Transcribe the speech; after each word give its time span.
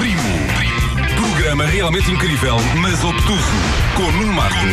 Primo. 0.00 0.22
Programa 1.14 1.66
realmente 1.66 2.10
incrível, 2.10 2.56
mas 2.80 3.04
obtuso. 3.04 3.52
Com 3.94 4.10
Nuno 4.12 4.32
Marco 4.32 4.64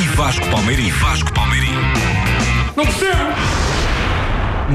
e 0.00 0.06
Vasco 0.14 0.48
Palmeirim. 0.48 0.90
Vasco 0.90 1.34
Palmeirim. 1.34 1.72
Não 2.76 2.84
percebo! 2.84 3.32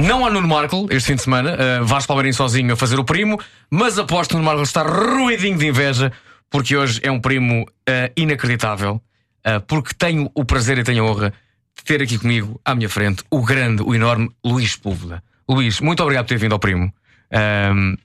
Não 0.05 0.25
há 0.25 0.29
Nuno 0.29 0.49
Marco 0.49 0.85
este 0.89 1.07
fim 1.07 1.15
de 1.15 1.21
semana. 1.21 1.55
Uh, 1.55 1.85
Vasco 1.85 2.09
Palmeirim 2.09 2.33
sozinho 2.33 2.73
a 2.73 2.75
fazer 2.75 2.99
o 2.99 3.05
primo, 3.05 3.39
mas 3.71 3.97
aposto 3.97 4.31
que 4.31 4.35
Nuno 4.35 4.47
Marco 4.47 4.63
está 4.63 4.83
ruidinho 4.83 5.57
de 5.57 5.67
inveja, 5.67 6.11
porque 6.49 6.75
hoje 6.75 6.99
é 7.01 7.09
um 7.09 7.21
primo 7.21 7.61
uh, 7.61 8.11
inacreditável. 8.17 9.01
Uh, 9.47 9.61
porque 9.65 9.93
tenho 9.97 10.29
o 10.35 10.43
prazer 10.43 10.77
e 10.77 10.83
tenho 10.83 11.05
a 11.05 11.09
honra 11.09 11.33
de 11.77 11.83
ter 11.85 12.01
aqui 12.01 12.17
comigo, 12.17 12.59
à 12.65 12.75
minha 12.75 12.89
frente, 12.89 13.23
o 13.31 13.41
grande, 13.41 13.81
o 13.81 13.95
enorme 13.95 14.29
Luís 14.43 14.75
Púlveda. 14.75 15.23
Luís, 15.47 15.79
muito 15.79 16.03
obrigado 16.03 16.25
por 16.25 16.33
ter 16.33 16.37
vindo 16.37 16.51
ao 16.51 16.59
primo. 16.59 16.93
Um, 17.31 17.95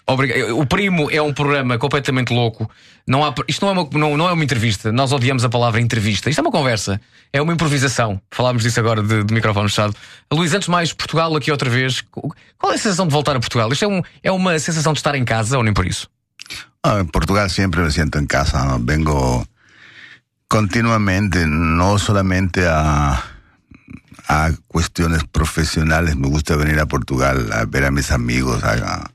o 0.54 0.66
Primo 0.66 1.10
é 1.10 1.20
um 1.20 1.32
programa 1.32 1.78
completamente 1.78 2.32
louco. 2.32 2.70
Não 3.06 3.24
há, 3.24 3.34
isto 3.48 3.64
não 3.64 3.70
é, 3.70 3.80
uma, 3.80 3.90
não, 3.92 4.16
não 4.16 4.28
é 4.28 4.32
uma 4.32 4.44
entrevista. 4.44 4.92
Nós 4.92 5.12
odiamos 5.12 5.44
a 5.44 5.48
palavra 5.48 5.80
entrevista. 5.80 6.28
Isto 6.28 6.40
é 6.40 6.42
uma 6.42 6.50
conversa. 6.50 7.00
É 7.32 7.40
uma 7.40 7.52
improvisação. 7.52 8.20
Falámos 8.30 8.62
disso 8.62 8.78
agora 8.80 9.02
de, 9.02 9.24
de 9.24 9.34
microfone 9.34 9.68
fechado. 9.68 9.94
Luís, 10.32 10.52
antes 10.52 10.68
mais, 10.68 10.92
Portugal 10.92 11.34
aqui 11.36 11.50
outra 11.50 11.70
vez. 11.70 12.02
Qual 12.58 12.72
é 12.72 12.74
a 12.74 12.78
sensação 12.78 13.06
de 13.06 13.12
voltar 13.12 13.34
a 13.36 13.40
Portugal? 13.40 13.72
Isto 13.72 13.84
é, 13.84 13.88
um, 13.88 14.02
é 14.22 14.30
uma 14.30 14.58
sensação 14.58 14.92
de 14.92 14.98
estar 14.98 15.14
em 15.14 15.24
casa 15.24 15.56
ou 15.56 15.64
nem 15.64 15.72
por 15.72 15.86
isso? 15.86 16.08
Ah, 16.82 17.00
en 17.00 17.06
Portugal 17.06 17.48
sempre 17.48 17.80
me 17.80 17.90
siento 17.90 18.18
em 18.18 18.26
casa. 18.26 18.78
Vengo 18.78 19.46
continuamente, 20.48 21.46
no 21.46 21.98
solamente 21.98 22.60
a 22.60 23.34
a 24.28 24.52
cuestiones 24.68 25.24
profesionales. 25.24 26.16
Me 26.16 26.28
gusta 26.28 26.56
venir 26.56 26.78
a 26.80 26.86
Portugal 26.86 27.36
a 27.52 27.64
ver 27.64 27.84
a 27.84 27.90
mis 27.90 28.10
amigos, 28.10 28.62
a, 28.64 29.10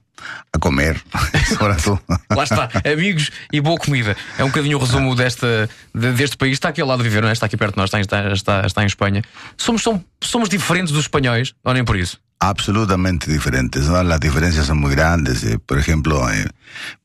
a 0.54 0.60
comer, 0.60 1.02
sobretudo. 1.58 2.02
Lá 2.30 2.44
está, 2.44 2.70
amigos 2.92 3.32
e 3.52 3.62
boa 3.62 3.78
comida. 3.78 4.16
É 4.38 4.44
um 4.44 4.48
bocadinho 4.48 4.78
o 4.78 4.82
resumo 4.82 5.16
desta, 5.16 5.70
deste 5.94 6.38
país. 6.38 6.54
Está 6.54 6.70
aqui 6.70 6.82
ao 6.82 6.88
lado 6.88 7.04
de 7.04 7.10
viver, 7.10 7.22
não 7.22 7.30
é? 7.30 7.34
Está 7.34 7.46
aqui 7.46 7.58
perto 7.58 7.74
de 7.74 7.78
nós, 7.78 7.92
está, 7.94 8.32
está, 8.34 8.66
está 8.66 8.84
em 8.84 8.88
Espanha. 8.88 9.22
Somos, 9.58 9.82
somos, 9.82 10.02
somos 10.22 10.50
diferentes 10.50 10.92
dos 10.92 11.04
espanhóis, 11.04 11.54
ou 11.64 11.74
nem 11.74 11.84
por 11.84 11.98
isso? 11.98 12.18
Absolutamente 12.40 13.30
diferentes, 13.30 13.88
¿no? 13.88 14.02
Las 14.02 14.20
diferencias 14.20 14.66
son 14.66 14.80
muy 14.80 14.96
grandes. 14.96 15.44
Eh, 15.44 15.60
por 15.60 15.78
ejemplo, 15.78 16.30
eh, 16.32 16.48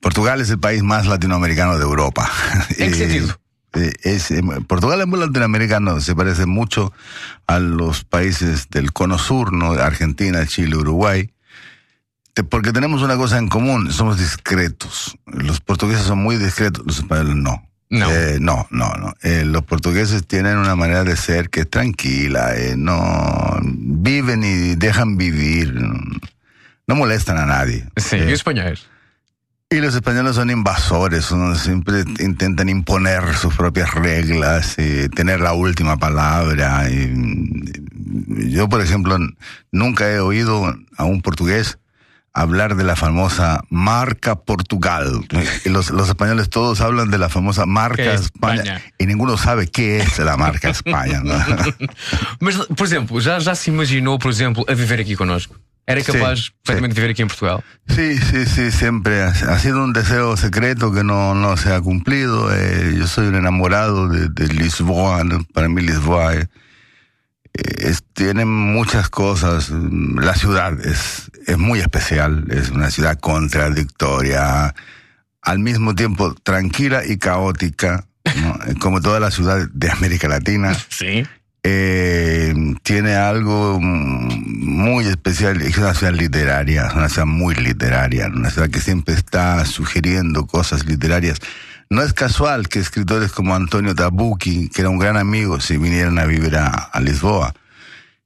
Portugal 0.01 0.41
es 0.41 0.51
el 0.51 0.61
país 0.61 0.83
más 0.83 1.07
latinoamericano 1.07 1.77
de 1.77 1.83
Europa. 1.83 2.31
¿En 2.79 2.93
qué 2.93 2.97
sentido? 2.97 3.37
Eh, 3.75 3.93
es, 4.05 4.33
Portugal 4.69 5.01
es 5.01 5.09
muy 5.09 5.19
latinoamericano, 5.19 6.01
se 6.01 6.15
parece 6.15 6.47
mucho 6.47 6.93
a 7.49 7.59
los 7.59 8.05
países 8.05 8.69
del 8.71 8.93
cono 8.93 9.19
sur, 9.19 9.53
¿no? 9.53 9.73
Argentina, 9.73 10.47
Chile, 10.47 10.77
Uruguay 10.77 11.29
porque 12.43 12.73
tenemos 12.73 13.03
una 13.03 13.17
cosa 13.17 13.39
en 13.39 13.49
común, 13.49 13.93
somos 13.93 14.19
discretos. 14.19 15.17
Los 15.27 15.61
portugueses 15.61 16.05
son 16.05 16.19
muy 16.19 16.37
discretos, 16.37 16.85
los 16.85 16.99
españoles 16.99 17.37
no. 17.37 17.63
No, 17.91 18.11
eh, 18.11 18.39
no, 18.41 18.67
no. 18.71 18.93
no. 18.95 19.15
Eh, 19.23 19.45
los 19.45 19.63
portugueses 19.63 20.27
tienen 20.27 20.59
una 20.59 20.75
manera 20.75 21.05
de 21.05 21.17
ser 21.17 21.49
que 21.49 21.61
es 21.61 21.71
tranquila, 21.71 22.57
eh, 22.57 22.75
no 22.77 23.61
viven 23.63 24.43
y 24.43 24.75
dejan 24.75 25.17
vivir, 25.17 25.73
no 25.75 26.95
molestan 26.97 27.39
a 27.39 27.47
nadie. 27.47 27.87
Sí, 27.97 28.17
¿y 28.17 28.33
españoles? 28.33 28.89
Y 29.71 29.77
los 29.77 29.95
españoles 29.95 30.35
son 30.35 30.51
invasores, 30.51 31.33
siempre 31.57 32.05
intentan 32.19 32.69
imponer 32.69 33.35
sus 33.35 33.55
propias 33.55 33.95
reglas, 33.95 34.77
y 34.79 35.09
tener 35.09 35.41
la 35.41 35.53
última 35.53 35.97
palabra. 35.97 36.89
yo, 36.89 38.69
por 38.69 38.81
ejemplo, 38.81 39.19
nunca 39.73 40.11
he 40.11 40.19
oído 40.21 40.77
a 40.97 41.05
un 41.05 41.23
portugués 41.23 41.79
hablar 42.35 42.75
de 42.75 42.85
la 42.85 42.97
famosa 42.97 43.63
marca 43.71 44.35
Portugal. 44.35 45.25
Los, 45.65 45.91
los 45.91 46.09
españoles 46.09 46.51
todos 46.51 46.81
hablan 46.81 47.11
de 47.11 47.19
la 47.19 47.29
famosa 47.29 47.65
marca 47.65 48.13
España, 48.13 48.63
España, 48.63 48.83
y 48.99 49.07
ninguno 49.07 49.39
sabe 49.39 49.69
qué 49.69 49.99
es 49.99 50.19
la 50.19 50.37
marca 50.37 50.69
España. 50.69 51.23
Mas, 52.41 52.57
por 52.57 52.87
exemplo, 52.87 53.21
já, 53.21 53.39
já 53.39 53.55
se 53.55 53.71
imaginou, 53.71 54.19
por 54.19 54.33
exemplo, 54.33 54.65
a 54.69 54.75
viver 54.75 55.01
aqui 55.01 55.15
connosco? 55.17 55.55
¿Era 55.87 56.03
capaz 56.03 56.37
sí, 56.37 56.51
perfectamente 56.65 56.95
sí. 56.95 57.01
de 57.01 57.01
vivir 57.03 57.11
aquí 57.11 57.23
en 57.23 57.29
Portugal? 57.29 57.65
Sí, 57.89 58.19
sí, 58.19 58.47
sí, 58.47 58.73
siempre. 58.73 59.23
Ha, 59.23 59.59
sido 59.59 59.85
un 59.85 59.93
deseo 59.93 60.37
secreto 60.37 60.93
que 60.93 61.05
no, 61.05 61.35
no 61.35 61.57
se 61.59 61.75
ha 61.75 61.81
cumplido. 61.81 62.51
Eh, 62.55 62.95
yo 62.97 63.07
soy 63.07 63.27
un 63.27 63.35
enamorado 63.35 64.09
de, 64.09 64.29
de 64.29 64.49
Lisboa. 64.49 65.23
Para 65.53 65.69
mí 65.69 65.83
Lisboa 65.83 66.33
es, 67.55 68.03
tiene 68.13 68.45
muchas 68.45 69.09
cosas. 69.09 69.71
La 69.71 70.35
ciudad 70.35 70.79
es, 70.85 71.31
es 71.47 71.59
muy 71.59 71.81
especial, 71.81 72.45
es 72.51 72.71
una 72.71 72.91
ciudad 72.91 73.19
contradictoria, 73.19 74.75
al 75.41 75.59
mismo 75.59 75.95
tiempo 75.95 76.35
tranquila 76.35 77.03
y 77.07 77.19
caótica, 77.19 78.07
¿no? 78.25 78.59
como 78.81 79.01
toda 79.01 79.21
la 79.21 79.31
ciudad 79.31 79.69
de 79.73 79.91
América 79.91 80.29
Latina. 80.29 80.77
Sí. 80.89 81.25
Eh, 81.67 82.53
tiene 82.83 83.15
algo 83.15 83.81
muy 83.81 85.07
especial, 85.07 85.63
es 85.63 85.79
una 85.79 85.95
ciudad 85.95 86.13
literaria, 86.13 86.89
es 86.89 86.95
una 86.95 87.09
ciudad 87.09 87.25
muy 87.27 87.55
literaria, 87.55 88.27
una 88.27 88.51
ciudad 88.51 88.69
que 88.69 88.81
siempre 88.81 89.15
está 89.15 89.65
sugiriendo 89.65 90.47
cosas 90.47 90.85
literarias. 90.85 91.39
No 91.91 92.03
es 92.03 92.13
casual 92.13 92.69
que 92.69 92.79
escritores 92.79 93.33
como 93.33 93.55
Antonio 93.55 93.95
Tabucchi, 93.95 94.69
que 94.69 94.81
era 94.81 94.91
un 94.91 94.99
gran 94.99 95.17
amigo, 95.17 95.61
se 95.61 95.79
vinieran 95.79 96.19
a 96.19 96.25
vivir 96.25 96.57
a, 96.57 96.69
a 96.69 97.01
Lisboa. 97.01 97.55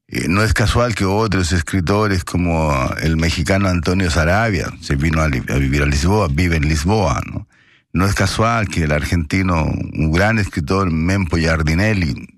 Eh, 0.09 0.27
no 0.29 0.43
es 0.43 0.55
casual 0.55 0.95
que 0.95 1.05
otros 1.05 1.53
escritores 1.53 2.25
como 2.25 2.73
el 3.03 3.17
mexicano 3.17 3.69
Antonio 3.69 4.11
Sarabia 4.11 4.73
se 4.81 4.97
vino 4.97 5.21
a, 5.21 5.27
a, 5.27 5.29
vivir 5.29 5.83
a 5.83 5.87
Lisboa, 5.87 6.29
vive 6.31 6.57
en 6.57 6.69
Lisboa, 6.69 7.21
¿no? 7.31 7.47
No 7.93 8.07
es 8.07 8.15
casual 8.15 8.69
que 8.69 8.85
el 8.85 8.93
argentino, 8.93 9.65
un 9.65 10.13
gran 10.13 10.39
escritor, 10.39 10.91
Mempo 10.91 11.37
Giardinelli, 11.37 12.29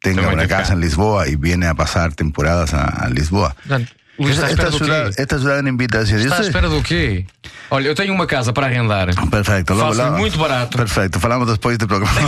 tenga 0.00 0.28
una 0.28 0.46
casa 0.46 0.74
en 0.74 0.80
Lisboa 0.80 1.26
y 1.26 1.36
viene 1.36 1.66
a 1.66 1.74
pasar 1.74 2.14
temporadas 2.14 2.74
a, 2.74 2.84
a 2.84 3.08
Lisboa. 3.08 3.56
Esta, 4.16 4.48
esta, 4.50 4.70
ciudad, 4.70 5.10
esta 5.16 5.38
ciudad 5.38 5.58
é 5.58 5.60
uma 5.60 5.70
invitação. 5.70 6.16
Está 6.16 6.38
à 6.38 6.40
espera 6.40 6.68
do 6.68 6.80
quê? 6.82 7.26
Olha, 7.70 7.88
eu 7.88 7.94
tenho 7.94 8.12
uma 8.12 8.26
casa 8.26 8.52
para 8.52 8.66
arrendar. 8.66 9.08
Perfeito. 9.30 9.74
Faço 9.74 9.98
lá, 9.98 10.10
muito 10.12 10.38
barato. 10.38 10.76
Perfeito. 10.76 11.18
Falamos 11.18 11.50
depois 11.50 11.78
do 11.78 11.86
programa. 11.86 12.20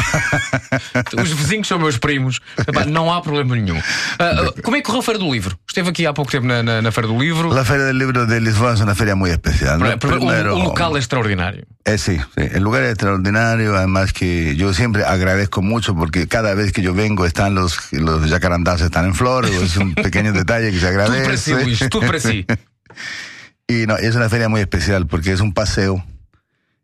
Os 1.22 1.30
vizinhos 1.30 1.68
são 1.68 1.78
meus 1.78 1.98
primos. 1.98 2.40
Não 2.88 3.12
há 3.12 3.20
problema 3.20 3.54
nenhum. 3.54 3.78
Uh, 3.78 4.62
como 4.62 4.76
é 4.76 4.80
que 4.80 4.86
correu 4.86 5.00
a 5.00 5.02
Feira 5.02 5.18
do 5.18 5.30
Livro? 5.30 5.58
Esteve 5.68 5.90
aqui 5.90 6.06
há 6.06 6.12
pouco 6.12 6.30
tempo 6.30 6.46
na, 6.46 6.62
na, 6.62 6.82
na 6.82 6.90
Feira 6.90 7.08
do 7.08 7.18
Livro. 7.18 7.56
A 7.56 7.64
Feira 7.64 7.92
do 7.92 7.98
Livro 7.98 8.26
de 8.26 8.40
Lisboa 8.40 8.74
é 8.78 8.82
uma 8.82 8.94
feira 8.94 9.14
muito 9.14 9.32
especial. 9.32 9.78
¿no? 9.78 9.98
Primero, 9.98 10.54
o, 10.54 10.58
o, 10.58 10.64
local 10.64 10.96
é 10.96 10.98
extraordinário. 10.98 11.64
Eh, 11.84 11.98
sí, 11.98 12.18
sí, 12.18 12.50
el 12.52 12.62
lugar 12.62 12.82
es 12.82 12.90
extraordinario, 12.90 13.76
además 13.76 14.12
que 14.12 14.56
yo 14.56 14.74
siempre 14.74 15.04
agradezco 15.04 15.62
mucho 15.62 15.94
porque 15.94 16.26
cada 16.26 16.54
vez 16.54 16.72
que 16.72 16.82
yo 16.82 16.94
vengo 16.94 17.26
están 17.26 17.54
los, 17.54 17.92
los 17.92 18.28
jacarandás 18.28 18.80
están 18.80 19.04
en 19.04 19.14
flor, 19.14 19.46
es 19.46 19.76
un 19.76 19.94
pequeño 19.94 20.32
detalle 20.32 20.72
que 20.72 20.80
se 20.80 20.88
agradece. 20.88 21.20
Tú 21.20 21.24
para 21.24 21.36
sí, 21.36 21.52
Luis, 21.52 21.78
tú 21.90 22.00
para 22.00 22.20
sí. 22.20 22.46
y 23.68 23.86
no, 23.86 23.96
es 23.96 24.14
una 24.14 24.28
feria 24.28 24.48
muy 24.48 24.60
especial 24.60 25.06
porque 25.06 25.32
es 25.32 25.40
un 25.40 25.52
paseo. 25.52 26.04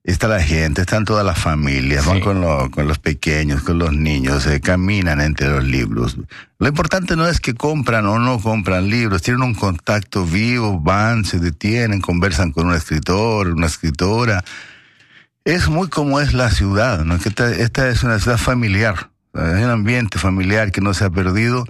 Está 0.05 0.27
la 0.27 0.43
gente, 0.43 0.81
están 0.81 1.05
todas 1.05 1.25
las 1.25 1.39
familias, 1.39 2.03
sí. 2.03 2.11
van 2.11 2.21
con, 2.21 2.41
lo, 2.41 2.69
con, 2.73 2.89
los 2.89 2.99
pequeños, 2.99 3.63
con 3.63 3.79
los 3.79 3.93
niños, 3.93 4.45
eh, 4.49 4.61
caminan 4.61 5.21
entre 5.21 5.49
los 5.49 5.63
libros. 5.63 6.17
Lo 6.59 6.67
importante 6.67 7.15
no 7.15 7.29
es 7.29 7.39
que 7.39 7.55
compran 7.55 8.07
o 8.07 8.19
no 8.19 8.41
compran 8.41 8.91
libros, 8.91 9.23
tienen 9.23 9.45
un 9.45 9.55
contacto 9.55 10.27
vivo, 10.27 10.81
van, 10.81 11.25
se 11.25 11.39
detienen, 11.39 12.01
conversan 12.01 12.51
con 12.51 12.67
un 12.67 12.75
escritor, 12.75 13.51
una 13.51 13.69
escritora. 13.69 14.43
Es 15.45 15.69
muy 15.69 15.89
como 15.89 16.21
es 16.21 16.35
la 16.35 16.51
ciudad, 16.51 17.05
¿no? 17.05 17.17
Que 17.21 17.29
esta, 17.29 17.53
esta 17.53 17.89
es 17.89 18.03
una 18.03 18.19
ciudad 18.19 18.39
familiar, 18.39 19.11
hay 19.35 19.63
un 19.63 19.71
ambiente 19.71 20.19
familiar 20.19 20.73
que 20.73 20.81
no 20.81 20.95
se 20.95 21.05
ha 21.05 21.11
perdido 21.11 21.65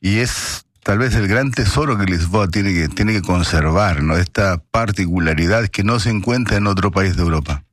y 0.00 0.18
es 0.18 0.66
tal 0.82 0.98
vez 0.98 1.14
el 1.14 1.28
gran 1.28 1.50
tesoro 1.50 1.96
que 1.96 2.06
Lisboa 2.06 2.48
tiene 2.48 2.72
que, 2.72 2.88
tiene 2.88 3.12
que 3.12 3.22
conservar, 3.22 4.02
¿no? 4.02 4.16
Esta 4.16 4.58
particularidad 4.58 5.68
que 5.68 5.84
no 5.84 6.00
se 6.00 6.10
encuentra 6.10 6.56
en 6.56 6.66
otro 6.66 6.90
país 6.90 7.16
de 7.16 7.22
Europa. 7.22 7.64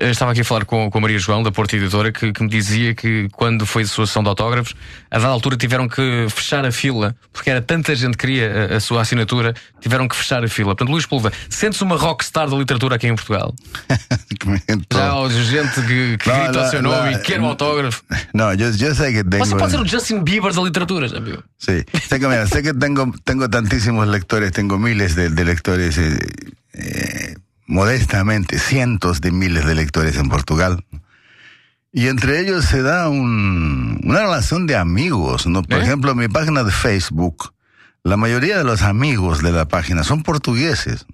Estava 0.00 0.32
aqui 0.32 0.40
a 0.40 0.44
falar 0.44 0.64
com, 0.64 0.90
com 0.90 0.98
a 0.98 1.00
Maria 1.00 1.18
João, 1.18 1.42
da 1.42 1.52
Porta 1.52 1.76
Editora, 1.76 2.10
que, 2.10 2.32
que, 2.32 2.42
me 2.42 2.48
dizia 2.48 2.94
que 2.94 3.28
quando 3.32 3.66
foi 3.66 3.82
a 3.82 3.86
sua 3.86 4.06
sessão 4.06 4.22
de 4.22 4.30
autógrafos, 4.30 4.74
a 5.10 5.18
dada 5.18 5.28
altura 5.30 5.56
tiveram 5.58 5.86
que 5.88 6.26
fechar 6.30 6.64
a 6.64 6.72
fila, 6.72 7.14
porque 7.32 7.50
era 7.50 7.60
tanta 7.60 7.94
gente 7.94 8.12
que 8.16 8.26
queria 8.26 8.68
a, 8.72 8.76
a 8.76 8.80
sua 8.80 9.02
assinatura, 9.02 9.54
tiveram 9.80 10.08
que 10.08 10.16
fechar 10.16 10.42
a 10.42 10.48
fila. 10.48 10.68
Portanto, 10.74 10.90
Luís 10.90 11.04
Pulva, 11.04 11.30
sentes 11.50 11.80
uma 11.82 11.96
rockstar 11.96 12.48
da 12.48 12.56
literatura 12.56 12.96
aqui 12.96 13.06
em 13.08 13.14
Portugal? 13.14 13.54
Já 14.92 15.12
há 15.12 15.28
gente 15.28 15.74
que, 15.82 16.16
que 16.18 16.28
No, 16.28 16.34
grita 16.34 16.52
la- 16.60 16.66
o 16.66 16.70
seu 16.70 16.82
nome 16.82 17.10
la- 17.10 17.12
e 17.12 17.18
quer 17.18 17.40
um 17.40 17.46
autógrafo. 17.46 18.02
No, 18.32 18.52
yo, 18.54 18.70
yo 18.70 18.94
sé 18.94 19.12
que 19.12 19.22
tengo... 19.24 19.44
Você 19.44 19.56
pode 19.56 19.72
ser 19.72 19.80
o 19.80 19.86
Justin 19.86 20.22
Bieber 20.22 20.52
da 20.54 20.62
literatura, 20.62 21.08
já 21.08 21.20
viu? 21.20 21.42
Sí, 21.58 21.84
sé 22.08 22.18
que, 22.18 22.26
mira, 22.26 22.46
sé 22.46 22.62
que 22.62 22.72
tengo, 22.72 23.12
tengo 23.24 23.48
tantísimos 23.48 24.08
lectores, 24.08 24.50
tengo 24.52 24.78
miles 24.78 25.14
de, 25.14 25.28
de 25.28 25.44
lectores, 25.44 25.98
eh, 25.98 26.18
eh, 26.74 27.34
modestamente, 27.70 28.58
cientos 28.58 29.20
de 29.20 29.30
miles 29.32 29.64
de 29.64 29.74
lectores 29.74 30.16
en 30.16 30.28
Portugal. 30.28 30.84
Y 31.92 32.08
entre 32.08 32.40
ellos 32.40 32.64
se 32.66 32.82
da 32.82 33.08
un- 33.08 34.00
una 34.04 34.20
relación 34.20 34.66
de 34.66 34.76
amigos, 34.76 35.46
¿no? 35.46 35.62
Por 35.62 35.78
¿Eh? 35.78 35.82
ejemplo, 35.82 36.14
mi 36.14 36.28
página 36.28 36.62
de 36.62 36.70
Facebook, 36.72 37.52
la 38.04 38.16
mayoría 38.16 38.58
de 38.58 38.64
los 38.64 38.82
amigos 38.82 39.42
de 39.42 39.52
la 39.52 39.66
página 39.66 40.04
son 40.04 40.22
portugueses. 40.22 41.06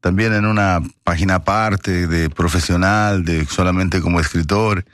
también 0.00 0.32
en 0.34 0.46
una 0.46 0.80
página 1.04 1.36
aparte 1.36 2.08
de 2.08 2.28
profesional, 2.28 3.24
de 3.24 3.46
solamente 3.46 4.00
como 4.00 4.18
escritor. 4.18 4.84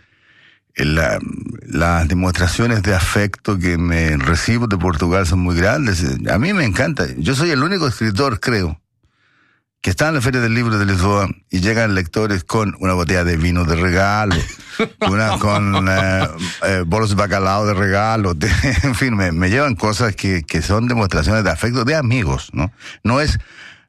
Eh, 0.75 0.85
la- 0.85 1.19
las 1.67 2.07
demostraciones 2.09 2.83
de 2.83 2.95
afecto 2.95 3.59
que 3.59 3.79
me 3.79 4.19
recibo 4.19 4.67
de 4.67 4.77
Portugal 4.77 5.27
son 5.27 5.39
muy 5.39 5.57
grandes. 5.57 6.05
A 6.31 6.39
mí 6.39 6.53
me 6.53 6.67
encanta. 6.67 7.07
Yo 7.17 7.35
soy 7.35 7.49
el 7.53 7.63
único 7.63 7.89
escritor, 7.89 8.39
creo, 8.39 8.79
que 9.81 9.91
está 9.91 10.09
en 10.09 10.15
la 10.15 10.21
Feria 10.21 10.41
del 10.41 10.55
Libro 10.55 10.77
de 10.79 10.85
Lisboa 10.87 11.29
y 11.51 11.61
llegan 11.61 11.95
lectores 11.95 12.43
con 12.45 12.75
una 12.81 12.95
botella 12.95 13.23
de 13.25 13.37
vino 13.37 13.65
de 13.65 13.77
regalo, 13.77 14.35
una 15.09 15.39
con 15.39 15.89
eh, 15.89 16.29
eh, 16.67 16.85
bolos 16.87 17.11
de 17.11 17.15
bacalao 17.17 17.65
de 17.67 17.75
regalo, 17.75 18.35
de- 18.35 18.51
en 18.83 18.95
fin, 18.95 19.15
me, 19.17 19.31
me 19.33 19.51
llevan 19.51 19.77
cosas 19.77 20.17
que, 20.17 20.43
que 20.43 20.63
son 20.63 20.89
demostraciones 20.89 21.45
de 21.45 21.51
afecto 21.51 21.85
de 21.85 21.95
amigos, 21.95 22.51
¿no? 22.53 22.73
No 23.05 23.21
es 23.21 23.39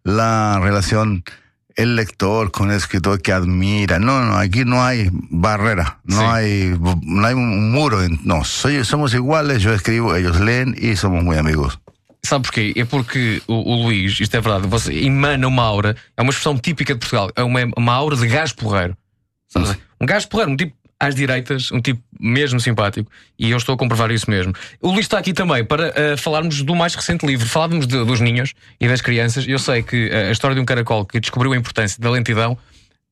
la 0.03 0.59
relación 0.61 1.23
el 1.75 1.95
lector 1.95 2.51
con 2.51 2.71
el 2.71 2.77
escritor 2.77 3.21
que 3.21 3.31
admira, 3.31 3.99
no, 3.99 4.23
no, 4.25 4.37
aquí 4.37 4.65
no 4.65 4.83
hay 4.83 5.09
barrera, 5.13 5.99
no 6.03 6.19
Sí. 6.19 6.25
hay 6.25 6.79
no 7.03 7.25
hay 7.25 7.33
un 7.33 7.71
muro, 7.71 7.99
no, 8.23 8.43
soy, 8.43 8.83
somos 8.83 9.13
iguales, 9.13 9.61
yo 9.63 9.73
escribo, 9.73 10.13
ellos 10.15 10.39
leen 10.41 10.75
y 10.77 10.97
somos 10.97 11.23
muy 11.23 11.37
amigos. 11.37 11.79
Sabe 12.29 12.43
porquê? 12.43 12.73
É 12.75 12.85
porque 12.85 13.41
o, 13.47 13.53
o 13.53 13.83
Luís, 13.85 14.19
isto 14.19 14.35
é 14.37 14.39
verdade, 14.39 14.67
você 14.67 14.93
emana 14.93 15.47
uma 15.47 15.63
aura, 15.63 15.95
é 16.15 16.21
uma 16.21 16.29
expressão 16.29 16.55
típica 16.57 16.93
de 16.93 16.99
Portugal, 16.99 17.31
é 17.35 17.41
uma, 17.43 17.59
uma 17.75 17.93
aura 17.93 18.15
de 18.15 18.27
gajo 18.27 18.53
porreiro. 18.55 18.95
Sabes? 19.47 19.75
Um 19.99 20.05
gajo 20.05 20.27
porreiro, 20.27 20.51
um 20.51 20.55
tipo 20.55 20.73
às 20.99 21.15
direitas, 21.15 21.71
um 21.71 21.81
tipo 21.81 21.99
mesmo 22.19 22.59
simpático, 22.59 23.09
e 23.39 23.49
eu 23.49 23.57
estou 23.57 23.73
a 23.73 23.77
comprovar 23.79 24.11
isso 24.11 24.29
mesmo. 24.29 24.53
O 24.79 24.89
Luís 24.91 25.05
está 25.05 25.17
aqui 25.17 25.33
também 25.33 25.65
para 25.65 25.91
eh, 25.95 26.17
falarmos 26.17 26.61
do 26.61 26.75
mais 26.75 26.93
recente 26.93 27.25
livro. 27.25 27.47
Falávamos 27.47 27.87
de- 27.87 28.05
dos 28.05 28.19
ninhos 28.19 28.53
e 28.79 28.87
das 28.87 29.01
crianças. 29.01 29.47
Eu 29.47 29.57
sei 29.57 29.81
que 29.81 30.09
eh, 30.11 30.27
a 30.27 30.31
história 30.31 30.53
de 30.53 30.61
um 30.61 30.65
caracol 30.65 31.05
que 31.07 31.19
descobriu 31.19 31.53
a 31.53 31.57
importância 31.57 31.97
da 31.99 32.11
lentidão, 32.11 32.55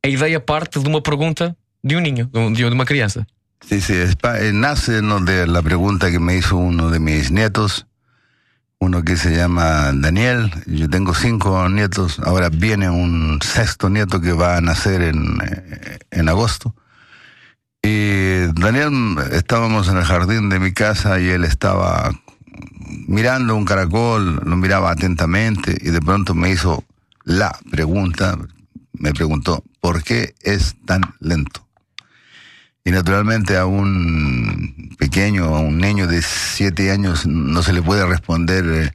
a 0.06 0.08
ideia 0.08 0.40
parte 0.40 0.80
de 0.80 0.88
uma 0.88 1.02
pergunta 1.02 1.58
de 1.84 1.96
um 1.96 2.00
ninho, 2.02 2.26
de, 2.32 2.38
um- 2.40 2.54
de 2.54 2.64
uma 2.66 2.86
criança. 2.86 3.26
Sí, 3.66 3.82
sí, 3.82 3.94
es 3.94 4.14
pa- 4.14 4.38
eh, 4.40 4.52
nace 4.52 5.02
¿no? 5.02 5.20
de 5.20 5.48
la 5.48 5.64
pregunta 5.64 6.12
que 6.12 6.20
me 6.20 6.38
hizo 6.38 6.56
uno 6.58 6.92
de 6.92 7.00
mis 7.00 7.32
nietos, 7.32 7.87
uno 8.80 9.04
que 9.04 9.18
se 9.18 9.36
llama 9.36 9.92
Daniel. 9.94 10.52
Yo 10.66 10.90
tengo 10.90 11.14
cinco 11.14 11.68
nietos, 11.70 12.20
ahora 12.20 12.50
viene 12.50 12.90
un 12.90 13.40
sexto 13.42 13.90
nieto 13.90 14.22
que 14.22 14.34
va 14.34 14.58
a 14.58 14.62
nacer 14.62 15.02
en, 15.02 15.40
eh, 15.42 16.00
en 16.12 16.30
agosto. 16.30 16.76
Y 17.82 18.48
Daniel, 18.60 19.18
estábamos 19.32 19.88
en 19.88 19.98
el 19.98 20.04
jardín 20.04 20.50
de 20.50 20.60
mi 20.60 20.74
casa 20.74 21.20
y 21.20 21.30
él 21.30 21.44
estaba 21.44 22.12
mirando 23.08 23.56
un 23.56 23.66
caracol, 23.66 24.42
lo 24.44 24.56
miraba 24.58 24.92
atentamente 24.92 25.78
y 25.80 25.90
de 25.90 26.02
pronto 26.02 26.34
me 26.34 26.50
hizo 26.50 26.84
la 27.24 27.58
pregunta, 27.70 28.38
me 28.94 29.14
preguntó, 29.14 29.64
¿por 29.80 30.04
qué 30.04 30.34
es 30.42 30.76
tan 30.86 31.02
lento? 31.20 31.67
Y 32.88 32.92
naturalmente 32.92 33.58
a 33.58 33.66
un 33.66 34.96
pequeño, 34.98 35.44
a 35.54 35.60
un 35.60 35.78
niño 35.78 36.08
de 36.08 36.22
siete 36.22 36.90
años, 36.90 37.26
no 37.28 37.62
se 37.62 37.74
le 37.74 37.82
puede 37.82 38.06
responder 38.06 38.64
eh, 38.66 38.94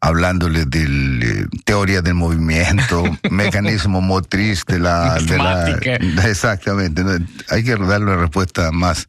hablándole 0.00 0.64
de 0.64 1.48
teoría 1.64 2.02
del 2.02 2.14
movimiento, 2.14 3.02
mecanismo 3.32 4.00
motriz 4.00 4.64
de 4.64 4.78
la... 4.78 5.18
de 5.18 5.38
la- 5.38 5.70
exactamente. 6.28 7.02
¿no? 7.02 7.10
Hay 7.48 7.64
que 7.64 7.74
darle 7.74 8.06
una 8.06 8.16
respuesta 8.18 8.70
más, 8.70 9.08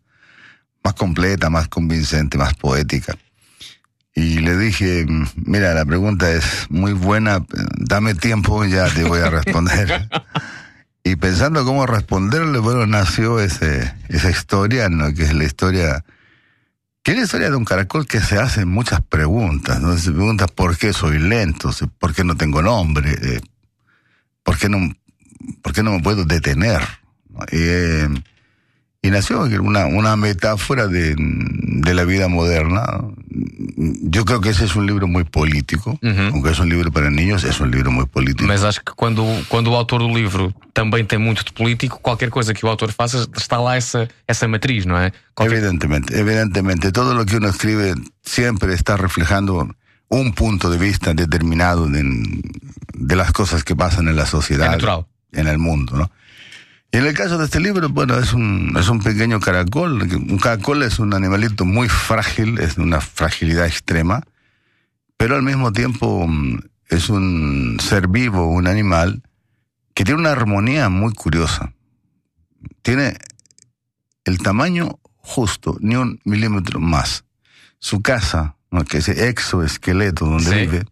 más 0.83 0.95
completa, 0.95 1.51
más 1.51 1.67
convincente, 1.67 2.39
más 2.39 2.55
poética. 2.55 3.15
Y 4.15 4.39
le 4.39 4.57
dije, 4.57 5.05
mira, 5.35 5.75
la 5.75 5.85
pregunta 5.85 6.31
es 6.31 6.43
muy 6.69 6.93
buena, 6.93 7.45
dame 7.77 8.15
tiempo, 8.15 8.65
ya 8.65 8.89
te 8.89 9.03
voy 9.03 9.19
a 9.19 9.29
responder. 9.29 10.09
Y 11.03 11.17
pensando 11.17 11.65
cómo 11.65 11.85
responderle, 11.85 12.59
bueno, 12.59 12.85
nació 12.87 13.39
ese, 13.39 13.93
esa 14.07 14.29
historia, 14.29 14.87
¿no? 14.87 15.13
que 15.13 15.23
es 15.23 15.33
la 15.33 15.43
historia, 15.43 16.05
que 17.03 17.11
es 17.11 17.17
la 17.17 17.23
historia 17.23 17.49
de 17.49 17.57
un 17.57 17.65
caracol 17.65 18.07
que 18.07 18.21
se 18.21 18.39
hace 18.39 18.63
muchas 18.63 19.01
preguntas, 19.01 19.81
¿no? 19.81 19.97
Se 19.97 20.11
pregunta 20.11 20.47
por 20.47 20.77
qué 20.77 20.93
soy 20.93 21.19
lento, 21.19 21.71
por 21.99 22.15
qué 22.15 22.23
no 22.23 22.37
tengo 22.37 22.61
nombre, 22.61 23.11
eh, 23.21 23.41
por, 24.43 24.57
qué 24.57 24.69
no, 24.69 24.77
por 25.61 25.73
qué 25.73 25.83
no 25.83 25.91
me 25.91 26.01
puedo 26.01 26.23
detener. 26.23 26.81
Y, 27.51 27.57
eh, 27.59 28.09
y 29.03 29.11
nació 29.11 29.41
una, 29.43 29.85
una 29.85 30.15
metáfora 30.15 30.87
de, 30.87 31.13
de 31.17 31.93
la 31.93 32.05
vida 32.05 32.27
moderna. 32.29 32.83
Yo 34.01 34.23
creo 34.23 34.39
que 34.39 34.49
ese 34.49 34.63
es 34.65 34.75
un 34.75 34.85
libro 34.87 35.07
muy 35.07 35.23
político, 35.25 35.99
Uhum. 36.01 36.29
aunque 36.33 36.51
es 36.51 36.59
un 36.59 36.69
libro 36.69 36.89
para 36.91 37.09
niños, 37.09 37.43
es 37.43 37.59
un 37.59 37.69
libro 37.69 37.91
muy 37.91 38.05
político. 38.05 38.47
Mas 38.47 38.63
acho 38.63 38.81
que 38.83 38.93
quando, 38.95 39.25
quando 39.49 39.71
o 39.71 39.75
autor 39.75 39.99
do 40.01 40.07
livro 40.07 40.53
também 40.73 41.03
tem 41.05 41.19
muito 41.19 41.43
de 41.43 41.51
político, 41.51 41.99
qualquer 42.01 42.29
coisa 42.29 42.53
que 42.53 42.65
o 42.65 42.69
autor 42.69 42.91
faça, 42.93 43.27
está 43.35 43.59
lá 43.59 43.75
essa, 43.75 44.07
essa 44.27 44.47
matriz, 44.47 44.85
não 44.85 44.97
é? 44.97 45.11
Qualquer- 45.35 45.57
Evidentemente, 45.57 46.13
evidentemente, 46.15 46.91
todo 46.91 47.13
lo 47.13 47.25
que 47.25 47.35
uno 47.37 47.49
escribe 47.49 47.93
siempre 48.23 48.73
está 48.73 48.95
reflejando 48.95 49.67
un 50.09 50.31
punto 50.33 50.69
de 50.69 50.77
vista 50.77 51.13
determinado 51.13 51.87
de, 51.89 52.03
de 52.93 53.15
las 53.15 53.31
cosas 53.33 53.63
que 53.63 53.75
pasan 53.75 54.07
en 54.07 54.15
la 54.15 54.25
sociedad, 54.27 54.77
en 55.33 55.47
el 55.47 55.57
mundo, 55.57 55.97
¿no? 55.97 56.09
Y 56.93 56.97
en 56.97 57.07
el 57.07 57.15
caso 57.15 57.39
de 57.39 57.45
este 57.45 57.59
libro, 57.59 57.89
bueno, 57.89 58.19
es 58.19 58.33
un, 58.33 58.75
es 58.79 58.87
un 58.87 59.01
pequeño 59.01 59.39
caracol. 59.39 60.03
Un 60.03 60.37
caracol 60.37 60.83
es 60.83 60.99
un 60.99 61.15
animalito 61.15 61.65
muy 61.65 61.89
frágil, 61.89 62.59
es 62.59 62.75
de 62.75 62.83
una 62.83 63.01
fragilidad 63.01 63.65
extrema, 63.65 64.21
pero 65.17 65.35
al 65.35 65.41
mismo 65.41 65.73
tiempo 65.73 66.27
mm, 66.27 66.59
es 66.89 67.09
un 67.09 67.79
ser 67.81 68.07
vivo, 68.07 68.45
un 68.47 68.67
animal, 68.67 69.23
que 69.95 70.03
tiene 70.03 70.19
una 70.21 70.31
armonía 70.31 70.89
muy 70.89 71.13
curiosa. 71.13 71.73
Tiene 72.83 73.17
el 74.23 74.37
tamaño 74.37 74.99
justo, 75.15 75.77
ni 75.81 75.95
un 75.95 76.19
milímetro 76.25 76.79
más. 76.79 77.25
Su 77.79 78.03
casa, 78.03 78.55
¿no? 78.69 78.85
que 78.85 78.99
ese 78.99 79.29
exoesqueleto 79.29 80.25
donde 80.25 80.45
Sí. 80.45 80.55
vive, 80.57 80.85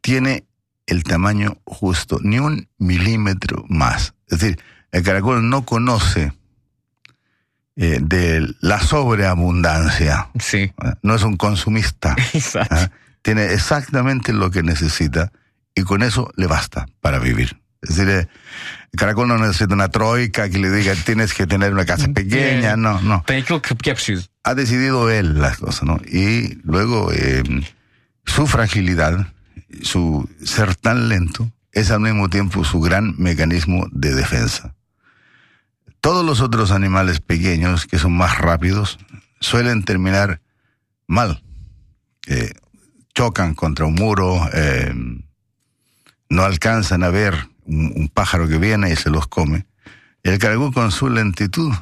tiene 0.00 0.44
el 0.86 1.04
tamaño 1.04 1.56
justo, 1.64 2.18
ni 2.20 2.40
un 2.40 2.68
milímetro 2.78 3.64
más. 3.68 4.14
Es 4.28 4.40
decir, 4.40 4.58
el 4.94 5.02
caracol 5.02 5.48
no 5.48 5.64
conoce 5.64 6.32
eh, 7.76 7.98
de 8.00 8.54
la 8.60 8.80
sobreabundancia, 8.80 10.28
¿eh? 10.52 10.72
no 11.02 11.14
es 11.16 11.22
un 11.24 11.36
consumista, 11.36 12.14
exato. 12.32 12.74
¿eh? 12.76 12.90
tiene 13.22 13.52
exactamente 13.52 14.32
lo 14.32 14.50
que 14.50 14.62
necesita 14.62 15.32
y 15.74 15.82
con 15.82 16.02
eso 16.02 16.30
le 16.36 16.46
basta 16.46 16.86
para 17.00 17.18
vivir. 17.18 17.60
Es 17.82 17.96
decir, 17.96 18.08
eh, 18.08 18.28
el 18.92 18.98
caracol 18.98 19.26
no 19.26 19.36
necesita 19.38 19.74
una 19.74 19.88
troika 19.88 20.48
que 20.48 20.58
le 20.58 20.70
diga 20.70 20.94
tienes 20.94 21.34
que 21.34 21.46
tener 21.46 21.72
una 21.72 21.84
casa 21.84 22.06
pequeña, 22.08 22.76
no, 22.76 23.00
no. 23.00 23.24
Preciso. 23.26 24.22
ha 24.44 24.54
decidido 24.54 25.10
él 25.10 25.40
las 25.40 25.58
cosas, 25.58 25.82
¿no? 25.82 25.98
Y 26.06 26.60
luego 26.62 27.10
eh, 27.12 27.42
su 28.24 28.46
fragilidad, 28.46 29.26
su 29.82 30.28
ser 30.44 30.76
tan 30.76 31.08
lento, 31.08 31.50
es 31.72 31.90
al 31.90 32.00
mismo 32.00 32.30
tiempo 32.30 32.64
su 32.64 32.80
gran 32.80 33.14
mecanismo 33.18 33.88
de 33.90 34.14
defensa. 34.14 34.74
Todos 36.04 36.22
los 36.22 36.42
otros 36.42 36.70
animales 36.70 37.20
pequeños, 37.20 37.86
que 37.86 37.98
son 37.98 38.12
más 38.12 38.36
rápidos, 38.36 38.98
suelen 39.40 39.84
terminar 39.84 40.42
mal. 41.06 41.42
Chocan 43.14 43.54
contra 43.54 43.86
un 43.86 43.94
muro, 43.94 44.46
eh, 44.52 44.92
no 46.28 46.42
alcanzan 46.42 47.04
a 47.04 47.08
ver 47.08 47.48
un, 47.64 47.90
un 47.96 48.08
pájaro 48.08 48.46
que 48.46 48.58
viene 48.58 48.92
y 48.92 48.96
se 48.96 49.08
los 49.08 49.28
come. 49.28 49.64
El 50.22 50.38
caracol 50.38 50.74
con 50.74 50.92
su 50.92 51.08
lentitud 51.08 51.72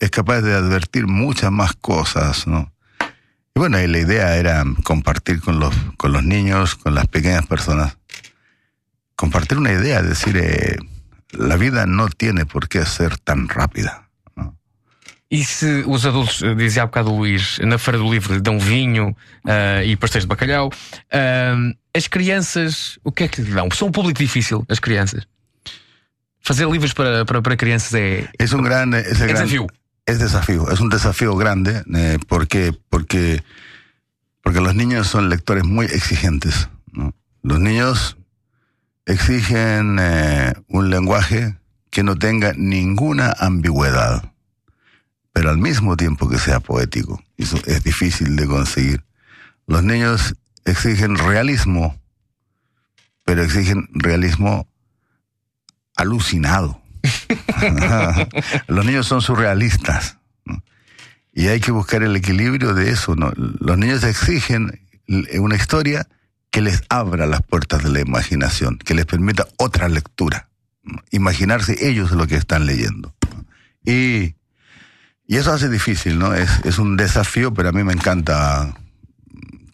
es 0.00 0.10
capaz 0.10 0.40
de 0.40 0.52
advertir 0.52 1.06
muchas 1.06 1.52
más 1.52 1.74
cosas, 1.74 2.48
¿no? 2.48 2.72
Y 3.54 3.60
bueno, 3.60 3.80
y 3.80 3.86
la 3.86 3.98
idea 4.00 4.36
era 4.36 4.64
compartir 4.82 5.40
con 5.40 5.60
los, 5.60 5.72
con 5.96 6.10
los 6.10 6.24
niños, 6.24 6.74
con 6.74 6.96
las 6.96 7.06
pequeñas 7.06 7.46
personas, 7.46 7.98
compartir 9.14 9.58
una 9.58 9.70
idea, 9.70 10.02
decir, 10.02 10.36
eh, 10.38 10.76
la 11.32 11.56
vida 11.56 11.86
no 11.86 12.08
tiene 12.08 12.46
por 12.46 12.68
qué 12.68 12.84
ser 12.84 13.18
tan 13.18 13.48
rápida. 13.48 14.06
E 15.32 15.44
se 15.44 15.84
os 15.86 16.04
adultos, 16.06 16.42
dizia 16.58 16.82
há 16.82 16.86
bocado 16.86 17.12
o 17.12 17.18
Luís, 17.18 17.60
na 17.62 17.78
Feira 17.78 17.98
do 17.98 18.10
Livro 18.12 18.34
lhe 18.34 18.40
dão 18.40 18.58
vinho 18.58 19.14
ah, 19.46 19.78
e 19.84 19.94
pastéis 19.94 20.24
de 20.24 20.28
bacalhau, 20.28 20.72
ah, 21.12 21.54
as 21.94 22.08
crianças, 22.08 22.98
o 23.04 23.12
que 23.12 23.22
é 23.24 23.28
que 23.28 23.40
lhe 23.40 23.52
dão? 23.54 23.68
São 23.70 23.88
um 23.88 23.92
público 23.92 24.18
difícil, 24.18 24.64
as 24.68 24.80
crianças. 24.80 25.28
Fazer 26.42 26.66
livros 26.68 26.92
para, 26.92 27.24
para, 27.24 27.40
para 27.42 27.56
crianças 27.56 27.94
é, 27.94 28.28
Es 28.40 28.52
un 28.52 28.62
gran, 28.62 28.92
es 28.94 29.20
el 29.20 29.30
é 29.30 29.32
gran- 29.34 29.44
desafio. 29.46 29.66
es 30.06 30.18
desafío, 30.18 30.68
es 30.68 30.80
un 30.80 30.88
desafío 30.88 31.36
grande, 31.36 31.84
eh, 31.94 32.18
porque, 32.26 32.72
porque, 32.88 33.44
porque 34.42 34.60
los 34.60 34.74
niños 34.74 35.06
son 35.06 35.28
lectores 35.28 35.62
muy 35.62 35.86
exigentes. 35.86 36.68
¿no? 36.92 37.14
Los 37.44 37.60
niños 37.60 38.16
exigen 39.06 39.98
eh, 40.00 40.52
un 40.68 40.90
lenguaje 40.90 41.56
que 41.90 42.02
no 42.02 42.16
tenga 42.16 42.52
ninguna 42.54 43.34
ambigüedad, 43.38 44.32
pero 45.32 45.50
al 45.50 45.58
mismo 45.58 45.96
tiempo 45.96 46.28
que 46.28 46.38
sea 46.38 46.60
poético. 46.60 47.22
Eso 47.36 47.58
es 47.66 47.82
difícil 47.82 48.36
de 48.36 48.46
conseguir. 48.46 49.04
Los 49.66 49.82
niños 49.82 50.36
exigen 50.64 51.16
realismo, 51.16 52.00
pero 53.24 53.42
exigen 53.42 53.88
realismo 53.92 54.68
alucinado. 55.96 56.80
los 58.68 58.84
niños 58.84 59.06
son 59.06 59.22
surrealistas. 59.22 60.18
¿no? 60.44 60.62
Y 61.32 61.48
hay 61.48 61.60
que 61.60 61.72
buscar 61.72 62.02
el 62.02 62.14
equilibrio 62.16 62.74
de 62.74 62.90
eso. 62.90 63.16
¿no? 63.16 63.32
Los 63.34 63.78
niños 63.78 64.04
exigen 64.04 64.80
una 65.38 65.56
historia 65.56 66.06
que 66.50 66.60
les 66.60 66.82
abra 66.88 67.26
las 67.26 67.42
puertas 67.42 67.82
de 67.82 67.90
la 67.90 68.00
imaginación, 68.00 68.78
que 68.78 68.94
les 68.94 69.06
permita 69.06 69.46
otra 69.56 69.88
lectura, 69.88 70.48
imaginarse 71.10 71.88
ellos 71.88 72.10
lo 72.10 72.26
que 72.26 72.36
están 72.36 72.66
leyendo. 72.66 73.14
Y, 73.84 74.34
y, 75.26 75.36
eso 75.36 75.52
hace 75.52 75.68
difícil, 75.68 76.18
¿no? 76.18 76.34
Es, 76.34 76.50
es 76.64 76.78
un 76.78 76.96
desafío, 76.96 77.54
pero 77.54 77.68
a 77.70 77.72
mí 77.72 77.82
me 77.84 77.92
encanta 77.92 78.74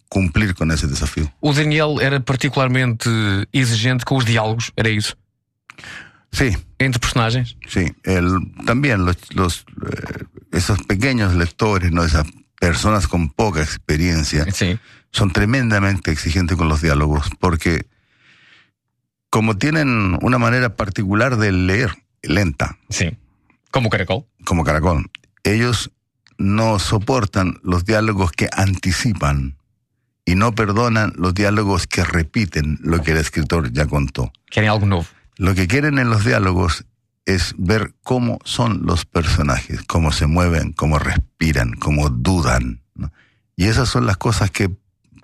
cumplir 0.09 0.54
con 0.54 0.71
ese 0.71 0.87
desafío. 0.87 1.33
O 1.40 1.52
Daniel 1.52 1.97
era 2.00 2.21
particularmente 2.21 3.11
exigente 3.52 4.04
con 4.04 4.18
os 4.18 4.25
diálogos, 4.25 4.73
era 4.76 4.88
isso? 4.88 5.16
Sí. 6.33 6.56
Entre 6.78 7.00
personagens. 7.00 7.56
Sí. 7.68 7.92
El, 8.04 8.30
también 8.64 9.04
los, 9.04 9.16
los 9.35 9.64
eh, 9.90 10.25
esos 10.52 10.83
pequeños 10.85 11.35
lectores, 11.35 11.90
¿no? 11.92 12.04
Esas 12.04 12.26
personas 12.61 13.06
con 13.09 13.30
poca 13.30 13.62
experiencia, 13.62 14.47
sí. 14.52 14.78
Son 15.13 15.33
tremendamente 15.33 16.11
exigentes 16.11 16.57
con 16.57 16.69
los 16.69 16.83
diálogos, 16.83 17.31
porque 17.41 17.87
como 19.31 19.57
tienen 19.57 20.19
una 20.23 20.39
manera 20.39 20.77
particular 20.77 21.37
de 21.37 21.53
leer, 21.53 21.91
lenta. 22.23 22.79
Sí. 22.91 23.17
Como 23.71 23.91
caracol. 23.91 24.25
Como 24.45 24.65
caracol. 24.65 25.11
Ellos 25.45 25.91
no 26.39 26.79
soportan 26.79 27.59
los 27.63 27.85
diálogos 27.85 28.33
que 28.33 28.49
anticipan 28.53 29.57
y 30.25 30.35
no 30.35 30.55
perdonan 30.55 31.13
los 31.17 31.35
diálogos 31.35 31.87
que 31.87 32.05
repiten 32.05 32.79
lo 32.83 33.03
que 33.03 33.13
el 33.13 33.19
escritor 33.19 33.73
ya 33.73 33.87
contó. 33.87 34.33
Quieren 34.51 34.71
algo 34.71 34.87
nuevo. 34.87 35.07
Lo 35.37 35.55
que 35.55 35.67
quieren 35.67 35.99
en 35.99 36.11
los 36.11 36.25
diálogos 36.25 36.87
es 37.27 37.55
ver 37.59 37.95
cómo 38.03 38.39
son 38.45 38.87
los 38.87 39.05
personajes, 39.05 39.83
cómo 39.83 40.13
se 40.13 40.27
mueven, 40.27 40.73
cómo 40.73 40.99
respiran, 40.99 41.73
cómo 41.75 42.09
dudan. 42.09 42.83
¿no? 42.95 43.13
Y 43.57 43.67
esas 43.67 43.89
son 43.89 44.07
las 44.07 44.17
cosas 44.17 44.51
que 44.51 44.71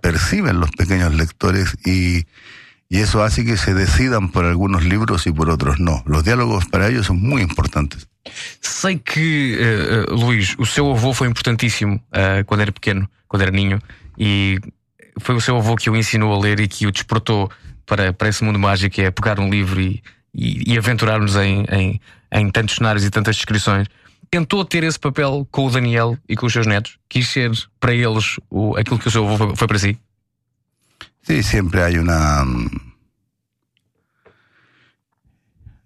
perciben 0.02 0.60
los 0.60 0.70
pequeños 0.72 1.14
lectores 1.14 1.78
y, 1.86 2.26
y, 2.90 2.98
eso 2.98 3.22
hace 3.22 3.46
que 3.46 3.56
se 3.56 3.72
decidan 3.72 4.30
por 4.30 4.44
algunos 4.44 4.84
libros 4.84 5.26
y 5.26 5.32
por 5.32 5.48
otros 5.48 5.80
no. 5.80 6.02
Los 6.04 6.24
diálogos 6.24 6.66
para 6.66 6.88
ellos 6.88 7.06
son 7.06 7.22
muy 7.22 7.40
importantes. 7.40 8.08
Sei 8.60 8.98
que, 8.98 9.58
uh, 9.58 10.14
Luís, 10.14 10.54
o 10.58 10.66
seu 10.66 10.90
avô 10.90 11.12
foi 11.12 11.28
importantíssimo 11.28 11.96
uh, 12.12 12.44
quando 12.44 12.62
era 12.62 12.72
pequeno, 12.72 13.08
quando 13.26 13.42
era 13.42 13.50
ninho, 13.50 13.78
e 14.18 14.58
foi 15.18 15.34
o 15.34 15.40
seu 15.40 15.56
avô 15.56 15.76
que 15.76 15.90
o 15.90 15.96
ensinou 15.96 16.32
a 16.34 16.38
ler 16.38 16.60
e 16.60 16.68
que 16.68 16.86
o 16.86 16.92
despertou 16.92 17.50
para, 17.86 18.12
para 18.12 18.28
esse 18.28 18.44
mundo 18.44 18.58
mágico, 18.58 19.00
é 19.00 19.10
pegar 19.10 19.40
um 19.40 19.50
livro 19.50 19.80
e, 19.80 20.02
e, 20.34 20.72
e 20.72 20.78
aventurar-nos 20.78 21.36
em, 21.36 21.64
em, 22.30 22.50
tantos 22.50 22.76
cenários 22.76 23.04
e 23.04 23.10
tantas 23.10 23.36
descrições. 23.36 23.88
Tentou 24.32 24.64
ter 24.64 24.82
esse 24.82 24.98
papel 24.98 25.46
com 25.50 25.66
o 25.66 25.70
Daniel 25.70 26.16
e 26.26 26.34
com 26.34 26.46
os 26.46 26.54
seus 26.54 26.66
netos? 26.66 26.98
Quis 27.06 27.28
ser 27.28 27.52
para 27.78 27.92
eles 27.92 28.40
o, 28.48 28.74
aquilo 28.78 28.98
que 28.98 29.08
o 29.08 29.10
seu 29.10 29.28
avô 29.28 29.36
foi, 29.36 29.54
foi 29.54 29.68
para 29.68 29.78
si? 29.78 29.98
Sí, 31.20 31.42
siempre 31.42 31.82
hay 31.82 31.98
una. 31.98 32.42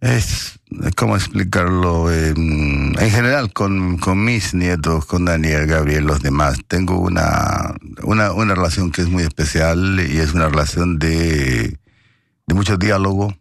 Es. 0.01 0.61
¿Cómo 0.97 1.17
explicarlo? 1.17 2.13
En, 2.13 2.95
en 2.97 3.11
general, 3.11 3.53
con, 3.53 3.99
mis 4.25 4.55
nietos, 4.55 5.07
con 5.07 5.25
Daniel, 5.25 5.67
Gabriel, 5.67 6.05
los 6.05 6.23
demás, 6.23 6.61
tengo 6.69 7.01
una, 7.01 7.75
una 8.05 8.55
relación 8.55 8.93
que 8.93 9.03
es 9.03 9.09
muy 9.09 9.25
especial 9.25 9.99
y 10.09 10.19
es 10.19 10.35
una 10.35 10.49
relación 10.49 11.01
de, 11.01 11.81
de 12.47 12.55
mucho 12.55 12.77
diálogo. 12.77 13.35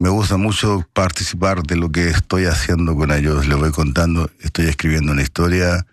Me 0.00 0.10
gusta 0.10 0.36
mucho 0.36 0.86
participar 0.92 1.64
de 1.64 1.74
lo 1.74 1.90
que 1.90 2.08
estoy 2.08 2.44
haciendo 2.44 2.94
con 2.94 3.10
ellos. 3.10 3.48
Les 3.48 3.58
voy 3.58 3.72
contando, 3.72 4.30
estoy 4.40 4.66
escribiendo 4.66 5.10
una 5.10 5.22
historia. 5.22 5.86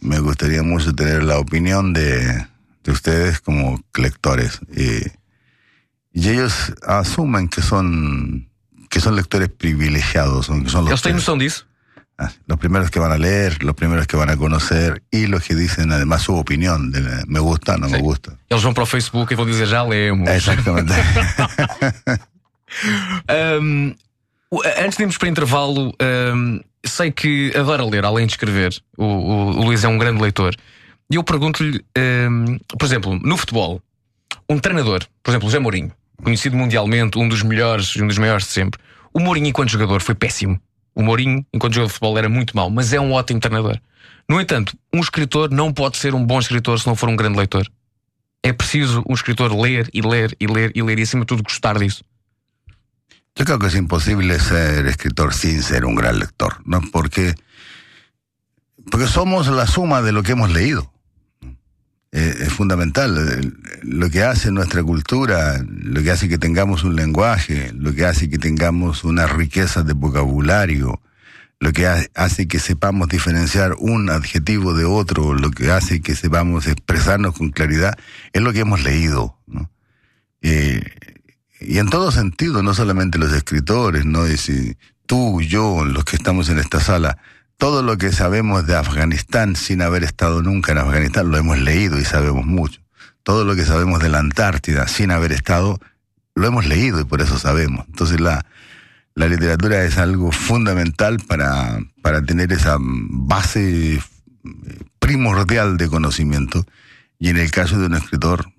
Me 0.00 0.20
gustaría 0.20 0.62
mucho 0.62 0.94
tener 0.94 1.24
la 1.24 1.38
opinión 1.38 1.92
de, 1.92 2.46
de 2.84 2.92
ustedes 2.92 3.40
como 3.40 3.82
lectores. 3.98 4.60
Y, 4.76 5.02
y, 6.12 6.28
ellos 6.28 6.72
asumen 6.86 7.48
que 7.48 7.60
son, 7.60 8.48
que 8.88 9.00
son 9.00 9.16
lectores 9.16 9.48
privilegiados. 9.48 10.46
Son, 10.46 10.62
los, 10.62 10.74
¿Ellos 10.74 11.04
noção 11.06 11.36
disso? 11.36 11.66
Los 12.46 12.58
primeros 12.58 12.90
que 12.90 13.00
van 13.00 13.12
a 13.12 13.18
leer, 13.18 13.64
los 13.64 13.74
primeros 13.74 14.06
que 14.06 14.16
van 14.16 14.28
a 14.28 14.36
conocer 14.36 15.02
y 15.10 15.26
los 15.26 15.42
que 15.42 15.54
dicen 15.54 15.90
además 15.90 16.22
su 16.22 16.36
opinión 16.36 16.92
de 16.92 17.00
me 17.26 17.40
gusta, 17.40 17.78
no 17.78 17.86
sí. 17.86 17.94
me 17.94 18.00
gusta. 18.00 18.36
Ellos 18.50 18.62
vão 18.62 18.74
para 18.74 18.84
Facebook 18.84 19.32
e 19.32 19.36
vão 19.36 19.46
dizer 19.46 19.66
já 19.66 19.82
lemos. 19.82 20.28
Exactamente. 20.28 20.92
um, 23.60 23.94
antes 24.78 24.96
de 24.96 25.02
irmos 25.02 25.18
para 25.18 25.28
intervalo, 25.28 25.94
um, 26.34 26.60
sei 26.84 27.10
que 27.10 27.52
adora 27.56 27.84
ler, 27.84 28.04
além 28.04 28.26
de 28.26 28.32
escrever. 28.32 28.74
O, 28.96 29.04
o, 29.04 29.50
o 29.58 29.64
Luís 29.64 29.84
é 29.84 29.88
um 29.88 29.98
grande 29.98 30.20
leitor. 30.20 30.54
E 31.10 31.16
eu 31.16 31.24
pergunto-lhe, 31.24 31.84
um, 31.98 32.58
por 32.78 32.86
exemplo, 32.86 33.18
no 33.18 33.36
futebol, 33.36 33.82
um 34.48 34.58
treinador, 34.58 35.04
por 35.22 35.30
exemplo, 35.30 35.48
o 35.48 35.50
José 35.50 35.58
Mourinho, 35.58 35.92
conhecido 36.22 36.56
mundialmente, 36.56 37.18
um 37.18 37.28
dos 37.28 37.42
melhores 37.42 37.96
e 37.96 38.02
um 38.02 38.06
dos 38.06 38.18
maiores 38.18 38.46
de 38.46 38.52
sempre. 38.52 38.80
O 39.12 39.18
Mourinho, 39.18 39.48
enquanto 39.48 39.70
jogador, 39.70 40.00
foi 40.00 40.14
péssimo. 40.14 40.60
O 40.94 41.02
Mourinho, 41.02 41.44
enquanto 41.52 41.74
jogador 41.74 41.88
de 41.88 41.94
futebol, 41.94 42.18
era 42.18 42.28
muito 42.28 42.56
mau, 42.56 42.70
mas 42.70 42.92
é 42.92 43.00
um 43.00 43.12
ótimo 43.12 43.40
treinador. 43.40 43.78
No 44.28 44.40
entanto, 44.40 44.76
um 44.92 45.00
escritor 45.00 45.50
não 45.50 45.72
pode 45.72 45.96
ser 45.96 46.14
um 46.14 46.24
bom 46.24 46.38
escritor 46.38 46.78
se 46.78 46.86
não 46.86 46.94
for 46.94 47.08
um 47.08 47.16
grande 47.16 47.36
leitor. 47.36 47.66
É 48.42 48.52
preciso 48.52 49.02
um 49.08 49.12
escritor 49.12 49.52
ler 49.52 49.88
e 49.92 50.00
ler 50.00 50.36
e 50.38 50.46
ler 50.46 50.72
e 50.74 50.82
ler 50.82 50.98
e, 50.98 51.02
acima 51.02 51.22
de 51.22 51.26
tudo, 51.26 51.42
gostar 51.42 51.76
disso. 51.78 52.04
Yo 53.34 53.44
creo 53.44 53.58
que 53.58 53.68
es 53.68 53.74
imposible 53.74 54.38
ser 54.38 54.86
escritor 54.86 55.34
sin 55.34 55.62
ser 55.62 55.84
un 55.84 55.94
gran 55.94 56.18
lector, 56.18 56.56
¿no? 56.64 56.80
Porque, 56.92 57.34
porque 58.90 59.06
somos 59.06 59.48
la 59.48 59.66
suma 59.66 60.02
de 60.02 60.12
lo 60.12 60.22
que 60.22 60.32
hemos 60.32 60.50
leído. 60.50 60.92
Eh, 62.12 62.34
es 62.40 62.52
fundamental. 62.52 63.54
Lo 63.82 64.10
que 64.10 64.24
hace 64.24 64.50
nuestra 64.50 64.82
cultura, 64.82 65.64
lo 65.68 66.02
que 66.02 66.10
hace 66.10 66.28
que 66.28 66.38
tengamos 66.38 66.82
un 66.82 66.96
lenguaje, 66.96 67.72
lo 67.72 67.94
que 67.94 68.04
hace 68.04 68.28
que 68.28 68.38
tengamos 68.38 69.04
una 69.04 69.26
riqueza 69.26 69.84
de 69.84 69.92
vocabulario, 69.92 71.00
lo 71.60 71.72
que 71.72 71.86
hace 71.86 72.48
que 72.48 72.58
sepamos 72.58 73.08
diferenciar 73.08 73.74
un 73.78 74.10
adjetivo 74.10 74.74
de 74.74 74.86
otro, 74.86 75.34
lo 75.34 75.50
que 75.50 75.70
hace 75.70 76.00
que 76.00 76.16
sepamos 76.16 76.66
expresarnos 76.66 77.36
con 77.36 77.50
claridad, 77.50 77.96
es 78.32 78.42
lo 78.42 78.52
que 78.52 78.60
hemos 78.60 78.82
leído. 78.82 79.38
¿no? 79.46 79.70
Eh, 80.42 80.82
y 81.60 81.78
en 81.78 81.88
todo 81.88 82.10
sentido, 82.10 82.62
no 82.62 82.74
solamente 82.74 83.18
los 83.18 83.32
escritores, 83.32 84.06
¿no? 84.06 84.26
Y 84.26 84.36
si 84.36 84.76
tú, 85.06 85.40
yo, 85.42 85.84
los 85.84 86.04
que 86.04 86.16
estamos 86.16 86.48
en 86.48 86.58
esta 86.58 86.80
sala, 86.80 87.18
todo 87.58 87.82
lo 87.82 87.98
que 87.98 88.12
sabemos 88.12 88.66
de 88.66 88.76
Afganistán 88.76 89.56
sin 89.56 89.82
haber 89.82 90.02
estado 90.02 90.42
nunca 90.42 90.72
en 90.72 90.78
Afganistán 90.78 91.30
lo 91.30 91.36
hemos 91.36 91.58
leído 91.58 91.98
y 91.98 92.04
sabemos 92.04 92.46
mucho. 92.46 92.80
Todo 93.22 93.44
lo 93.44 93.54
que 93.54 93.66
sabemos 93.66 94.00
de 94.00 94.08
la 94.08 94.18
Antártida 94.18 94.88
sin 94.88 95.10
haber 95.10 95.32
estado 95.32 95.78
lo 96.34 96.46
hemos 96.46 96.66
leído 96.66 97.00
y 97.00 97.04
por 97.04 97.20
eso 97.20 97.38
sabemos. 97.38 97.84
Entonces 97.88 98.18
la, 98.18 98.46
la 99.14 99.28
literatura 99.28 99.84
es 99.84 99.98
algo 99.98 100.32
fundamental 100.32 101.18
para, 101.18 101.78
para 102.00 102.22
tener 102.22 102.50
esa 102.52 102.78
base 102.80 104.00
primordial 104.98 105.76
de 105.76 105.88
conocimiento 105.88 106.64
y 107.18 107.28
en 107.28 107.36
el 107.36 107.50
caso 107.50 107.78
de 107.78 107.86
un 107.86 107.94
escritor, 107.94 108.50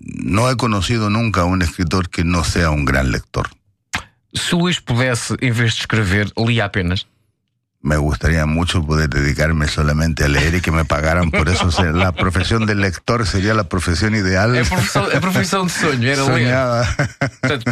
no 0.00 0.50
he 0.50 0.56
conocido 0.56 1.10
nunca 1.10 1.44
un 1.44 1.62
escritor 1.62 2.08
que 2.08 2.24
no 2.24 2.44
sea 2.44 2.70
un 2.70 2.84
gran 2.84 3.12
lector. 3.12 3.50
Se 4.32 4.56
Luís 4.56 4.80
pudesse, 4.80 5.34
em 5.40 5.52
vez 5.52 5.74
de 5.74 5.80
escrever, 5.80 6.32
lia 6.36 6.64
apenas. 6.64 7.06
Me 7.82 7.96
gustaría 7.96 8.44
mucho 8.44 8.84
poder 8.84 9.08
dedicarme 9.08 9.66
solamente 9.66 10.24
a 10.24 10.28
leer 10.28 10.56
y 10.56 10.60
que 10.60 10.70
me 10.70 10.84
pagaran 10.84 11.30
por 11.30 11.48
eso. 11.48 11.70
La 11.94 12.12
profesión 12.12 12.66
del 12.66 12.82
lector 12.82 13.26
sería 13.26 13.54
la 13.54 13.64
profesión 13.64 14.14
ideal. 14.14 14.54
É 14.54 14.60
a 14.60 14.64
profissão, 14.66 15.04
a 15.04 15.20
profissão 15.20 15.64
de 15.64 15.72
sonho, 15.72 16.06
era 16.06 16.22
Soñaba. 16.22 16.86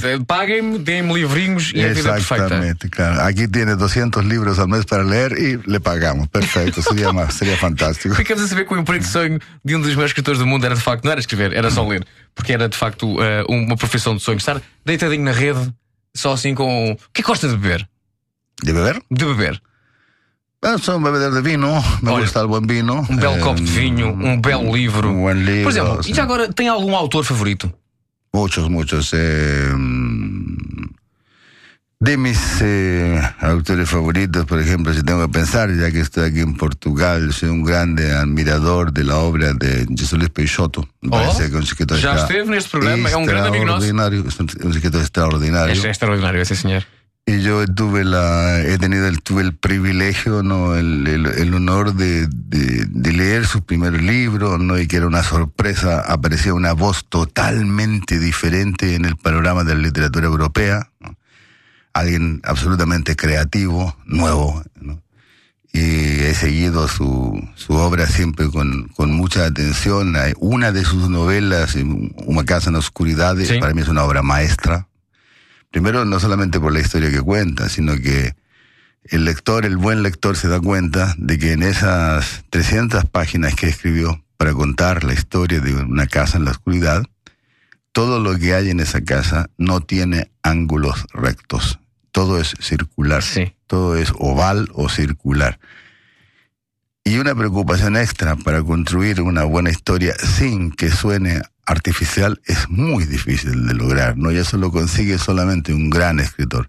ler. 0.02 0.24
Paguem-me, 0.24 0.78
deem-me 0.78 1.12
livrinhos 1.12 1.72
e 1.74 1.84
a 1.84 1.92
vida 1.92 2.14
perfeita. 2.14 2.44
Exactamente, 2.44 2.88
claro. 2.88 3.20
Aquí 3.20 3.48
tiene 3.48 3.76
200 3.76 4.24
libros 4.24 4.58
al 4.58 4.68
mes 4.68 4.86
para 4.86 5.04
leer 5.04 5.32
y 5.38 5.60
le 5.70 5.78
pagamos. 5.78 6.28
Perfecto, 6.28 6.80
sería, 6.80 7.12
más, 7.12 7.34
sería 7.34 7.58
fantástico. 7.58 8.14
Ficamos 8.14 8.44
a 8.44 8.48
saber 8.48 8.66
que 8.66 8.72
o 8.72 8.78
emprego 8.78 9.04
de 9.04 9.10
sonho 9.10 9.38
de 9.62 9.76
um 9.76 9.82
dos 9.82 9.94
meus 9.94 10.06
escritores 10.06 10.38
do 10.38 10.46
mundo 10.46 10.64
era 10.64 10.74
de 10.74 10.80
facto, 10.80 11.04
não 11.04 11.12
era 11.12 11.20
escrever, 11.20 11.52
era 11.52 11.70
só 11.70 11.86
ler. 11.86 12.06
Porque 12.34 12.54
era 12.54 12.66
de 12.66 12.78
facto 12.78 13.04
uh, 13.20 13.44
uma 13.46 13.76
profissão 13.76 14.16
de 14.16 14.22
sonho. 14.22 14.38
Estar 14.38 14.62
deitadinho 14.86 15.24
na 15.24 15.32
rede, 15.32 15.70
só 16.16 16.32
assim 16.32 16.54
com. 16.54 16.92
O 16.92 17.12
que 17.12 17.20
gosta 17.20 17.46
de 17.46 17.58
beber? 17.58 17.86
¿De 18.62 18.72
beber? 18.72 19.02
De 19.10 19.24
beber. 19.26 19.60
Ah, 20.62 20.76
soy 20.76 20.96
un 20.96 21.04
bebedor 21.04 21.32
de 21.34 21.40
vino, 21.40 21.82
me 22.02 22.10
Olha, 22.10 22.22
gusta 22.24 22.40
el 22.40 22.48
buen 22.48 22.66
vino. 22.66 23.06
Um 23.08 23.16
belo 23.16 23.36
Eh, 23.36 23.40
copo 23.40 23.60
de 23.60 23.70
vinho, 23.70 24.08
um 24.08 24.40
belo 24.40 24.74
livro. 24.74 25.08
Um 25.10 25.22
buen 25.22 25.44
livro. 25.44 25.62
Por 25.62 25.70
exemplo, 25.70 26.00
e 26.04 26.12
já 26.12 26.24
agora 26.24 26.52
tem 26.52 26.68
algum 26.68 26.96
autor 26.96 27.24
favorito? 27.24 27.72
Muchos, 28.34 28.68
muchos. 28.68 29.12
eh, 29.14 29.70
de 32.00 32.16
mis 32.16 32.38
eh, 32.60 33.20
autores 33.40 33.88
favoritos, 33.88 34.44
por 34.46 34.60
ejemplo, 34.60 34.92
si 34.94 35.02
tengo 35.02 35.20
que 35.26 35.32
pensar, 35.32 35.68
ya 35.74 35.90
que 35.90 36.00
estoy 36.00 36.28
aquí 36.28 36.40
en 36.40 36.54
Portugal, 36.54 37.32
soy 37.32 37.48
un 37.50 37.62
grande 37.64 38.12
admirador 38.12 38.92
de 38.92 39.02
la 39.04 39.16
obra 39.18 39.52
de 39.54 39.84
José 39.98 40.16
Luis 40.16 40.30
Peixoto. 40.30 40.82
Me 41.00 41.08
Oh, 41.08 41.10
parece 41.20 41.50
que 41.50 41.58
es 41.58 41.72
un 41.72 41.86
extra- 41.96 42.14
esteve 42.16 42.44
neste 42.50 42.70
programa, 42.70 43.08
é 43.10 43.16
um 43.16 43.24
grande 43.26 43.48
amigo 43.48 43.64
extraordinario, 43.64 44.24
Es 44.28 44.38
un, 44.40 44.46
un 44.64 44.70
escritor 44.72 45.00
extraordinario. 45.02 45.74
É, 45.82 45.86
é 45.86 45.90
extraordinário, 45.90 46.40
esse 46.40 46.54
senhor. 46.54 46.84
Y 47.28 47.42
yo 47.42 47.66
tuve 47.66 48.04
la, 48.04 48.58
he 48.61 48.78
tenido 48.78 49.06
el, 49.06 49.20
tuve 49.20 49.42
el 49.42 49.54
privilegio, 49.54 50.42
¿no? 50.42 50.76
el, 50.76 51.06
el, 51.06 51.26
el 51.26 51.52
honor 51.52 51.92
de, 51.92 52.26
de, 52.26 52.87
de, 52.88 53.12
leer 53.12 53.44
su 53.44 53.62
primer 53.66 54.02
libro, 54.02 54.56
¿no? 54.56 54.78
y 54.78 54.87
que 54.87 54.97
era 54.97 55.06
una 55.06 55.23
sorpresa, 55.23 56.00
aparecía 56.00 56.54
una 56.54 56.73
voz 56.73 57.04
totalmente 57.06 58.18
diferente 58.18 58.94
en 58.94 59.04
el 59.04 59.16
panorama 59.16 59.62
de 59.62 59.75
la 59.75 59.82
literatura 59.82 60.26
europea, 60.26 60.90
¿no? 61.00 61.16
alguien 61.92 62.40
absolutamente 62.44 63.14
creativo, 63.14 63.94
nuevo, 64.06 64.62
¿no? 64.80 65.02
y 65.70 65.80
he 65.80 66.35
seguido 66.35 66.88
su, 66.88 67.38
su 67.56 67.75
obra 67.75 68.06
siempre 68.06 68.49
con, 68.49 68.88
con, 68.97 69.12
mucha 69.12 69.44
atención. 69.44 70.16
Una 70.38 70.73
de 70.73 70.82
sus 70.82 71.11
novelas, 71.11 71.76
Una 72.25 72.44
casa 72.44 72.70
en 72.70 72.73
la 72.73 72.78
oscuridad, 72.78 73.37
¿Sí? 73.37 73.58
para 73.58 73.75
mí 73.75 73.82
es 73.82 73.88
una 73.88 74.04
obra 74.04 74.23
maestra. 74.23 74.88
Primero, 75.70 76.04
no 76.04 76.18
solamente 76.18 76.60
por 76.60 76.72
la 76.72 76.80
historia 76.80 77.10
que 77.10 77.20
cuenta, 77.20 77.68
sino 77.68 77.94
que 77.96 78.34
el 79.04 79.25
lector, 79.25 79.64
el 79.64 79.76
buen 79.76 80.02
lector, 80.02 80.37
se 80.37 80.48
da 80.48 80.60
cuenta 80.60 81.14
de 81.18 81.38
que 81.38 81.52
en 81.52 81.62
esas 81.62 82.44
300 82.50 83.04
páginas 83.06 83.54
que 83.54 83.68
escribió 83.68 84.25
para 84.37 84.52
contar 84.52 85.04
la 85.04 85.14
historia 85.14 85.60
de 85.60 85.75
una 85.75 86.06
casa 86.06 86.38
en 86.38 86.44
la 86.44 86.52
oscuridad, 86.52 87.04
todo 87.92 88.20
lo 88.20 88.38
que 88.38 88.54
hay 88.54 88.70
en 88.70 88.80
esa 88.80 89.02
casa 89.02 89.50
no 89.56 89.80
tiene 89.80 90.30
ángulos 90.42 91.04
rectos. 91.12 91.80
Todo 92.12 92.40
es 92.40 92.54
circular. 92.60 93.22
Sí. 93.22 93.54
Todo 93.66 93.96
es 93.96 94.12
oval 94.18 94.68
o 94.72 94.88
circular. 94.88 95.58
Y 97.08 97.16
una 97.16 97.34
preocupación 97.34 97.96
extra 97.96 98.36
para 98.36 98.62
construir 98.62 99.22
una 99.22 99.44
buena 99.44 99.70
historia 99.70 100.14
sin 100.14 100.70
que 100.70 100.90
suene 100.90 101.40
artificial 101.64 102.38
es 102.44 102.68
muy 102.68 103.06
difícil 103.06 103.66
de 103.66 103.72
lograr, 103.72 104.18
¿no? 104.18 104.30
Y 104.30 104.36
eso 104.36 104.58
lo 104.58 104.70
consigue 104.70 105.16
solamente 105.16 105.72
un 105.72 105.88
gran 105.88 106.20
escritor. 106.20 106.68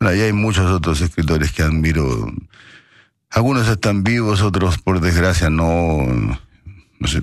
Bueno, 0.00 0.12
y 0.16 0.22
hay 0.22 0.32
muchos 0.32 0.72
otros 0.72 1.00
escritores 1.02 1.52
que 1.52 1.62
admiro. 1.62 2.32
Algunos 3.30 3.68
están 3.68 4.02
vivos, 4.02 4.42
otros 4.42 4.78
por 4.78 5.00
desgracia 5.00 5.50
no. 5.50 6.04
No 6.98 7.06
sé. 7.06 7.22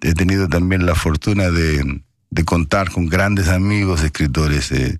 He 0.00 0.14
tenido 0.14 0.48
también 0.48 0.86
la 0.86 0.96
fortuna 0.96 1.52
de, 1.52 2.02
contar 2.44 2.90
con 2.90 3.06
grandes 3.06 3.46
amigos 3.46 4.02
escritores. 4.02 4.72
Eh. 4.72 4.98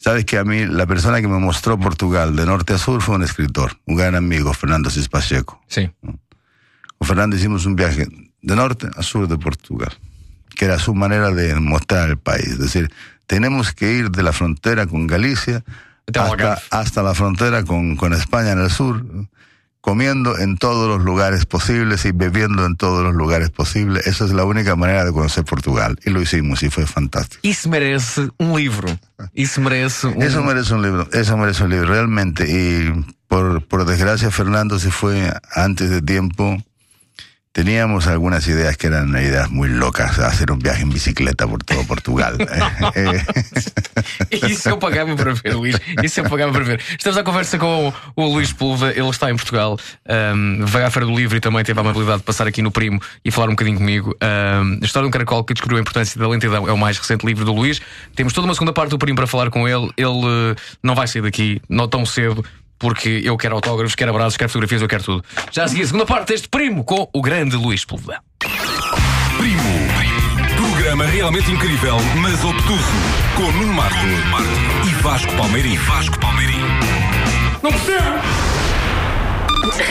Sabes 0.00 0.24
que 0.24 0.38
a 0.38 0.44
mí 0.44 0.64
la 0.64 0.86
persona 0.86 1.20
que 1.20 1.28
me 1.28 1.38
mostró 1.38 1.78
Portugal 1.78 2.34
de 2.34 2.46
norte 2.46 2.72
a 2.72 2.78
sur 2.78 3.02
fue 3.02 3.16
un 3.16 3.22
escritor, 3.22 3.76
un 3.84 3.96
gran 3.96 4.14
amigo, 4.14 4.54
Fernando 4.54 4.88
Cispacheco. 4.88 5.60
Sí. 5.68 5.90
Con 6.00 7.06
Fernando 7.06 7.36
hicimos 7.36 7.66
un 7.66 7.76
viaje 7.76 8.08
de 8.40 8.56
norte 8.56 8.88
a 8.96 9.02
sur 9.02 9.28
de 9.28 9.36
Portugal, 9.36 9.92
que 10.56 10.64
era 10.64 10.78
su 10.78 10.94
manera 10.94 11.30
de 11.32 11.54
mostrar 11.56 12.08
el 12.08 12.16
país. 12.16 12.46
Es 12.46 12.58
decir, 12.58 12.90
tenemos 13.26 13.74
que 13.74 13.92
ir 13.92 14.10
de 14.10 14.22
la 14.22 14.32
frontera 14.32 14.86
con 14.86 15.06
Galicia 15.06 15.62
hasta, 16.14 16.58
hasta, 16.70 17.02
la 17.02 17.12
frontera 17.12 17.62
con, 17.64 17.96
con 17.96 18.14
España 18.14 18.52
en 18.52 18.60
el 18.60 18.70
sur, 18.70 19.04
comiendo 19.80 20.38
en 20.38 20.56
todos 20.56 20.88
los 20.88 21.04
lugares 21.04 21.46
posibles 21.46 22.04
y 22.04 22.12
bebiendo 22.12 22.66
en 22.66 22.76
todos 22.76 23.02
los 23.02 23.14
lugares 23.14 23.50
posibles. 23.50 24.06
Esa 24.06 24.24
es 24.24 24.32
la 24.32 24.44
única 24.44 24.76
manera 24.76 25.04
de 25.04 25.12
conocer 25.12 25.44
Portugal. 25.44 25.98
Y 26.04 26.10
lo 26.10 26.20
hicimos 26.20 26.62
y 26.62 26.70
fue 26.70 26.86
fantástico. 26.86 27.40
Isso 27.42 27.68
merece 27.68 28.28
um 28.38 28.56
livro. 28.56 28.88
Isso 29.34 29.60
merece 29.60 30.06
um... 30.06 30.22
Eso 30.22 30.42
merece 30.42 30.74
un 30.74 30.82
libro. 30.82 31.08
Eso 31.12 31.36
merece 31.36 31.64
un 31.64 31.70
libro, 31.70 31.86
realmente. 31.88 32.44
Y 32.48 33.04
por, 33.28 33.66
por 33.66 33.84
desgracia, 33.84 34.30
Fernando 34.30 34.78
se 34.78 34.90
fue 34.90 35.32
antes 35.54 35.88
de 35.90 36.02
tiempo. 36.02 36.56
Teníamos 37.52 38.06
algunas 38.06 38.46
ideas 38.46 38.76
que 38.76 38.86
eran 38.86 39.10
ideas 39.20 39.50
muy 39.50 39.68
locas, 39.68 40.20
hacer 40.20 40.52
un 40.52 40.60
viaje 40.60 40.82
en 40.82 40.90
bicicleta 40.90 41.48
por 41.48 41.64
todo 41.64 41.84
Portugal. 41.84 42.36
Isso 44.30 44.68
eu 44.68 44.78
pagava 44.78 45.16
para 45.16 45.34
ver, 45.34 45.54
Luís. 45.56 45.76
Isso 46.02 46.20
eu 46.20 46.28
pagava 46.28 46.52
para 46.52 46.62
ver. 46.62 46.80
Estamos 46.90 47.18
à 47.18 47.24
conversa 47.24 47.58
com 47.58 47.88
o, 47.88 48.22
o 48.22 48.32
Luís 48.32 48.52
Pulva, 48.52 48.90
ele 48.90 49.08
está 49.08 49.30
em 49.30 49.36
Portugal, 49.36 49.76
um, 50.34 50.64
vai 50.64 50.84
à 50.84 50.90
Feira 50.90 51.06
do 51.06 51.14
Livro 51.14 51.36
e 51.36 51.40
também 51.40 51.64
teve 51.64 51.78
a 51.78 51.82
amabilidade 51.82 52.18
de 52.18 52.24
passar 52.24 52.46
aqui 52.46 52.62
no 52.62 52.70
Primo 52.70 53.00
e 53.24 53.32
falar 53.32 53.48
um 53.48 53.52
bocadinho 53.52 53.78
comigo. 53.78 54.16
Um, 54.22 54.78
a 54.80 54.84
história 54.84 55.06
de 55.06 55.08
um 55.08 55.10
caracol 55.10 55.42
que 55.42 55.52
descobriu 55.52 55.78
a 55.78 55.80
importância 55.80 56.20
da 56.20 56.28
lentidão 56.28 56.68
é 56.68 56.72
o 56.72 56.78
mais 56.78 56.98
recente 56.98 57.26
livro 57.26 57.44
do 57.44 57.52
Luís. 57.52 57.80
Temos 58.14 58.32
toda 58.32 58.46
uma 58.46 58.54
segunda 58.54 58.72
parte 58.72 58.90
do 58.90 58.98
Primo 58.98 59.16
para 59.16 59.26
falar 59.26 59.50
com 59.50 59.68
ele. 59.68 59.90
Ele 59.96 60.08
uh, 60.08 60.56
não 60.82 60.94
vai 60.94 61.08
sair 61.08 61.22
daqui, 61.22 61.60
não 61.68 61.88
tão 61.88 62.06
cedo 62.06 62.44
porque 62.80 63.20
eu 63.22 63.36
quero 63.36 63.54
autógrafos, 63.54 63.94
quero 63.94 64.10
abraços, 64.10 64.36
quero 64.36 64.50
fotografias, 64.50 64.82
eu 64.82 64.88
quero 64.88 65.04
tudo. 65.04 65.24
Já 65.52 65.64
a 65.64 65.68
seguir, 65.68 65.82
a 65.82 65.86
segunda 65.86 66.06
parte 66.06 66.28
deste 66.28 66.48
primo 66.48 66.82
com 66.82 67.08
o 67.12 67.22
grande 67.22 67.54
Luís 67.54 67.84
Pulva. 67.84 68.20
Primo. 69.36 69.70
Programa 70.56 71.04
realmente 71.04 71.50
incrível, 71.52 71.96
mas 72.20 72.42
obtuso. 72.42 72.80
Com 73.36 73.52
Nuno 73.52 73.74
Marco, 73.74 73.96
e 74.88 74.94
Vasco 75.02 75.32
Palmeirim. 75.36 75.76
Vasco 75.76 76.18
Palmeirim. 76.18 76.60
Não 77.62 77.70
percebo! 77.70 78.50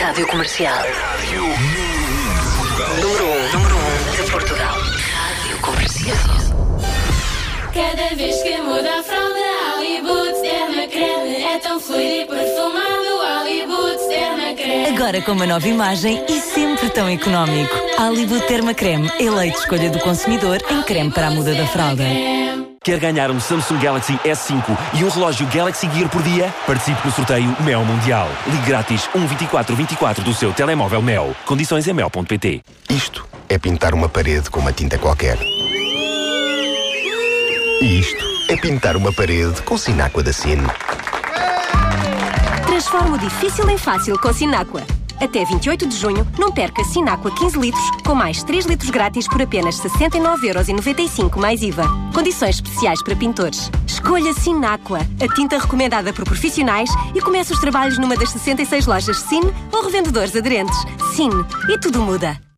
Rádio 0.02 0.26
Comercial. 0.26 0.78
Rádio 0.78 1.44
Portugal. 2.56 2.94
Número 3.00 3.24
1 3.24 3.28
um, 3.28 3.52
número 3.52 3.76
um 3.76 4.24
de 4.24 4.30
Portugal. 4.30 4.78
Rádio 4.78 5.58
Comercial. 5.60 6.16
Cada 7.72 8.16
vez 8.16 8.42
que 8.42 8.56
muda 8.62 8.98
a 8.98 9.02
fralda, 9.02 9.38
é 9.38 10.02
tão 11.70 11.78
fluido 11.78 12.12
e 12.12 12.26
perfumado. 12.26 12.90
Hollywood 13.22 14.08
Derma 14.08 14.54
Creme. 14.54 14.86
Agora 14.86 15.22
com 15.22 15.32
uma 15.32 15.46
nova 15.46 15.68
imagem 15.68 16.24
e 16.28 16.40
sempre 16.40 16.90
tão 16.90 17.08
económico. 17.08 17.72
Hollywood 17.96 18.44
Terma 18.46 18.74
Creme, 18.74 19.08
eleita 19.20 19.58
escolha 19.58 19.88
do 19.88 20.00
consumidor 20.00 20.58
em 20.68 20.82
creme 20.82 21.12
para 21.12 21.28
a 21.28 21.30
muda 21.30 21.54
da 21.54 21.64
fralda. 21.68 22.02
Quer 22.82 22.98
ganhar 22.98 23.30
um 23.30 23.38
Samsung 23.38 23.78
Galaxy 23.78 24.18
S5 24.24 24.76
e 24.94 25.04
um 25.04 25.08
relógio 25.08 25.46
Galaxy 25.46 25.88
Gear 25.94 26.08
por 26.08 26.22
dia? 26.22 26.52
Participe 26.66 27.06
no 27.06 27.12
sorteio 27.12 27.56
Mel 27.60 27.84
Mundial. 27.84 28.28
Ligue 28.46 28.66
grátis 28.66 29.02
12424 29.14 30.24
do 30.24 30.34
seu 30.34 30.52
telemóvel 30.52 31.00
Mel. 31.00 31.36
Condições 31.46 31.86
em 31.86 31.92
mel.pt. 31.92 32.62
Isto 32.88 33.28
é 33.48 33.58
pintar 33.58 33.94
uma 33.94 34.08
parede 34.08 34.50
com 34.50 34.58
uma 34.58 34.72
tinta 34.72 34.98
qualquer. 34.98 35.38
E 37.82 38.00
isto 38.00 38.24
é 38.48 38.56
pintar 38.56 38.96
uma 38.96 39.12
parede 39.12 39.62
com 39.62 39.78
Sináqua 39.78 40.22
da 40.22 40.32
Cine. 40.32 40.66
Transforma 42.80 43.16
o 43.16 43.18
difícil 43.18 43.68
em 43.68 43.76
fácil 43.76 44.18
com 44.18 44.32
Sináqua. 44.32 44.82
Até 45.20 45.44
28 45.44 45.86
de 45.86 45.94
junho, 45.98 46.26
não 46.38 46.50
perca 46.50 46.82
Sináqua 46.82 47.30
15 47.30 47.58
litros, 47.58 47.84
com 48.06 48.14
mais 48.14 48.42
3 48.42 48.64
litros 48.64 48.88
grátis 48.88 49.28
por 49.28 49.42
apenas 49.42 49.78
69,95€ 49.78 51.36
mais 51.36 51.60
IVA. 51.60 51.84
Condições 52.14 52.54
especiais 52.54 53.02
para 53.02 53.14
pintores. 53.14 53.70
Escolha 53.86 54.32
Sináqua, 54.32 55.00
a 55.22 55.34
tinta 55.34 55.58
recomendada 55.58 56.10
por 56.14 56.24
profissionais 56.24 56.88
e 57.14 57.20
comece 57.20 57.52
os 57.52 57.60
trabalhos 57.60 57.98
numa 57.98 58.16
das 58.16 58.30
66 58.30 58.86
lojas 58.86 59.18
SIN 59.18 59.42
ou 59.70 59.84
revendedores 59.84 60.34
aderentes. 60.34 60.78
SIN. 61.14 61.28
E 61.68 61.78
tudo 61.78 62.00
muda. 62.00 62.49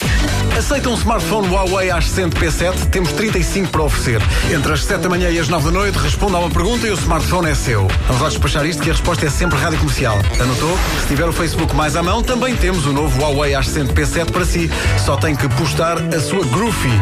Aceita 0.57 0.91
um 0.91 0.95
smartphone 0.95 1.49
Huawei 1.49 1.91
Ascend 1.91 2.37
P7? 2.37 2.91
Temos 2.91 3.11
35 3.13 3.71
para 3.71 3.83
oferecer. 3.83 4.21
Entre 4.55 4.73
as 4.73 4.85
7 4.85 5.01
da 5.01 5.09
manhã 5.09 5.31
e 5.31 5.39
as 5.39 5.49
9 5.49 5.65
da 5.65 5.71
noite, 5.71 5.99
responda 5.99 6.37
a 6.37 6.41
uma 6.41 6.51
pergunta 6.51 6.87
e 6.87 6.91
o 6.91 6.95
smartphone 6.95 7.51
é 7.51 7.55
seu. 7.55 7.89
Vamos 8.07 8.23
lá 8.23 8.29
despachar 8.29 8.67
isto 8.67 8.83
que 8.83 8.91
a 8.91 8.93
resposta 8.93 9.27
é 9.27 9.31
sempre 9.31 9.59
rádio 9.59 9.79
comercial. 9.79 10.19
Anotou? 10.39 10.79
Se 11.01 11.07
tiver 11.09 11.27
o 11.27 11.33
Facebook 11.33 11.75
mais 11.75 11.97
à 11.97 12.03
mão, 12.03 12.23
também 12.23 12.55
temos 12.55 12.87
o 12.87 12.93
novo 12.93 13.19
Huawei 13.21 13.55
Ascend 13.55 13.93
P7 13.95 14.31
para 14.31 14.45
si. 14.45 14.71
Só 15.05 15.17
tem 15.17 15.35
que 15.35 15.49
postar 15.49 15.97
a 16.15 16.21
sua 16.21 16.45
Groovy. 16.45 17.01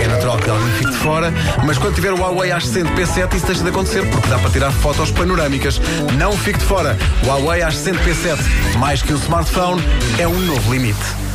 É 0.00 0.06
natural 0.06 0.38
que 0.38 0.48
alguém 0.48 0.72
fique 0.74 0.92
de 0.92 0.98
fora, 0.98 1.34
mas 1.64 1.78
quando 1.78 1.96
tiver 1.96 2.12
o 2.12 2.16
Huawei 2.16 2.52
Ascend 2.52 2.88
P7, 2.92 3.34
isso 3.34 3.46
deixa 3.46 3.62
de 3.62 3.68
acontecer, 3.68 4.08
porque 4.10 4.28
dá 4.28 4.38
para 4.38 4.50
tirar 4.50 4.70
fotos 4.70 5.10
panorâmicas. 5.10 5.80
Não 6.16 6.32
fique 6.32 6.60
de 6.60 6.64
fora. 6.64 6.96
Huawei 7.26 7.62
Ascend 7.62 7.98
P7, 7.98 8.78
mais 8.78 9.02
que 9.02 9.12
um 9.12 9.16
smartphone, 9.16 9.82
é 10.18 10.26
um 10.26 10.38
novo 10.38 10.72
limite. 10.72 11.31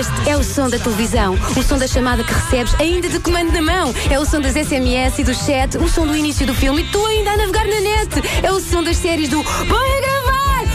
Este 0.00 0.30
é 0.30 0.34
o 0.34 0.42
som 0.42 0.70
da 0.70 0.78
televisão, 0.78 1.34
o 1.34 1.62
som 1.62 1.76
da 1.76 1.86
chamada 1.86 2.24
que 2.24 2.32
recebes 2.32 2.74
ainda 2.80 3.06
de 3.06 3.20
comando 3.20 3.52
na 3.52 3.60
mão. 3.60 3.94
É 4.10 4.18
o 4.18 4.24
som 4.24 4.40
das 4.40 4.54
SMS 4.54 5.18
e 5.18 5.24
do 5.24 5.34
chat, 5.34 5.76
o 5.76 5.86
som 5.90 6.06
do 6.06 6.16
início 6.16 6.46
do 6.46 6.54
filme 6.54 6.80
e 6.80 6.88
tu 6.90 7.04
ainda 7.04 7.32
a 7.32 7.36
navegar 7.36 7.66
na 7.66 7.80
net. 7.80 8.22
É 8.42 8.50
o 8.50 8.58
som 8.60 8.82
das 8.82 8.96
séries 8.96 9.28
do! 9.28 9.44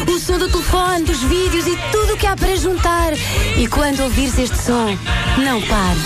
O 0.08 0.20
som 0.20 0.38
do 0.38 0.48
telefone, 0.50 1.04
dos 1.04 1.22
vídeos 1.24 1.66
e 1.68 1.76
tudo 1.92 2.14
o 2.14 2.18
que 2.18 2.28
há 2.28 2.36
para 2.36 2.56
juntar. 2.56 3.14
E 3.58 3.68
quando 3.68 4.02
ouvires 4.02 4.38
este 4.38 4.58
som, 4.58 4.98
não 5.38 5.62
pares. 5.62 6.04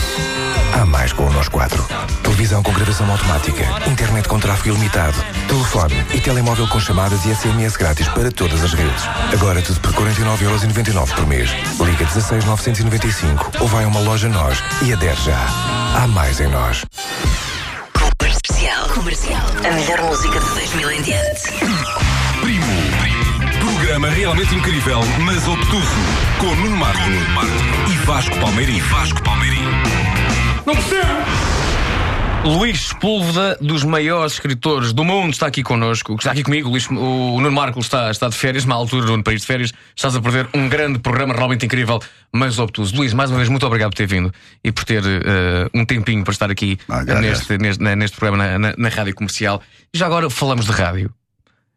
Há 0.73 0.85
mais 0.85 1.11
com 1.11 1.25
o 1.25 1.31
Nós 1.31 1.49
4. 1.49 1.85
Televisão 2.23 2.63
com 2.63 2.71
gravação 2.71 3.09
automática, 3.11 3.63
internet 3.89 4.27
com 4.27 4.39
tráfego 4.39 4.75
ilimitado, 4.75 5.15
telefone 5.47 5.93
e 6.13 6.21
telemóvel 6.21 6.67
com 6.67 6.79
chamadas 6.79 7.25
e 7.25 7.35
SMS 7.35 7.75
grátis 7.75 8.07
para 8.09 8.31
todas 8.31 8.63
as 8.63 8.73
redes. 8.73 9.03
Agora 9.33 9.61
tudo 9.61 9.79
por 9.81 9.91
49,99€ 9.93 11.13
por 11.15 11.27
mês. 11.27 11.49
Liga 11.79 12.05
16 12.05 12.45
995 12.45 13.51
ou 13.59 13.67
vai 13.67 13.83
a 13.83 13.87
uma 13.87 13.99
loja 13.99 14.29
Nós 14.29 14.63
e 14.83 14.93
adere 14.93 15.19
já. 15.25 15.45
Há 15.95 16.07
mais 16.07 16.39
em 16.39 16.47
nós. 16.47 16.85
Comercial. 17.93 18.89
Comercial. 18.89 19.47
A 19.67 19.71
melhor 19.73 20.01
música 20.03 20.39
de 20.39 20.45
2000 20.45 20.91
em 20.91 21.01
diante. 21.01 21.41
Primo. 22.41 22.78
Programa 23.99 24.09
realmente 24.15 24.55
incrível, 24.55 25.01
mas 25.25 25.45
obtuso. 25.45 25.85
Com 26.39 26.55
Nuno 26.55 26.77
Marco, 26.77 27.01
e 27.91 27.97
Vasco 28.05 28.39
Palmeirim. 28.39 28.79
Vasco 28.79 29.21
Palmeirim. 29.21 29.61
Não 30.65 30.73
percebo! 30.73 31.09
Luís 32.45 32.87
Sepúlveda, 32.87 33.57
dos 33.59 33.83
maiores 33.83 34.33
escritores 34.33 34.93
do 34.93 35.03
mundo, 35.03 35.33
está 35.33 35.47
aqui 35.47 35.61
connosco, 35.61 36.15
está 36.15 36.31
aqui 36.31 36.43
comigo. 36.43 36.69
O, 36.69 36.71
Luís, 36.71 36.87
o 36.89 36.93
Nuno 37.41 37.51
Marco 37.51 37.79
está, 37.81 38.09
está 38.09 38.29
de 38.29 38.35
férias, 38.35 38.63
numa 38.63 38.75
altura 38.77 39.05
no 39.17 39.21
país 39.21 39.41
de 39.41 39.47
férias. 39.47 39.73
Estás 39.93 40.15
a 40.15 40.21
perder 40.21 40.47
um 40.53 40.69
grande 40.69 40.99
programa 40.99 41.33
realmente 41.33 41.65
incrível, 41.65 41.99
mas 42.31 42.57
obtuso. 42.57 42.95
Luís, 42.95 43.13
mais 43.13 43.29
uma 43.29 43.37
vez, 43.37 43.49
muito 43.49 43.65
obrigado 43.67 43.89
por 43.91 43.97
ter 43.97 44.07
vindo 44.07 44.33
e 44.63 44.71
por 44.71 44.85
ter 44.85 45.03
eh, 45.05 45.67
um 45.73 45.83
tempinho 45.83 46.23
para 46.23 46.31
estar 46.31 46.49
aqui 46.49 46.79
Ah, 46.87 47.03
neste, 47.03 47.57
neste, 47.57 47.83
neste 47.83 48.15
programa 48.17 48.37
na, 48.47 48.57
na- 48.59 48.73
na 48.77 48.87
rádio 48.89 49.13
comercial. 49.13 49.61
E 49.93 49.97
já 49.97 50.05
agora 50.05 50.29
falamos 50.29 50.65
de 50.67 50.71
rádio. 50.71 51.11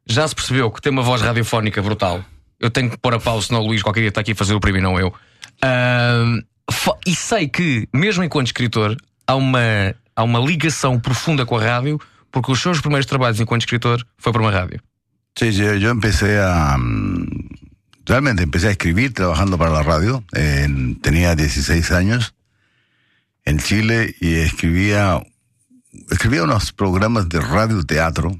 Já 0.06 0.26
se 0.26 0.34
percebeu 0.34 0.70
que 0.70 0.80
tem 0.80 0.90
uma 0.92 1.02
voz 1.02 1.22
radiofónica 1.22 1.80
brutal. 1.82 2.24
Eu 2.60 2.70
tenho 2.70 2.90
que 2.90 2.96
pôr 2.96 3.14
a 3.14 3.20
pausa, 3.20 3.46
senão 3.48 3.60
o 3.60 3.66
Luís 3.66 3.82
qualquer 3.82 4.00
dia 4.00 4.08
está 4.08 4.20
aqui 4.20 4.32
a 4.32 4.36
fazer 4.36 4.54
o 4.54 4.60
primo 4.60 4.78
e 4.78 4.80
não 4.80 4.98
eu. 4.98 5.12
Fa- 6.70 6.96
e 7.06 7.14
sei 7.14 7.48
que, 7.48 7.88
mesmo 7.92 8.22
enquanto 8.24 8.46
escritor, 8.46 8.96
há 9.26 9.34
uma, 9.34 9.94
há 10.14 10.22
uma 10.22 10.38
ligação 10.38 10.98
profunda 10.98 11.44
com 11.44 11.56
a 11.56 11.62
rádio, 11.62 12.00
porque 12.30 12.50
os 12.52 12.60
seus 12.60 12.80
primeiros 12.80 13.06
trabalhos 13.06 13.40
enquanto 13.40 13.62
escritor 13.62 14.04
foi 14.16 14.32
para 14.32 14.42
uma 14.42 14.50
rádio. 14.50 14.80
Sí, 15.38 15.50
yo, 15.52 15.74
yo 15.76 15.90
empecé 15.90 16.38
a... 16.40 16.76
mm, 16.78 17.26
Realmente 18.04 18.42
empecé 18.42 18.66
a 18.68 18.70
escribir 18.72 19.12
trabajando 19.14 19.56
para 19.56 19.70
la 19.70 19.82
radio. 19.82 20.22
En- 20.34 20.96
tenía 21.00 21.34
16 21.36 21.90
años 21.92 22.34
en 23.44 23.58
Chile 23.58 24.14
y 24.20 24.34
escribía, 24.34 25.22
escribía 26.10 26.42
unos 26.44 26.72
programas 26.72 27.28
de 27.28 27.40
radio 27.40 27.82
teatro. 27.84 28.36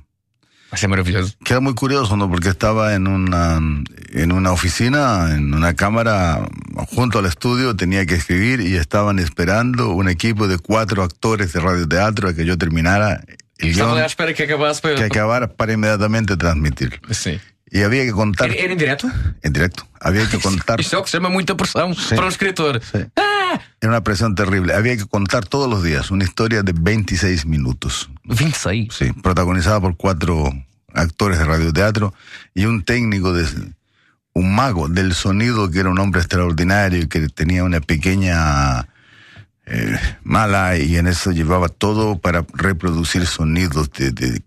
Ser 0.74 0.88
maravilloso. 0.88 1.34
Que 1.44 1.52
era 1.52 1.60
muy 1.60 1.74
curioso, 1.74 2.16
¿no? 2.16 2.28
Porque 2.30 2.48
estaba 2.48 2.94
en 2.94 3.06
una, 3.06 3.60
en 4.10 4.32
una 4.32 4.52
oficina, 4.52 5.34
en 5.34 5.52
una 5.54 5.74
cámara, 5.74 6.48
junto 6.94 7.18
al 7.18 7.26
estudio, 7.26 7.76
tenía 7.76 8.06
que 8.06 8.14
escribir 8.14 8.60
y 8.60 8.76
estaban 8.76 9.18
esperando 9.18 9.90
un 9.90 10.08
equipo 10.08 10.48
de 10.48 10.58
cuatro 10.58 11.02
actores 11.02 11.52
de 11.52 11.60
radioteatro 11.60 12.28
a 12.28 12.34
que 12.34 12.44
yo 12.44 12.56
terminara 12.56 13.20
el 13.58 13.74
guion 13.74 13.96
que 14.34 14.42
acabasse 14.44 14.80
para. 14.80 14.94
que 14.96 15.04
acabara 15.04 15.46
para 15.48 15.72
inmediatamente 15.74 16.36
transmitirlo. 16.36 16.98
Sim. 17.14 17.38
Y 17.70 17.82
había 17.82 18.04
que 18.04 18.12
contar 18.12 18.50
Era, 18.50 18.64
era 18.64 18.72
em 18.72 18.78
direto? 18.78 19.10
en 19.42 19.52
directo. 19.52 19.86
Había 20.00 20.28
que 20.28 20.38
contar. 20.40 20.80
Isto 20.80 20.96
é 20.96 20.98
o 20.98 21.02
que 21.02 21.10
se 21.10 21.16
chama 21.16 21.30
muita 21.30 21.54
pressão 21.54 21.94
para 22.10 22.26
um 22.26 22.28
escritor. 22.28 22.80
Era 23.80 23.90
una 23.92 24.02
presión 24.02 24.34
terrible. 24.34 24.74
Había 24.74 24.96
que 24.96 25.04
contar 25.06 25.44
todos 25.46 25.68
los 25.68 25.82
días 25.82 26.10
una 26.10 26.24
historia 26.24 26.62
de 26.62 26.72
26 26.74 27.46
minutos. 27.46 28.10
26. 28.24 28.88
Sí, 28.92 29.12
protagonizada 29.22 29.80
por 29.80 29.96
cuatro 29.96 30.52
actores 30.94 31.38
de 31.38 31.44
radioteatro 31.44 32.12
y 32.54 32.64
un 32.66 32.84
técnico 32.84 33.32
de 33.32 33.46
un 34.34 34.54
mago 34.54 34.88
del 34.88 35.14
sonido 35.14 35.70
que 35.70 35.80
era 35.80 35.88
un 35.90 35.98
hombre 35.98 36.20
extraordinario 36.20 37.00
y 37.02 37.06
que 37.08 37.28
tenía 37.28 37.64
una 37.64 37.80
pequeña 37.80 38.86
eh, 39.66 39.98
mala 40.22 40.76
y 40.76 40.96
en 40.96 41.06
eso 41.06 41.32
llevaba 41.32 41.68
todo 41.68 42.18
para 42.18 42.44
reproducir 42.54 43.26
sonidos 43.26 43.90
de, 43.92 44.10
de 44.10 44.42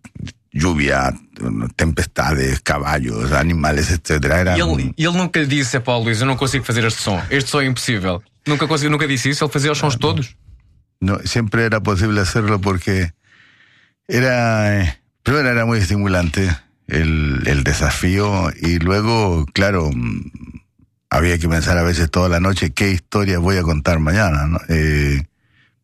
lluvia, 0.51 1.13
tempestades, 1.75 2.59
caballos, 2.61 3.31
animales, 3.31 3.91
etcétera. 3.91 4.39
Era 4.41 4.57
E 4.57 4.63
un- 4.63 4.79
ele, 4.79 4.93
ele 4.97 5.11
nunca 5.17 5.43
disse: 5.45 5.79
Paulo 5.79 6.05
Luís, 6.05 6.19
eu 6.21 6.27
não 6.27 6.35
consigo 6.37 6.63
fazer 6.63 6.83
este 6.85 7.01
som. 7.01 7.21
Este 7.29 7.49
som 7.49 7.61
é 7.61 7.65
impossível. 7.65 8.21
Nunca 8.47 8.67
conseguiu, 8.67 8.91
nunca 8.91 9.07
disse 9.07 9.29
isso. 9.29 9.43
Ele 9.43 9.51
fazia 9.51 9.71
os 9.71 9.77
sons 9.77 9.95
todos. 9.95 10.35
no, 10.99 11.19
siempre 11.19 11.65
era 11.65 11.81
posible 11.81 12.21
hacerlo 12.21 12.59
porque 12.59 13.13
era, 14.07 14.81
eh, 14.81 14.99
primero 15.23 15.49
era 15.49 15.65
muy 15.65 15.79
estimulante 15.79 16.49
el, 16.87 17.43
el 17.45 17.63
desafío 17.63 18.51
y 18.61 18.79
luego, 18.79 19.45
claro, 19.53 19.89
mm, 19.93 20.31
había 21.09 21.37
que 21.37 21.47
pensar 21.47 21.77
a 21.77 21.83
veces 21.83 22.09
toda 22.09 22.29
la 22.29 22.39
noche 22.39 22.71
qué 22.71 22.91
historia 22.91 23.39
voy 23.39 23.57
a 23.57 23.63
contar 23.63 23.99
mañana, 23.99 24.47
¿no? 24.47 24.59
Eh, 24.69 25.23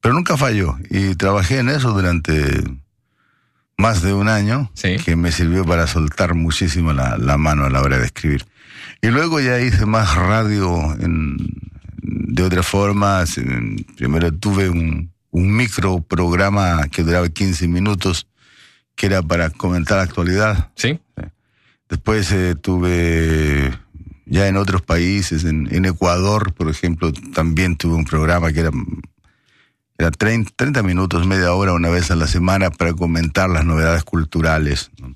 pero 0.02 0.14
nunca 0.16 0.38
falló 0.38 0.78
y 0.90 1.16
trabajé 1.16 1.60
en 1.60 1.70
eso 1.70 1.92
durante 1.92 2.64
más 3.78 4.02
de 4.02 4.14
un 4.14 4.28
año, 4.28 4.72
que 5.04 5.16
me 5.16 5.32
sirvió 5.32 5.66
para 5.66 5.88
soltar 5.88 6.36
muchísimo 6.36 6.94
la, 6.94 7.18
la 7.18 7.38
mano 7.38 7.66
a 7.66 7.70
la 7.70 7.82
hora 7.82 7.98
de 7.98 8.06
escribir. 8.06 8.46
Y 9.02 9.08
luego 9.08 9.40
ya 9.40 9.60
hice 9.60 9.88
más 9.88 10.16
radio 10.16 10.96
en, 11.00 11.38
de 12.02 12.44
otra 12.44 12.64
forma. 12.64 13.24
Primero 13.96 14.34
tuve 14.34 14.70
un, 14.70 15.12
un 15.32 15.56
micro 15.56 16.02
programa 16.02 16.88
que 16.90 17.04
duraba 17.04 17.28
15 17.30 17.68
minutos, 17.68 18.28
que 18.96 19.08
era 19.08 19.22
para 19.22 19.50
comentar 19.50 19.98
la 19.98 20.04
actualidad. 20.04 20.72
Sí. 20.76 21.00
Después 21.90 22.32
eh, 22.32 22.56
tuve 22.56 23.72
ya 24.26 24.48
en 24.48 24.56
otros 24.56 24.82
países, 24.82 25.44
en, 25.44 25.68
en 25.72 25.86
Ecuador, 25.86 26.54
por 26.54 26.70
ejemplo, 26.70 27.12
también 27.34 27.76
tuve 27.76 27.96
un 27.96 28.06
programa 28.06 28.54
que 28.54 28.62
era, 28.62 28.72
era 29.98 30.12
30, 30.12 30.52
30 30.56 30.84
minutos, 30.84 31.28
media 31.28 31.54
hora, 31.54 31.74
una 31.74 31.90
vez 31.90 32.12
a 32.12 32.16
la 32.16 32.28
semana 32.28 32.72
para 32.72 32.94
comentar 32.94 33.50
las 33.50 33.66
novedades 33.66 34.04
culturales. 34.04 34.90
¿no? 35.02 35.16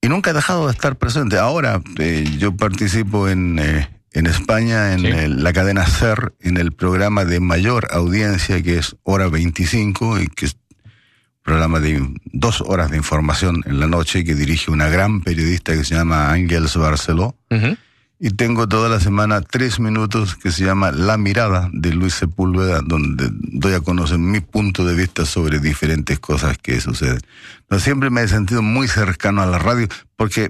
Y 0.00 0.08
nunca 0.08 0.30
he 0.30 0.34
dejado 0.34 0.66
de 0.66 0.72
estar 0.72 0.96
presente. 0.96 1.38
Ahora 1.38 1.80
eh, 1.98 2.24
yo 2.38 2.56
participo 2.56 3.28
en, 3.28 3.58
eh, 3.58 3.88
en 4.18 4.26
España, 4.26 4.94
en 4.94 5.04
el- 5.06 5.42
la 5.44 5.52
cadena 5.52 5.86
SER, 5.86 6.34
en 6.40 6.56
el 6.56 6.72
programa 6.72 7.24
de 7.24 7.40
mayor 7.40 7.88
audiencia 7.92 8.62
que 8.62 8.78
es 8.78 8.96
Hora 9.02 9.28
25 9.28 10.20
y 10.20 10.26
que 10.28 10.46
es 10.46 10.54
un 10.54 11.42
programa 11.42 11.80
de 11.80 12.02
dos 12.32 12.60
horas 12.62 12.90
de 12.90 12.96
información 12.96 13.62
en 13.66 13.78
la 13.78 13.86
noche 13.86 14.24
que 14.24 14.34
dirige 14.34 14.70
una 14.70 14.88
gran 14.88 15.20
periodista 15.20 15.74
que 15.74 15.84
se 15.84 15.94
llama 15.94 16.30
Ángels 16.32 16.76
Barceló. 16.76 17.36
Y 18.18 18.30
tengo 18.30 18.66
toda 18.66 18.88
la 18.88 18.98
semana 18.98 19.42
tres 19.42 19.78
minutos 19.78 20.36
que 20.36 20.50
se 20.50 20.64
llama 20.64 20.90
La 20.90 21.18
Mirada 21.18 21.68
de 21.74 21.92
Luis 21.92 22.14
Sepúlveda, 22.14 22.80
donde 22.82 23.28
doy 23.30 23.74
a 23.74 23.80
conocer 23.80 24.18
mi 24.18 24.40
punto 24.40 24.86
de 24.86 24.94
vista 24.94 25.26
sobre 25.26 25.60
diferentes 25.60 26.18
cosas 26.18 26.56
que 26.56 26.80
suceden. 26.80 27.20
No, 27.68 27.78
siempre 27.78 28.08
me 28.08 28.22
he 28.22 28.28
sentido 28.28 28.62
muy 28.62 28.88
cercano 28.88 29.42
a 29.42 29.46
la 29.46 29.58
radio 29.58 29.86
porque 30.16 30.48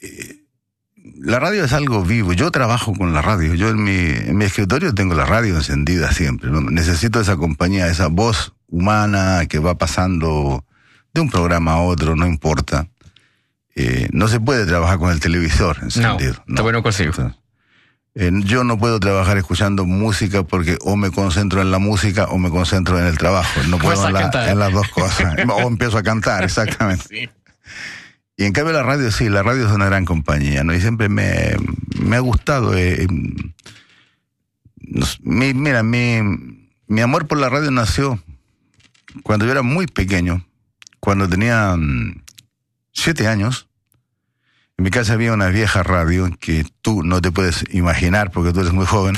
eh, 0.00 0.39
la 1.22 1.38
radio 1.38 1.64
es 1.64 1.72
algo 1.72 2.02
vivo. 2.04 2.32
Yo 2.32 2.50
trabajo 2.50 2.92
con 2.94 3.12
la 3.12 3.22
radio. 3.22 3.54
Yo 3.54 3.68
en 3.68 3.82
mi, 3.82 3.96
en 3.98 4.36
mi 4.36 4.44
escritorio 4.44 4.94
tengo 4.94 5.14
la 5.14 5.26
radio 5.26 5.56
encendida 5.56 6.12
siempre. 6.12 6.50
¿no? 6.50 6.60
Necesito 6.60 7.20
esa 7.20 7.36
compañía, 7.36 7.88
esa 7.88 8.08
voz 8.08 8.54
humana 8.68 9.46
que 9.48 9.58
va 9.58 9.76
pasando 9.76 10.64
de 11.12 11.20
un 11.20 11.30
programa 11.30 11.72
a 11.74 11.80
otro, 11.80 12.16
no 12.16 12.26
importa. 12.26 12.86
Eh, 13.74 14.08
no 14.12 14.28
se 14.28 14.40
puede 14.40 14.66
trabajar 14.66 14.98
con 14.98 15.10
el 15.12 15.20
televisor 15.20 15.78
encendido. 15.82 16.34
Também 16.54 16.72
não 16.72 16.82
consigo. 16.82 17.12
Eh, 18.16 18.30
yo 18.44 18.64
no 18.64 18.76
puedo 18.76 18.98
trabajar 18.98 19.38
escuchando 19.38 19.84
música 19.86 20.42
porque 20.42 20.76
o 20.82 20.96
me 20.96 21.10
concentro 21.12 21.62
en 21.62 21.70
la 21.70 21.78
música 21.78 22.24
o 22.24 22.38
me 22.38 22.50
concentro 22.50 22.98
en 22.98 23.06
el 23.06 23.16
trabajo. 23.16 23.60
No 23.68 23.78
puedo 23.78 24.06
en, 24.08 24.14
la- 24.14 24.50
en 24.50 24.58
las 24.58 24.72
dos 24.72 24.88
cosas. 24.88 25.36
o 25.48 25.60
empiezo 25.68 25.96
a 25.98 26.02
cantar, 26.02 26.42
exactamente. 26.44 27.30
Y 28.40 28.44
en 28.46 28.54
cambio 28.54 28.72
la 28.72 28.82
radio 28.82 29.10
sí, 29.12 29.28
la 29.28 29.42
radio 29.42 29.66
es 29.66 29.72
una 29.72 29.84
gran 29.84 30.06
compañía, 30.06 30.64
¿no? 30.64 30.74
Y 30.74 30.80
siempre 30.80 31.10
me, 31.10 31.54
me 32.02 32.16
ha 32.16 32.20
gustado. 32.20 32.74
eh, 32.74 33.06
nos- 34.76 35.20
mi- 35.20 35.52
mira, 35.52 35.82
mi, 35.82 36.20
mi 36.86 37.00
amor 37.02 37.26
por 37.26 37.36
la 37.38 37.50
radio 37.50 37.70
nació 37.70 38.18
cuando 39.24 39.44
yo 39.44 39.52
era 39.52 39.60
muy 39.60 39.86
pequeño, 39.86 40.46
cuando 41.00 41.28
tenía 41.28 41.76
mm, 41.76 42.22
siete 42.92 43.28
años. 43.28 43.68
En 44.78 44.84
mi 44.84 44.90
casa 44.90 45.12
había 45.12 45.34
una 45.34 45.48
vieja 45.48 45.82
radio 45.82 46.30
que 46.40 46.64
tú 46.80 47.02
no 47.02 47.20
te 47.20 47.30
puedes 47.30 47.64
imaginar 47.74 48.30
porque 48.30 48.54
tú 48.54 48.60
eres 48.60 48.72
muy 48.72 48.86
joven. 48.86 49.16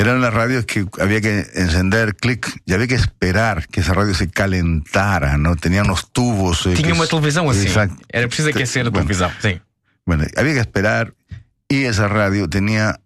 Eran 0.00 0.16
unas 0.16 0.32
radios 0.32 0.64
que 0.64 0.86
había 1.00 1.20
que 1.20 1.46
encender 1.54 2.16
clic 2.16 2.62
y 2.64 2.72
había 2.72 2.86
que 2.86 2.94
esperar 2.94 3.66
que 3.68 3.80
esa 3.80 3.92
radio 3.92 4.14
se 4.14 4.30
calentara, 4.30 5.36
¿no? 5.36 5.56
Tenía 5.56 5.82
unos 5.82 6.10
tubos. 6.10 6.64
eh, 6.66 6.74
Tinha 6.74 6.88
que 6.88 6.92
uma 6.94 7.06
televisão 7.06 7.50
assim. 7.50 7.66
Exacto. 7.66 7.96
Era 8.08 8.26
preciso 8.26 8.48
aquecer 8.48 8.86
a 8.86 8.90
Bueno, 8.90 9.06
televisão. 9.06 9.30
Sim. 9.42 9.60
Bueno, 10.06 10.24
había 10.36 10.54
que 10.54 10.60
esperar 10.60 11.12
y 11.68 11.84
esa 11.84 12.08
radio 12.08 12.48
tenía 12.48 12.98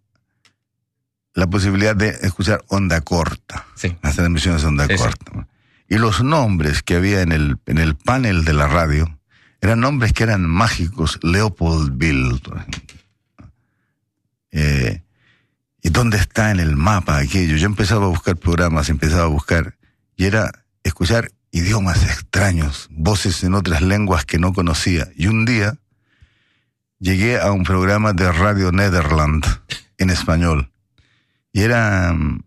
la 1.35 1.49
posibilidad 1.49 1.97
de 1.97 2.11
escuchar 2.23 2.63
onda 2.69 3.01
corta. 3.01 3.67
Las 4.03 4.15
transmisiones 4.15 4.63
de 4.63 4.69
onda 4.69 4.87
corta. 4.87 5.49
Y 5.89 5.99
los 5.99 6.23
nombres 6.23 6.83
que 6.85 6.95
había 6.95 7.23
en 7.23 7.33
el, 7.33 7.57
en 7.67 7.79
el 7.79 7.97
panel 7.97 8.45
de 8.45 8.53
la 8.53 8.69
radio 8.69 9.19
eran 9.61 9.81
nombres 9.81 10.13
que 10.13 10.23
eran 10.23 10.49
mágicos. 10.49 11.19
Leopoldville, 11.23 12.39
por 12.41 12.59
ejemplo. 12.59 12.97
Eh, 14.53 15.03
¿Y 15.87 15.91
dónde 15.91 16.17
está 16.17 16.51
en 16.51 16.61
el 16.61 16.77
mapa 16.77 17.19
aquello? 17.19 17.57
Yo 17.57 17.67
empezaba 17.67 18.07
a 18.07 18.09
buscar 18.09 18.39
programas, 18.39 18.89
empezaba 18.89 19.25
a 19.25 19.27
buscar, 19.27 19.77
y 20.17 20.25
era 20.25 20.51
escuchar 20.83 21.31
idiomas 21.51 22.03
extraños, 22.05 22.89
voces 22.91 23.45
en 23.45 23.53
otras 23.53 23.83
lenguas 23.83 24.25
que 24.25 24.39
no 24.39 24.55
conocía. 24.55 25.09
Y 25.15 25.27
un 25.27 25.45
día 25.45 25.77
llegué 27.01 27.39
a 27.39 27.53
un 27.53 27.65
programa 27.65 28.15
de 28.15 28.33
Radio 28.33 28.73
Nederland 28.73 29.45
en 29.99 30.09
español. 30.09 30.73
Y 31.53 31.61
era, 31.61 32.15
mm, 32.15 32.43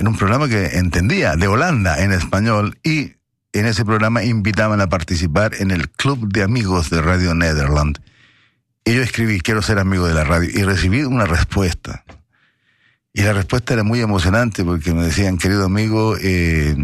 era 0.00 0.08
un 0.08 0.16
programa 0.16 0.48
que 0.48 0.76
entendía, 0.76 1.36
de 1.36 1.46
Holanda 1.46 2.02
en 2.02 2.10
español, 2.10 2.80
y 2.82 3.12
en 3.52 3.66
ese 3.66 3.84
programa 3.84 4.24
invitaban 4.24 4.80
a 4.80 4.88
participar 4.88 5.54
en 5.60 5.70
el 5.70 5.88
Club 5.88 6.32
de 6.32 6.42
Amigos 6.42 6.90
de 6.90 7.00
Radio 7.00 7.32
Nederland. 7.32 8.00
Y 8.84 8.92
yo 8.96 9.02
escribí, 9.02 9.40
quiero 9.40 9.62
ser 9.62 9.78
amigo 9.78 10.08
de 10.08 10.14
la 10.14 10.24
radio, 10.24 10.50
y 10.52 10.64
recibí 10.64 11.04
una 11.04 11.26
respuesta. 11.26 12.04
Y 13.16 13.22
la 13.22 13.32
respuesta 13.32 13.74
era 13.74 13.84
muy 13.84 14.00
emocionante 14.00 14.64
porque 14.64 14.92
me 14.92 15.04
decían, 15.04 15.38
querido 15.38 15.66
amigo, 15.66 16.16
eh, 16.20 16.74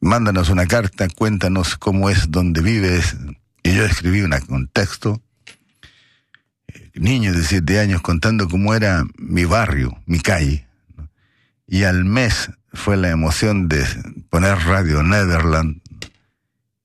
mándanos 0.00 0.48
una 0.50 0.66
carta, 0.66 1.08
cuéntanos 1.08 1.76
cómo 1.76 2.10
es 2.10 2.32
donde 2.32 2.60
vives. 2.60 3.16
Y 3.62 3.76
yo 3.76 3.84
escribí 3.84 4.22
una, 4.22 4.40
un 4.48 4.66
texto, 4.66 5.22
eh, 6.66 6.90
niño 6.94 7.32
de 7.32 7.44
siete 7.44 7.78
años 7.78 8.02
contando 8.02 8.48
cómo 8.48 8.74
era 8.74 9.04
mi 9.18 9.44
barrio, 9.44 9.96
mi 10.04 10.18
calle. 10.18 10.66
Y 11.68 11.84
al 11.84 12.04
mes 12.04 12.50
fue 12.72 12.96
la 12.96 13.10
emoción 13.10 13.68
de 13.68 13.86
poner 14.28 14.58
Radio 14.58 15.04
Netherland 15.04 15.80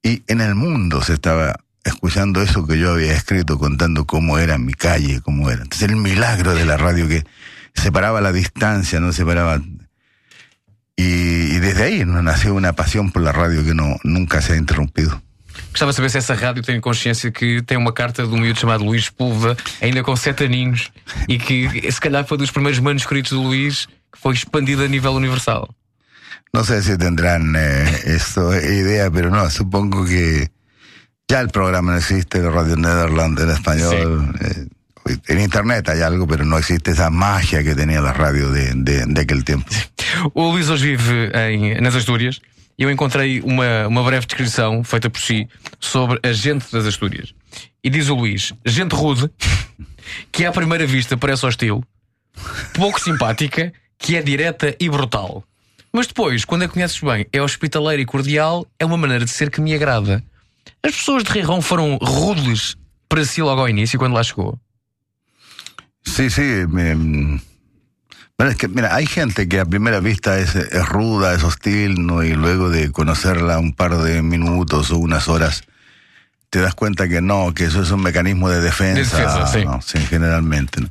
y 0.03 0.21
en 0.27 0.39
el 0.39 0.53
mundo 0.53 1.01
se 1.01 1.13
estaba 1.13 1.55
escuchando 1.83 2.43
eso 2.43 2.67
que 2.67 2.77
yo 2.77 2.91
había 2.91 3.13
escrito 3.13 3.57
contando 3.57 4.05
cómo 4.05 4.37
era 4.37 4.59
mi 4.59 4.73
calle, 4.75 5.19
cómo 5.21 5.49
era. 5.49 5.63
Entonces 5.63 5.89
el 5.89 5.95
milagro 5.95 6.53
de 6.53 6.65
la 6.65 6.77
radio 6.77 7.07
que 7.07 7.23
separaba 7.75 8.21
la 8.21 8.31
distancia, 8.31 8.99
no 8.99 9.13
separaba... 9.13 9.61
Y, 10.95 11.55
y 11.55 11.59
desde 11.59 11.83
ahí 11.83 12.05
¿no? 12.05 12.21
nació 12.21 12.53
una 12.53 12.73
pasión 12.73 13.11
por 13.11 13.23
la 13.23 13.31
radio 13.31 13.63
que 13.63 13.73
no, 13.73 13.97
nunca 14.03 14.41
se 14.41 14.53
ha 14.53 14.55
interrumpido. 14.57 15.21
Gostava 15.71 15.91
de 15.91 15.95
saber 15.95 16.09
se 16.09 16.17
essa 16.17 16.33
rádio 16.35 16.63
tem 16.63 16.79
consciência 16.81 17.31
que 17.31 17.61
tem 17.61 17.77
uma 17.77 17.93
carta 17.93 18.27
de 18.27 18.33
um 18.33 18.39
miúdo 18.39 18.59
chamado 18.59 18.83
Luís 18.83 19.09
Pulva, 19.09 19.55
ainda 19.81 20.03
com 20.03 20.15
sete 20.15 20.43
aninhos, 20.43 20.91
e 21.27 21.37
que 21.37 21.89
se 21.91 21.99
calhar 21.99 22.25
foi 22.25 22.37
dos 22.37 22.51
primeiros 22.51 22.79
manuscritos 22.79 23.31
do 23.31 23.41
Luís 23.41 23.87
que 24.11 24.19
foi 24.19 24.33
expandido 24.33 24.83
a 24.83 24.87
nível 24.87 25.13
universal. 25.13 25.73
No 26.53 26.65
sé 26.65 26.81
si 26.83 26.97
tendrán 26.97 27.55
eh, 27.55 28.01
esto, 28.05 28.53
idea, 28.53 29.09
pero 29.09 29.29
no, 29.29 29.49
supongo 29.49 30.03
que 30.05 30.51
ya 31.29 31.39
el 31.39 31.47
programa 31.47 31.93
no 31.93 31.97
existe, 31.97 32.41
Radio 32.41 32.75
Netherland 32.75 33.39
en 33.39 33.49
español. 33.51 34.35
eh, 34.41 34.67
en 35.27 35.39
internet 35.41 35.89
hay 35.89 36.01
algo, 36.01 36.27
pero 36.27 36.45
no 36.45 36.57
existe 36.57 36.91
esa 36.91 37.09
magia 37.09 37.63
que 37.63 37.75
tenía 37.75 38.01
la 38.01 38.13
radio 38.13 38.51
de, 38.51 38.73
de- 38.75 39.05
de 39.05 39.21
aquel 39.21 39.43
tiempo. 39.43 39.67
O 40.33 40.51
Luís 40.51 40.69
hoje 40.69 40.95
vive 40.97 41.31
nas 41.81 41.95
Astúrias 41.95 42.41
e 42.77 42.83
eu 42.83 42.91
encontrei 42.91 43.39
uma, 43.41 43.87
uma 43.87 44.03
breve 44.03 44.25
descrição 44.25 44.83
feita 44.83 45.09
por 45.09 45.21
si 45.21 45.47
sobre 45.79 46.19
a 46.21 46.33
gente 46.33 46.69
das 46.71 46.85
Astúrias. 46.85 47.33
E 47.83 47.89
diz 47.89 48.09
o 48.09 48.15
Luís: 48.15 48.53
gente 48.65 48.93
rude, 48.93 49.29
que 50.31 50.45
à 50.45 50.51
primeira 50.51 50.85
vista 50.85 51.15
parece 51.17 51.45
hostil, 51.45 51.83
pouco 52.73 52.99
simpática, 52.99 53.71
que 53.97 54.15
é 54.17 54.21
direta 54.21 54.75
e 54.79 54.89
brutal. 54.89 55.43
Mas 55.93 56.07
depois, 56.07 56.45
quando 56.45 56.63
a 56.63 56.67
conheces 56.69 56.99
bem, 57.01 57.25
é 57.33 57.41
hospitaleira 57.41 58.01
e 58.01 58.05
cordial, 58.05 58.65
é 58.79 58.85
uma 58.85 58.97
maneira 58.97 59.25
de 59.25 59.31
ser 59.31 59.49
que 59.49 59.59
me 59.61 59.73
agrada. 59.73 60.23
As 60.83 60.95
pessoas 60.95 61.23
de 61.23 61.31
Rirão 61.31 61.61
foram 61.61 61.97
rudes 62.01 62.75
para 63.09 63.23
si 63.25 63.41
logo 63.41 63.61
ao 63.61 63.69
início, 63.69 63.99
quando 63.99 64.13
lá 64.13 64.23
chegou. 64.23 64.57
Sí, 66.03 66.29
sí. 66.29 66.41
me- 66.67 67.39
bueno, 68.37 68.51
es 68.51 68.57
que, 68.57 68.67
mira, 68.67 68.95
hay 68.95 69.05
gente 69.05 69.47
que 69.47 69.59
a 69.59 69.65
primera 69.65 69.99
vista 69.99 70.39
es, 70.39 70.55
es 70.55 70.89
ruda, 70.89 71.35
es 71.35 71.43
hostil, 71.43 72.05
¿no? 72.07 72.23
Y 72.23 72.33
luego 72.33 72.69
de 72.69 72.91
conocerla 72.91 73.59
un 73.59 73.73
par 73.73 73.97
de 73.97 74.23
minutos 74.23 74.89
o 74.91 74.97
unas 74.97 75.27
horas, 75.27 75.63
te 76.49 76.59
das 76.59 76.73
cuenta 76.73 77.07
que 77.07 77.21
no, 77.21 77.53
que 77.53 77.65
eso 77.65 77.83
es 77.83 77.91
un 77.91 78.01
mecanismo 78.01 78.49
de 78.49 78.61
defensa. 78.61 79.17
De 79.17 79.23
defensa, 79.23 79.47
sí. 79.47 79.63
¿no? 79.63 79.79
Sí, 79.83 79.99
generalmente. 79.99 80.81
¿no? 80.81 80.89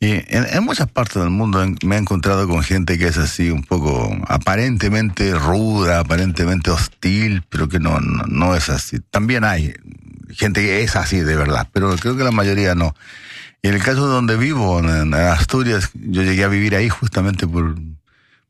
Y 0.00 0.12
en, 0.12 0.46
en 0.52 0.62
muchas 0.62 0.86
partes 0.88 1.16
del 1.20 1.30
mundo 1.30 1.66
me 1.84 1.96
he 1.96 1.98
encontrado 1.98 2.46
con 2.46 2.62
gente 2.62 2.96
que 2.96 3.08
es 3.08 3.18
así, 3.18 3.50
un 3.50 3.64
poco 3.64 4.16
aparentemente 4.28 5.34
ruda, 5.34 5.98
aparentemente 5.98 6.70
hostil, 6.70 7.42
pero 7.48 7.68
que 7.68 7.80
no, 7.80 7.98
no, 7.98 8.22
no 8.28 8.54
es 8.54 8.68
así. 8.68 8.98
También 9.10 9.42
hay 9.42 9.74
gente 10.30 10.60
que 10.60 10.82
es 10.84 10.94
así 10.94 11.18
de 11.18 11.34
verdad, 11.34 11.66
pero 11.72 11.96
creo 11.96 12.16
que 12.16 12.22
la 12.22 12.30
mayoría 12.30 12.76
no. 12.76 12.94
Y 13.62 13.68
en 13.68 13.74
el 13.74 13.82
caso 13.82 14.06
de 14.06 14.12
donde 14.14 14.36
vivo, 14.36 14.78
en, 14.80 15.14
Asturias, 15.14 15.90
yo 15.94 16.22
llegué 16.22 16.44
a 16.44 16.48
vivir 16.48 16.74
ahí 16.76 16.88
justamente 16.88 17.46
por 17.46 17.74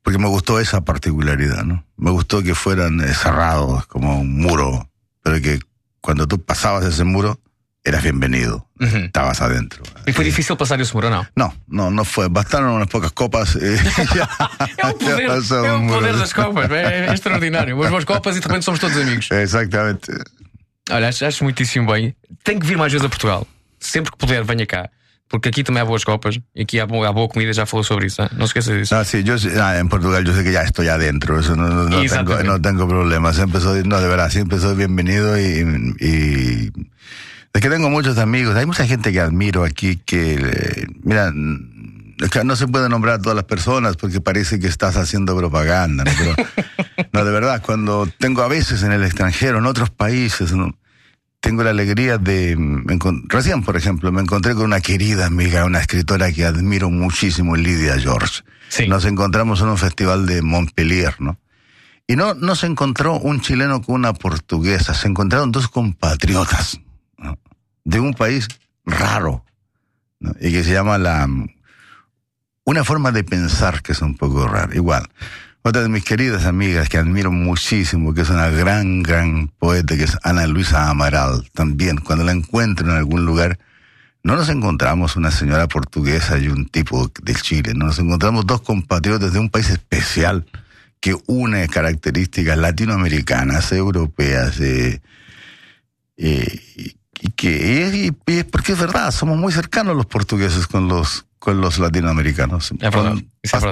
porque 0.03 0.18
me 0.18 0.29
gustó 0.29 0.59
esa 0.59 0.81
particularidad, 0.83 1.64
¿no? 1.64 1.85
Me 1.99 2.11
gustó 2.11 2.42
que 2.42 2.55
fueran 2.55 3.01
eh, 3.01 3.12
cerrados 3.12 3.85
como 3.87 4.21
un 4.21 4.38
muro, 4.40 4.88
pero 5.23 5.40
que 5.42 5.59
cuando 6.01 6.27
tú 6.27 6.42
pasabas 6.42 6.85
ese 6.87 7.05
muro 7.05 7.38
eras 7.85 8.03
bienvenido, 8.03 8.66
Uhum. 8.81 9.05
estabas 9.07 9.40
adentro. 9.42 9.83
E 10.07 10.12
foi 10.12 10.25
difícil 10.25 10.57
passar 10.57 10.81
esse 10.81 10.94
muro, 10.94 11.11
não? 11.11 11.27
No, 11.37 11.53
no, 11.68 11.90
no 11.90 12.05
fue. 12.05 12.29
Bastaron 12.29 12.73
unas 12.77 12.88
pocas 12.88 13.12
copas. 13.12 13.57
eh, 13.57 13.77
ya- 14.14 14.29
É 14.79 14.92
poder, 14.92 15.29
é 15.29 15.88
poder 15.88 16.16
das 16.16 16.33
copas, 16.33 16.71
é, 16.71 17.09
é 17.09 17.12
extraordinário. 17.12 17.77
Umas 17.77 17.90
boas 17.90 18.05
copas 18.05 18.37
e 18.37 18.40
de 18.40 18.47
repente 18.47 18.64
somos 18.64 18.81
todos 18.81 18.97
amigos. 18.97 19.29
Exactamente. 19.31 20.12
Olha, 20.90 21.09
acho, 21.09 21.25
acho 21.27 21.44
muitíssimo 21.44 21.90
bem. 21.92 22.14
Tem 22.44 22.59
que 22.59 22.66
vir 22.66 22.77
mais 22.79 22.92
vezes 22.92 23.05
a 23.05 23.09
Portugal. 23.09 23.47
Sempre 23.81 24.12
que 24.12 24.18
puder, 24.18 24.44
venha 24.44 24.64
cá. 24.66 24.88
Porque 25.29 25.51
aqui 25.51 25.62
também 25.62 25.83
há 25.83 25.85
boas 25.85 26.05
copas 26.05 26.38
e 26.57 26.62
aqui 26.62 26.81
há, 26.81 26.87
bo- 26.87 27.05
há 27.05 27.12
boa 27.12 27.29
comida, 27.29 27.53
já 27.53 27.67
falou 27.67 27.85
sobre 27.85 28.07
isso. 28.07 28.23
Não 28.33 28.47
se 28.47 28.59
esqueça 28.59 28.73
disso. 28.77 28.95
No, 28.95 29.05
sí, 29.05 29.23
yo 29.23 29.35
ah, 29.62 29.79
en 29.79 29.88
Portugal 29.88 30.25
yo 30.25 30.33
sé 30.33 30.43
que 30.43 30.53
ya 30.53 30.62
estoy 30.62 30.88
adentro, 30.88 31.38
eso 31.38 31.55
no, 31.55 31.69
no- 31.69 31.85
no 31.85 32.01
tengo, 32.07 32.43
no 32.45 32.61
tengo 32.61 32.88
problemas. 32.88 33.37
Siempre 33.37 33.61
soy, 33.61 33.83
no, 33.85 34.01
de 34.01 34.09
verdad, 34.09 34.31
siempre 34.31 34.59
soy 34.59 34.75
bienvenido 34.77 35.38
y, 35.38 35.95
y 36.01 36.73
es 37.53 37.61
que 37.61 37.69
tengo 37.69 37.91
muchos 37.91 38.17
amigos. 38.19 38.57
Hay 38.57 38.64
mucha 38.67 38.87
gente 38.87 39.12
que 39.12 39.21
admiro 39.21 39.64
aquí 39.64 39.97
que, 39.97 40.35
eh, 40.41 40.87
mira, 41.03 41.31
no 41.33 42.57
se 42.57 42.67
puede 42.67 42.88
nombrar 42.88 43.17
a 43.17 43.19
todas 43.21 43.37
las 43.37 43.45
personas 43.45 43.97
porque 43.97 44.21
parece 44.21 44.59
que 44.59 44.67
estás 44.67 44.97
haciendo 44.97 45.37
propaganda, 45.37 46.05
¿no? 46.05 46.11
Pero, 46.19 46.35
no, 47.12 47.25
de 47.25 47.31
verdad, 47.33 47.62
cuando 47.64 48.09
tengo 48.19 48.43
a 48.43 48.49
veces 48.49 48.83
en 48.83 48.93
el 48.93 49.05
extranjero, 49.05 49.59
en 49.59 49.67
otros 49.67 49.91
países, 49.91 50.53
¿no? 50.53 50.75
Tengo 51.40 51.62
la 51.62 51.70
alegría 51.70 52.18
de... 52.18 52.57
encon- 52.57 53.24
Recién, 53.29 53.62
por 53.62 53.77
ejemplo, 53.77 54.11
me 54.12 54.20
encontré 54.22 54.55
con 54.55 54.64
una 54.64 54.81
querida 54.81 55.27
amiga, 55.27 55.64
una 55.64 55.81
escritora 55.81 56.33
que 56.33 56.44
admiro 56.44 56.90
muchísimo, 56.90 57.57
Lidia 57.57 57.98
George. 57.98 58.42
Nos 58.88 59.05
encontramos 59.05 59.61
en 59.61 59.68
un 59.68 59.79
festival 59.79 60.27
de 60.27 60.42
Montpellier, 60.42 61.20
¿no? 61.20 61.38
Y 62.07 62.16
no, 62.16 62.35
no 62.35 62.55
se 62.57 62.66
encontró 62.66 63.18
un 63.18 63.40
chileno 63.40 63.83
con 63.83 63.96
una 63.96 64.14
portuguesa, 64.14 64.94
se 64.94 65.09
encontraron 65.09 65.53
dos 65.53 65.68
compatriotas 65.68 66.81
¿no? 67.18 67.38
de 67.85 68.01
un 68.01 68.14
país 68.14 68.48
raro 68.87 69.44
¿no? 70.18 70.33
y 70.40 70.51
que 70.51 70.64
se 70.64 70.72
llama 70.72 70.96
la... 70.98 71.29
Una 72.64 72.83
forma 72.85 73.12
de 73.12 73.24
pensar 73.24 73.83
que 73.83 73.92
es 73.92 74.01
un 74.03 74.16
poco 74.16 74.46
rara. 74.46 74.74
Igual, 74.74 75.09
otra 75.62 75.83
de 75.83 75.88
mis 75.88 76.05
queridas 76.05 76.44
amigas 76.47 76.88
que 76.88 76.99
admiro 76.99 77.31
muchísimo, 77.31 78.14
que 78.14 78.23
es 78.23 78.31
una 78.31 78.49
gran, 78.49 79.03
gran 79.03 79.49
poeta, 79.49 79.97
que 79.97 80.05
es 80.05 80.16
Ana 80.23 80.47
Luisa 80.47 80.88
Amaral, 80.88 81.49
también, 81.53 81.99
cuando 81.99 82.25
la 82.25 82.33
encuentro 82.33 82.87
en 82.87 82.97
algún 82.97 83.25
lugar, 83.27 83.59
no 84.23 84.35
nos 84.37 84.49
encontramos 84.49 85.16
una 85.16 85.31
señora 85.31 85.68
portuguesa 85.68 86.38
y 86.38 86.49
un 86.49 86.66
tipo 86.66 87.11
del 87.23 87.40
Chile, 87.42 87.73
no 87.75 87.87
nos 87.87 87.99
encontramos 87.99 88.47
dos 88.47 88.62
compatriotas 88.62 89.33
de 89.33 89.38
un 89.38 89.51
país 89.51 89.68
especial 89.71 90.47
que 91.01 91.14
une 91.27 91.68
características 91.68 92.59
latinoamericanas, 92.59 93.71
europeas, 93.73 94.59
eh, 94.61 95.01
eh, 96.16 96.61
y, 97.21 97.31
que 97.31 98.11
y- 98.27 98.33
y 98.33 98.37
es 98.38 98.44
porque 98.44 98.73
es 98.73 98.79
verdad, 98.79 99.11
somos 99.12 99.38
muy 99.38 99.53
cercanos 99.53 99.97
los 99.97 100.07
portugueses 100.07 100.66
con 100.66 100.88
los 100.88 101.25
con 101.38 101.61
los 101.61 101.79
latinoamericanos. 101.79 102.73
Cuando. 102.90 103.23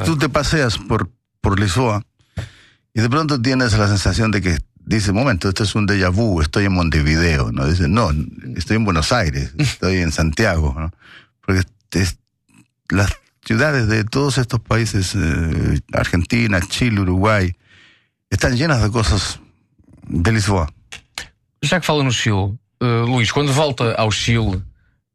Tú 0.05 0.17
te 0.17 0.29
paseas 0.29 0.79
por 0.79 1.11
por 1.47 1.61
Lisboa 1.61 2.03
y 2.93 3.01
de 3.01 3.09
pronto 3.09 3.41
tienes 3.41 3.73
la 3.79 3.87
sensación 3.87 4.33
de 4.33 4.41
que 4.43 4.59
dice, 4.85 5.13
momento, 5.13 5.49
esto 5.49 5.63
es 5.63 5.77
un 5.77 5.87
déjà 5.87 6.11
vu, 6.11 6.41
estoy 6.41 6.65
en 6.65 6.73
Montevideo, 6.73 7.53
¿no? 7.53 7.69
Dice, 7.69 7.87
no, 7.87 8.11
estoy 8.57 8.77
en 8.79 8.85
Buenos 8.85 9.13
Aires, 9.13 9.53
estoy 9.59 9.99
en 9.99 10.11
Santiago, 10.11 10.75
¿no? 10.77 10.91
Porque 11.41 11.63
es- 11.93 12.19
las 12.89 13.13
ciudades 13.45 13.87
de 13.87 14.03
todos 14.03 14.39
estos 14.39 14.59
países, 14.59 15.15
eh, 15.15 15.79
Argentina, 15.93 16.59
Chile, 16.61 17.01
Uruguay, 17.01 17.53
están 18.29 18.57
llenas 18.57 18.83
de 18.83 18.91
cosas 18.91 19.39
de 20.09 20.33
Lisboa. 20.33 20.67
Já 21.63 21.79
que 21.79 21.87
fala 21.87 22.03
no 22.03 22.11
Chile, 22.11 22.59
eh, 22.81 23.05
Luís, 23.07 23.31
quando 23.31 23.53
volta 23.53 23.95
ao 23.95 24.11
Chile, 24.11 24.63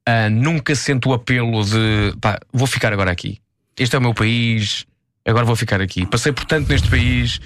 ah, 0.05 0.29
nunca 0.29 0.75
sente 0.75 1.09
o 1.09 1.13
apelo 1.13 1.65
de 1.65 2.13
pá, 2.21 2.39
vou 2.53 2.67
ficar 2.67 2.93
agora 2.93 3.11
aqui. 3.11 3.41
Este 3.77 3.95
é 3.95 3.99
o 3.99 4.01
meu 4.01 4.13
país, 4.13 4.85
agora 5.25 5.45
vou 5.45 5.55
ficar 5.55 5.81
aqui. 5.81 6.05
Passei 6.05 6.31
por 6.31 6.45
tanto 6.45 6.69
neste 6.69 6.89
país 6.89 7.39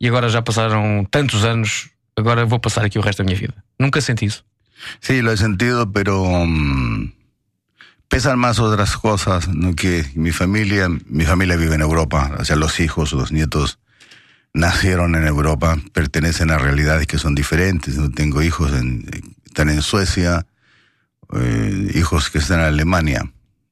e 0.00 0.08
agora 0.08 0.28
já 0.28 0.42
passaram 0.42 1.04
tantos 1.10 1.44
anos, 1.44 1.90
agora 2.16 2.44
vou 2.44 2.60
passar 2.60 2.84
aqui 2.84 2.98
o 2.98 3.02
resto 3.02 3.18
da 3.18 3.24
minha 3.24 3.38
vida. 3.38 3.54
Nunca 3.78 4.00
senti 4.00 4.26
isso. 4.26 4.44
Sí, 5.00 5.22
lo 5.22 5.32
he 5.32 5.36
sentido, 5.36 5.90
pero 5.90 6.22
mm, 6.46 7.12
pesan 8.08 8.38
más 8.38 8.58
otras 8.58 8.96
cosas, 8.96 9.48
¿no? 9.48 9.74
que 9.74 10.04
mi 10.14 10.32
familia, 10.32 10.88
mi 11.06 11.24
familia 11.24 11.56
vive 11.56 11.74
en 11.74 11.80
Europa, 11.80 12.32
o 12.38 12.44
sea, 12.44 12.56
los 12.56 12.78
hijos, 12.80 13.12
los 13.12 13.32
nietos 13.32 13.78
nacieron 14.52 15.14
en 15.14 15.26
Europa, 15.26 15.76
pertenecen 15.92 16.50
a 16.50 16.58
realidades 16.58 17.06
que 17.06 17.18
son 17.18 17.34
diferentes. 17.34 17.96
No 17.96 18.10
tengo 18.10 18.42
hijos 18.42 18.72
en, 18.72 19.04
están 19.44 19.68
en 19.68 19.82
Suecia, 19.82 20.46
eh, 21.34 21.92
hijos 21.94 22.30
que 22.30 22.38
están 22.38 22.60
en 22.60 22.66
Alemania, 22.66 23.30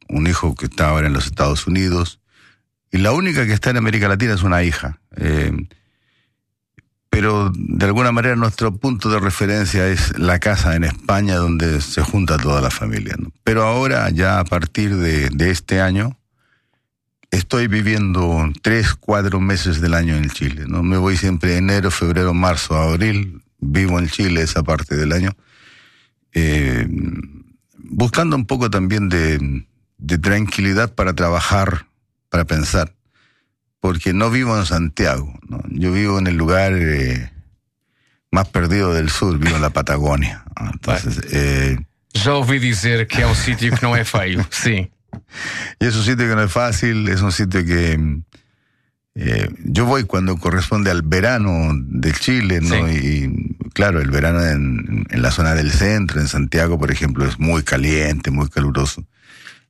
un 0.08 0.26
hijo 0.26 0.54
que 0.54 0.66
está 0.66 0.96
en 0.98 1.12
los 1.12 1.26
Estados 1.26 1.66
Unidos, 1.66 2.20
y 2.94 2.98
la 2.98 3.10
única 3.10 3.44
que 3.44 3.52
está 3.52 3.70
en 3.70 3.76
América 3.76 4.06
Latina 4.06 4.34
es 4.34 4.44
una 4.44 4.62
hija. 4.62 5.00
Eh, 5.16 5.50
pero 7.10 7.50
de 7.52 7.86
alguna 7.86 8.12
manera 8.12 8.36
nuestro 8.36 8.76
punto 8.76 9.10
de 9.10 9.18
referencia 9.18 9.88
es 9.88 10.16
la 10.16 10.38
casa 10.38 10.76
en 10.76 10.84
España 10.84 11.34
donde 11.34 11.80
se 11.80 12.02
junta 12.02 12.38
toda 12.38 12.60
la 12.60 12.70
familia. 12.70 13.16
Pero 13.42 13.64
ahora, 13.64 14.10
ya 14.10 14.38
a 14.38 14.44
partir 14.44 14.94
de, 14.94 15.50
este 15.50 15.80
año, 15.80 16.16
estoy 17.32 17.66
viviendo 17.66 18.48
tres, 18.62 18.94
cuatro 18.94 19.40
meses 19.40 19.80
del 19.80 19.94
año 19.94 20.14
en 20.14 20.30
Chile. 20.30 20.62
¿no? 20.68 20.84
Me 20.84 20.96
voy 20.96 21.16
siempre 21.16 21.56
enero, 21.56 21.90
febrero, 21.90 22.32
marzo, 22.32 22.76
abril. 22.76 23.42
Vivo 23.58 23.98
en 23.98 24.08
Chile 24.08 24.42
esa 24.42 24.62
parte 24.62 24.94
del 24.94 25.10
año. 25.10 25.32
Eh, 26.32 26.86
buscando 27.76 28.36
un 28.36 28.46
poco 28.46 28.70
también 28.70 29.08
de 29.08 30.18
tranquilidad 30.18 30.94
para 30.94 31.12
trabajar, 31.12 31.86
para 32.34 32.44
pensar. 32.44 32.92
Porque 33.78 34.12
no 34.12 34.28
vivo 34.28 34.58
en 34.58 34.66
Santiago. 34.66 35.38
¿no? 35.48 35.62
Yo 35.68 35.92
vivo 35.92 36.18
en 36.18 36.26
el 36.26 36.34
lugar 36.34 36.72
eh, 36.74 37.30
más 38.32 38.48
perdido 38.48 38.92
del 38.92 39.08
sur, 39.08 39.38
vivo 39.38 39.54
en 39.54 39.62
la 39.62 39.70
Patagonia. 39.70 40.42
¿no? 40.60 40.72
Entonces, 40.72 41.20
eh, 41.30 41.78
Já 42.12 42.34
ouvi 42.34 42.58
dizer 42.58 43.06
que 43.06 43.22
é 43.22 43.26
um 43.26 43.36
sítio 43.36 43.72
que 43.72 43.82
não 43.82 43.94
é 43.94 44.04
feio. 44.04 44.44
Sim. 44.50 44.90
Y 45.80 45.86
es 45.86 45.94
un 45.94 46.02
sitio 46.02 46.28
que 46.28 46.34
no 46.34 46.42
es 46.42 46.50
fácil, 46.50 47.08
es 47.08 47.22
un 47.22 47.30
sitio 47.30 47.64
que 47.64 48.00
eh, 49.14 49.48
yo 49.64 49.84
voy 49.84 50.02
cuando 50.02 50.36
corresponde 50.36 50.90
al 50.90 51.02
verano 51.02 51.70
de 51.72 52.12
Chile, 52.12 52.60
¿no? 52.60 52.90
Y 52.90 53.56
claro, 53.74 54.00
el 54.00 54.10
verano 54.10 54.44
en, 54.44 55.06
en 55.08 55.22
la 55.22 55.30
zona 55.30 55.54
del 55.54 55.70
centro, 55.70 56.20
en 56.20 56.26
Santiago, 56.26 56.80
por 56.80 56.90
ejemplo, 56.90 57.24
es 57.26 57.38
muy 57.38 57.62
caliente, 57.62 58.32
muy 58.32 58.48
caluroso. 58.48 59.04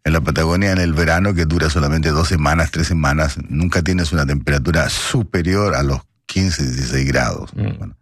En 0.05 0.13
la 0.13 0.21
Patagonia, 0.21 0.71
en 0.73 0.79
el 0.79 0.93
verano, 0.93 1.33
que 1.33 1.47
dura 1.47 1.71
solamente 1.71 2.11
dos 2.11 2.29
semanas, 2.29 2.71
tres 2.71 2.87
semanas, 2.87 3.37
nunca 3.49 3.81
tienes 3.83 4.13
una 4.13 4.27
temperatura 4.27 4.91
superior 4.91 5.75
a 5.75 5.83
los 5.83 6.03
15, 6.27 6.63
16 6.63 7.09
grados. 7.09 7.51
Bueno, 7.55 7.97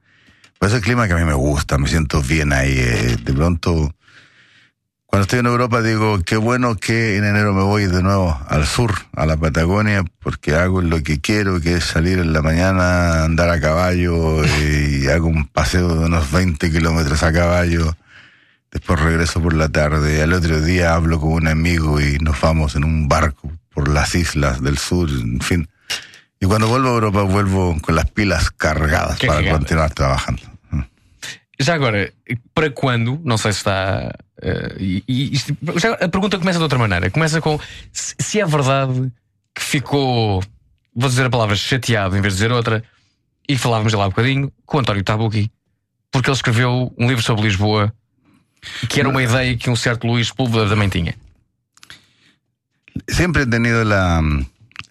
pues 0.58 0.72
es 0.72 0.78
el 0.78 0.82
clima 0.82 1.06
que 1.06 1.12
a 1.14 1.16
mí 1.16 1.24
me 1.24 1.34
gusta, 1.34 1.78
me 1.78 1.86
siento 1.88 2.20
bien 2.20 2.52
ahí. 2.52 2.74
eh, 2.76 3.16
de 3.22 3.32
pronto, 3.32 3.94
cuando 5.06 5.22
estoy 5.22 5.38
en 5.40 5.46
Europa 5.46 5.80
digo, 5.80 6.20
qué 6.24 6.36
bueno 6.36 6.74
que 6.74 7.18
en 7.18 7.24
enero 7.24 7.52
me 7.52 7.62
voy 7.62 7.86
de 7.86 8.02
nuevo 8.02 8.36
al 8.48 8.66
sur, 8.66 8.92
a 9.14 9.24
la 9.24 9.36
Patagonia, 9.36 10.02
porque 10.18 10.56
hago 10.56 10.82
lo 10.82 11.02
que 11.04 11.20
quiero, 11.20 11.60
que 11.60 11.74
es 11.74 11.84
salir 11.84 12.18
en 12.18 12.32
la 12.32 12.42
mañana, 12.42 13.22
andar 13.22 13.48
a 13.50 13.60
caballo 13.60 14.42
y 14.44 15.06
hago 15.06 15.28
un 15.28 15.46
paseo 15.46 15.96
de 15.96 16.06
unos 16.06 16.32
20 16.32 16.68
kilómetros 16.72 17.22
a 17.22 17.32
caballo. 17.32 17.94
Después 18.72 19.00
regreso 19.00 19.40
por 19.42 19.52
la 19.52 19.68
tarde. 19.68 20.22
Al 20.22 20.32
otro 20.32 20.60
día 20.60 20.94
hablo 20.94 21.20
con 21.20 21.32
un 21.32 21.46
amigo 21.46 22.00
y 22.00 22.18
nos 22.18 22.40
vamos 22.40 22.74
en 22.74 22.84
un 22.84 23.06
barco 23.06 23.52
por 23.68 23.88
las 23.88 24.14
islas 24.14 24.62
del 24.62 24.78
sur, 24.78 25.08
en 25.10 25.40
fin. 25.40 25.68
Y 26.40 26.46
cuando 26.46 26.66
vuelvo 26.68 26.88
a 26.88 26.94
Europa 26.94 27.22
vuelvo 27.22 27.76
con 27.80 27.94
las 27.94 28.10
pilas 28.10 28.50
cargadas 28.50 29.18
Qué 29.18 29.26
para 29.26 29.40
gigante. 29.40 29.58
continuar 29.58 29.90
trabajando. 29.92 30.42
Já 31.58 31.74
agora, 31.74 32.10
para 32.54 32.70
quando? 32.70 33.20
Não 33.22 33.38
sei 33.38 33.52
se 33.52 33.58
está. 33.58 34.10
eh, 34.42 34.74
e, 34.78 35.04
e 35.06 35.32
a 36.00 36.08
pergunta 36.08 36.38
começa 36.38 36.58
de 36.58 36.64
outra 36.64 36.78
maneira. 36.78 37.10
Começa 37.10 37.40
com 37.40 37.60
se, 37.92 38.14
se 38.18 38.40
é 38.40 38.46
verdade 38.46 39.12
que 39.54 39.62
ficou, 39.62 40.42
vou 40.94 41.08
dizer 41.08 41.26
a 41.26 41.30
palavra 41.30 41.54
chateado 41.54 42.16
em 42.16 42.20
vez 42.20 42.34
de 42.34 42.38
dizer 42.40 42.52
outra, 42.52 42.82
e 43.48 43.56
falávamos 43.56 43.92
lá 43.92 44.06
um 44.06 44.08
bocadinho 44.08 44.52
com 44.66 44.78
o 44.78 44.80
António 44.80 45.04
Tabucchi, 45.04 45.52
porque 46.10 46.28
ele 46.30 46.36
escreveu 46.36 46.92
um 46.98 47.06
livro 47.06 47.22
sobre 47.22 47.44
Lisboa 47.44 47.94
que 48.88 49.00
era 49.00 49.08
uma 49.08 49.22
ideia 49.22 49.56
que 49.56 49.70
um 49.70 49.76
certo 49.76 50.06
Luís 50.06 50.30
Púlveda 50.30 50.68
também 50.68 50.88
tinha. 50.88 51.14
siempre 53.08 53.42
he 53.42 53.46
tenido 53.46 53.84
la, 53.84 54.20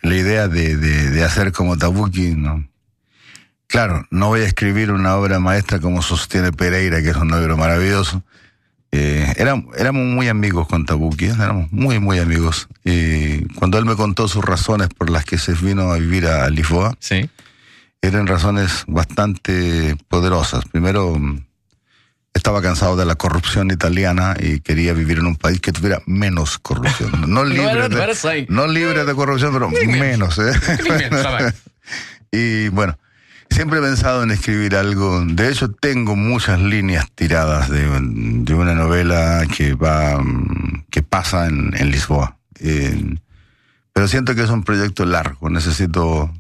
la 0.01 0.15
idea 0.15 0.47
de, 0.47 0.75
de- 0.77 1.09
de 1.11 1.23
hacer 1.23 1.51
como 1.51 1.77
Tabuki, 1.77 2.35
¿no? 2.35 2.67
Claro, 3.67 4.05
no 4.11 4.27
voy 4.27 4.41
a 4.41 4.45
escribir 4.47 4.91
una 4.91 5.15
obra 5.15 5.39
maestra 5.39 5.79
como 5.79 6.01
sostiene 6.01 6.51
Pereira, 6.51 7.01
que 7.01 7.09
es 7.11 7.15
un 7.15 7.31
libro 7.31 7.55
maravilloso. 7.55 8.21
Eh, 8.91 9.33
éram- 9.37 9.67
éramos 9.77 10.03
muy 10.05 10.27
amigos 10.27 10.67
con 10.67 10.85
Tabuki, 10.85 11.25
¿eh? 11.27 11.33
éramos 11.39 11.71
muy, 11.71 11.99
muy 11.99 12.19
amigos. 12.19 12.67
Y 12.83 13.45
cuando 13.55 13.77
él 13.77 13.85
me 13.85 13.95
contó 13.95 14.27
sus 14.27 14.43
razones 14.43 14.89
por 14.89 15.09
las 15.09 15.23
que 15.23 15.37
se 15.37 15.53
vino 15.53 15.91
a 15.91 15.97
vivir 15.97 16.25
a 16.27 16.49
Lisboa, 16.49 16.97
Sí. 16.99 17.29
eran 18.01 18.27
razones 18.27 18.83
bastante 18.87 19.95
poderosas. 20.09 20.65
Primero, 20.65 21.17
estaba 22.33 22.61
cansado 22.61 22.95
de 22.95 23.05
la 23.05 23.15
corrupción 23.15 23.71
italiana 23.71 24.35
y 24.39 24.61
quería 24.61 24.93
vivir 24.93 25.19
en 25.19 25.27
un 25.27 25.35
país 25.35 25.59
que 25.59 25.71
tuviera 25.71 26.01
menos 26.05 26.57
corrupción. 26.57 27.11
No 27.27 27.45
libre, 27.45 27.89
de, 27.89 28.45
no 28.49 28.67
libre 28.67 29.05
de 29.05 29.15
corrupción, 29.15 29.53
pero 29.53 29.69
menos. 29.69 30.39
¿eh? 30.39 30.51
y 32.31 32.69
bueno, 32.69 32.97
siempre 33.49 33.79
he 33.79 33.81
pensado 33.81 34.23
en 34.23 34.31
escribir 34.31 34.75
algo. 34.75 35.23
De 35.25 35.49
hecho, 35.49 35.71
tengo 35.71 36.15
muchas 36.15 36.59
líneas 36.59 37.11
tiradas 37.13 37.69
de, 37.69 37.87
de 38.01 38.53
una 38.53 38.73
novela 38.73 39.45
que 39.55 39.73
va, 39.73 40.21
que 40.89 41.03
pasa 41.03 41.47
en, 41.47 41.73
en 41.77 41.91
Lisboa. 41.91 42.37
Eh, 42.59 43.15
pero 43.93 44.07
siento 44.07 44.35
que 44.35 44.43
es 44.43 44.49
un 44.49 44.63
proyecto 44.63 45.05
largo. 45.05 45.49
Necesito 45.49 46.31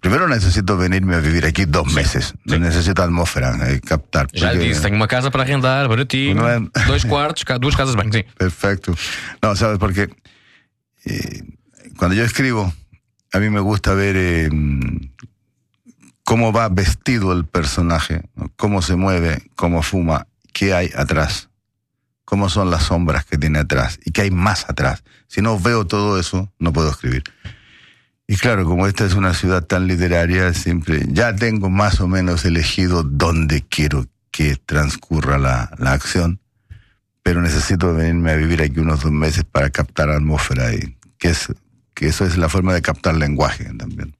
Primero 0.00 0.28
necesito 0.28 0.76
venirme 0.76 1.14
a 1.16 1.20
vivir 1.20 1.44
aquí 1.46 1.64
dos 1.64 1.92
meses. 1.92 2.34
Necesito 2.44 3.02
atmósfera, 3.02 3.56
eh, 3.70 3.80
captar. 3.80 4.28
Já 4.32 4.50
porque- 4.50 4.68
disse, 4.68 4.82
tenho 4.82 4.96
uma 4.96 5.08
casa 5.08 5.30
para 5.30 5.42
arrendar, 5.42 5.88
baratinho, 5.88 6.34
Não 6.34 6.48
é- 6.48 6.60
dois 6.86 7.04
quartos, 7.04 7.44
duas 7.60 7.74
casas 7.76 7.94
bem, 7.94 8.10
sim. 8.12 8.24
Perfecto. 8.36 8.96
No, 9.42 9.54
sabes, 9.56 9.78
porque 9.78 10.08
eh, 11.06 11.42
cuando 11.96 12.14
yo 12.14 12.24
escribo, 12.24 12.72
a 13.32 13.38
mí 13.38 13.48
me 13.50 13.60
gusta 13.60 13.94
ver 13.94 14.16
eh, 14.16 14.50
cómo 16.24 16.52
va 16.52 16.68
vestido 16.68 17.32
el 17.32 17.44
personaje, 17.44 18.22
¿no? 18.36 18.50
cómo 18.56 18.82
se 18.82 18.96
mueve, 18.96 19.42
cómo 19.56 19.82
fuma, 19.82 20.26
qué 20.52 20.74
hay 20.74 20.90
atrás, 20.96 21.48
cómo 22.24 22.48
son 22.48 22.70
las 22.70 22.84
sombras 22.84 23.24
que 23.24 23.38
tiene 23.38 23.58
atrás 23.60 23.98
y 24.04 24.12
qué 24.12 24.22
hay 24.22 24.30
más 24.30 24.68
atrás. 24.68 25.02
Si 25.26 25.42
no 25.42 25.58
veo 25.58 25.86
todo 25.86 26.18
eso, 26.18 26.52
no 26.58 26.72
puedo 26.72 26.90
escribir. 26.90 27.24
Y 28.30 28.36
claro, 28.36 28.64
como 28.64 28.86
esta 28.86 29.04
es 29.04 29.14
una 29.14 29.34
ciudad 29.34 29.64
tan 29.64 29.88
literaria, 29.88 30.54
siempre 30.54 31.02
ya 31.08 31.34
tengo 31.34 31.68
más 31.68 32.00
o 32.00 32.06
menos 32.06 32.44
elegido 32.44 33.02
dónde 33.02 33.64
quiero 33.68 34.06
que 34.30 34.54
transcurra 34.54 35.36
la, 35.36 35.70
la 35.78 35.92
acción 35.92 36.38
pero 37.22 37.42
necesito 37.42 37.94
venirme 37.94 38.32
a 38.32 38.36
vivir 38.36 38.62
aquí 38.62 38.80
unos 38.80 39.02
dos 39.02 39.12
meses 39.12 39.44
para 39.44 39.70
captar 39.70 40.10
atmósfera 40.10 40.74
y 40.74 40.96
que 41.18 41.28
es 41.28 41.48
que 41.94 42.06
eso 42.08 42.24
es 42.24 42.36
la 42.36 42.48
forma 42.48 42.72
de 42.74 42.82
captar 42.82 43.14
lenguaje 43.14 43.64
también. 43.76 44.14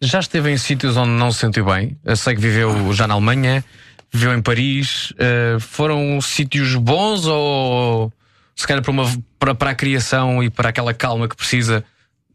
Já 0.00 0.20
esteve 0.20 0.50
em 0.52 0.58
sítios 0.58 0.96
onde 0.96 1.12
não 1.12 1.30
se 1.30 1.40
sentiu 1.40 1.64
bem? 1.66 1.98
Eu 2.02 2.16
sei 2.16 2.34
que 2.34 2.40
viveu 2.40 2.92
já 2.94 3.06
na 3.06 3.14
Alemanha, 3.14 3.62
viveu 4.10 4.32
em 4.32 4.40
Paris. 4.40 5.12
eh, 5.18 5.58
foram 5.60 6.18
sítios 6.20 6.74
bons 6.76 7.26
ou 7.26 8.10
se 8.54 8.66
calhar 8.66 8.82
para, 8.82 8.90
uma, 8.90 9.04
para, 9.38 9.54
para 9.54 9.70
a 9.70 9.74
criação 9.74 10.42
e 10.42 10.48
para 10.48 10.70
aquela 10.70 10.94
calma 10.94 11.28
que 11.28 11.36
precisa, 11.36 11.84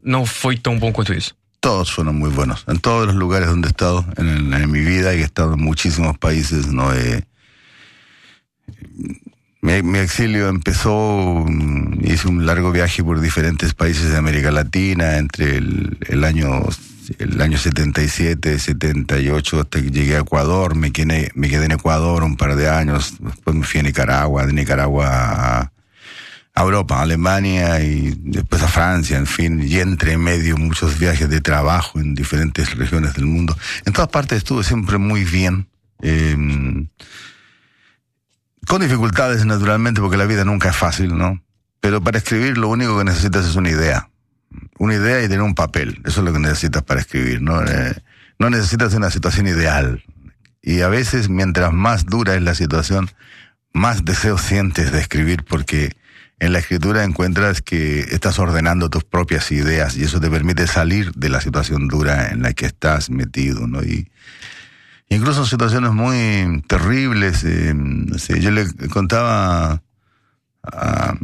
não 0.02 0.26
foi 0.26 0.56
tão 0.56 0.78
bom 0.78 0.92
quanto 0.92 1.12
isso? 1.12 1.34
Todos 1.60 1.92
fueron 1.92 2.18
muy 2.18 2.30
buenos. 2.30 2.64
En 2.66 2.80
todos 2.80 3.06
los 3.06 3.14
lugares 3.14 3.48
donde 3.48 3.68
he 3.68 3.70
estado 3.70 4.04
en, 4.16 4.70
mi 4.70 4.80
vida, 4.80 5.14
y 5.14 5.20
he 5.20 5.24
estado 5.24 5.54
en 5.54 5.60
muchísimos 5.60 6.18
países, 6.18 6.66
no 6.66 6.90
mi, 9.60 9.80
mi 9.82 9.98
exilio 10.00 10.48
empezó, 10.48 11.44
mm, 11.46 12.04
hice 12.04 12.26
un 12.26 12.46
largo 12.46 12.72
viaje 12.72 13.04
por 13.04 13.20
diferentes 13.20 13.74
países 13.74 14.10
de 14.10 14.16
América 14.16 14.50
Latina 14.50 15.18
entre 15.18 15.56
el, 15.56 15.98
el 16.08 16.24
año 16.24 16.64
el 17.18 17.40
año 17.40 17.58
77, 17.58 18.58
78 18.58 19.60
hasta 19.60 19.80
que 19.80 19.90
llegué 19.90 20.16
a 20.16 20.20
Ecuador, 20.20 20.74
me 20.76 20.92
quedé, 20.92 21.30
me 21.34 21.48
quedé 21.48 21.66
en 21.66 21.72
Ecuador 21.72 22.22
un 22.22 22.36
par 22.36 22.56
de 22.56 22.68
años, 22.68 23.14
después 23.20 23.56
me 23.56 23.64
fui 23.64 23.80
a 23.80 23.82
Nicaragua, 23.82 24.46
de 24.46 24.52
Nicaragua 24.52 25.08
a, 25.08 25.71
a 26.54 26.62
Europa, 26.62 27.00
Alemania 27.00 27.82
y 27.82 28.14
después 28.18 28.62
a 28.62 28.68
Francia, 28.68 29.16
en 29.16 29.26
fin, 29.26 29.62
y 29.62 29.78
entre 29.78 30.18
medio 30.18 30.56
muchos 30.56 30.98
viajes 30.98 31.28
de 31.30 31.40
trabajo 31.40 31.98
en 31.98 32.14
diferentes 32.14 32.76
regiones 32.76 33.14
del 33.14 33.26
mundo. 33.26 33.56
En 33.86 33.92
todas 33.92 34.10
partes 34.10 34.38
estuve 34.38 34.64
siempre 34.64 34.98
muy 34.98 35.24
bien. 35.24 35.68
eh, 36.02 36.36
con 38.66 38.80
dificultades, 38.80 39.44
naturalmente, 39.44 40.00
porque 40.00 40.16
la 40.16 40.24
vida 40.24 40.44
nunca 40.44 40.70
es 40.70 40.76
fácil, 40.76 41.16
¿no? 41.16 41.42
Pero 41.80 42.02
para 42.02 42.18
escribir 42.18 42.58
lo 42.58 42.68
único 42.68 42.96
que 42.96 43.04
necesitas 43.04 43.44
es 43.44 43.56
una 43.56 43.70
idea. 43.70 44.08
Una 44.78 44.94
idea 44.94 45.18
y 45.20 45.28
tener 45.28 45.42
un 45.42 45.54
papel. 45.54 46.00
Eso 46.04 46.20
es 46.20 46.24
lo 46.24 46.32
que 46.32 46.38
necesitas 46.38 46.82
para 46.82 47.00
escribir, 47.00 47.42
¿no? 47.42 47.62
Eh, 47.64 47.94
no 48.38 48.50
necesitas 48.50 48.94
una 48.94 49.10
situación 49.10 49.46
ideal. 49.46 50.04
Y 50.62 50.80
a 50.82 50.88
veces, 50.88 51.28
mientras 51.28 51.72
más 51.72 52.06
dura 52.06 52.34
es 52.34 52.42
la 52.42 52.54
situación, 52.54 53.10
más 53.72 54.04
deseo 54.04 54.38
sientes 54.38 54.92
de 54.92 55.00
escribir, 55.00 55.44
porque 55.44 55.96
en 56.42 56.52
la 56.52 56.58
escritura 56.58 57.04
encuentras 57.04 57.62
que 57.62 58.00
estás 58.00 58.40
ordenando 58.40 58.90
tus 58.90 59.04
propias 59.04 59.52
ideas 59.52 59.96
y 59.96 60.02
eso 60.02 60.20
te 60.20 60.28
permite 60.28 60.66
salir 60.66 61.12
de 61.12 61.28
la 61.28 61.40
situación 61.40 61.86
dura 61.86 62.30
en 62.30 62.42
la 62.42 62.52
que 62.52 62.66
estás 62.66 63.10
metido, 63.10 63.68
¿no? 63.68 63.82
Y, 63.82 64.08
Incluso 65.08 65.44
situaciones 65.44 65.92
muy 65.92 66.62
terribles. 66.66 67.44
eh, 67.44 67.74
no 67.74 68.18
sé, 68.18 68.40
yo 68.40 68.50
le 68.50 68.66
contaba 68.88 69.82
a, 70.62 71.14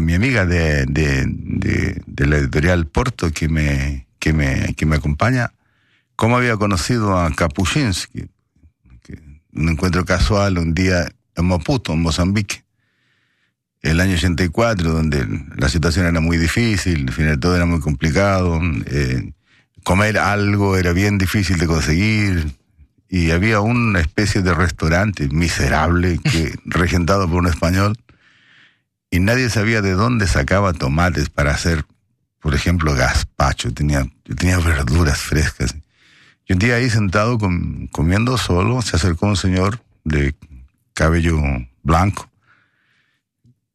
mi 0.00 0.14
amiga 0.14 0.46
de, 0.46 0.86
la 2.16 2.36
editorial 2.38 2.86
Porto 2.86 3.30
que 3.30 3.50
me, 3.50 4.06
que, 4.18 4.32
me, 4.32 4.74
que 4.74 4.86
me 4.86 4.96
acompaña 4.96 5.52
cómo 6.16 6.38
había 6.38 6.56
conocido 6.56 7.18
a 7.18 7.30
Kapuscinski. 7.30 8.24
un 9.52 9.68
encuentro 9.68 10.06
casual 10.06 10.56
un 10.56 10.72
día 10.72 11.12
en 11.36 11.44
Maputo, 11.46 11.92
en 11.92 12.00
Mozambique. 12.00 12.63
El 13.90 14.00
año 14.00 14.14
84, 14.14 14.90
donde 14.90 15.26
la 15.56 15.68
situación 15.68 16.06
era 16.06 16.20
muy 16.20 16.38
difícil, 16.38 17.04
al 17.08 17.12
final 17.14 17.38
todo 17.38 17.54
era 17.54 17.66
muy 17.66 17.80
complicado, 17.80 18.60
eh, 18.86 19.32
comer 19.82 20.18
algo 20.18 20.76
era 20.76 20.92
bien 20.92 21.18
difícil 21.18 21.58
de 21.58 21.66
conseguir, 21.66 22.52
y 23.08 23.30
había 23.30 23.60
una 23.60 24.00
especie 24.00 24.40
de 24.42 24.54
restaurante 24.54 25.28
miserable 25.28 26.18
que 26.18 26.54
regentado 26.64 27.28
por 27.28 27.38
un 27.40 27.46
español, 27.46 27.96
y 29.10 29.20
nadie 29.20 29.48
sabía 29.50 29.82
de 29.82 29.92
dónde 29.92 30.26
sacaba 30.26 30.72
tomates 30.72 31.28
para 31.28 31.52
hacer, 31.52 31.84
por 32.40 32.54
ejemplo, 32.54 32.94
gazpacho, 32.94 33.72
tenía, 33.72 34.06
tenía 34.36 34.58
verduras 34.58 35.18
frescas. 35.18 35.76
Y 36.46 36.54
un 36.54 36.58
día 36.58 36.74
ahí 36.76 36.90
sentado 36.90 37.38
com- 37.38 37.86
comiendo 37.88 38.36
solo, 38.38 38.82
se 38.82 38.96
acercó 38.96 39.26
un 39.26 39.36
señor 39.36 39.80
de 40.04 40.34
cabello 40.94 41.38
blanco. 41.82 42.28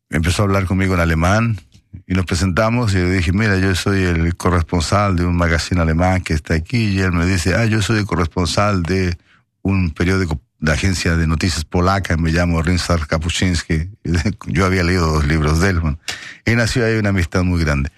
Empezó 0.10 0.42
a 0.42 0.46
hablar 0.46 0.66
conmigo 0.66 0.96
en 0.96 1.00
alemán 1.02 1.60
y 2.08 2.14
nos 2.14 2.26
presentamos 2.26 2.94
y 2.94 2.98
le 2.98 3.12
dije, 3.12 3.32
mira, 3.32 3.58
yo 3.58 3.74
soy 3.76 4.04
el 4.04 4.36
corresponsal 4.36 5.16
de 5.16 5.26
un 5.26 5.36
magazine 5.36 5.82
alemán 5.82 6.22
que 6.22 6.34
está 6.34 6.56
aquí 6.56 6.86
y 6.86 7.00
él 7.00 7.12
me 7.12 7.26
dice, 7.26 7.56
ah, 7.56 7.66
yo 7.66 7.82
soy 7.82 8.00
el 8.00 8.06
corresponsal 8.06 8.84
de 8.84 9.18
un 9.62 9.92
periódico 9.92 10.42
de 10.60 10.72
agencia 10.74 11.16
de 11.16 11.28
noticias 11.28 11.64
polaca, 11.64 12.18
me 12.18 12.32
llamo 12.32 12.62
Ryszard 12.62 13.08
Kapuczynski. 13.08 13.90
Yo 14.48 14.66
había 14.66 14.84
leído 14.84 15.08
dos 15.08 15.26
libros 15.26 15.62
de 15.62 15.70
él. 15.70 15.80
bueno. 15.80 16.00
Y 16.46 16.52
nació 16.56 16.86
ahí 16.86 16.96
una 16.96 17.10
amistad 17.10 17.44
muy 17.44 17.64
grande. 17.64 17.92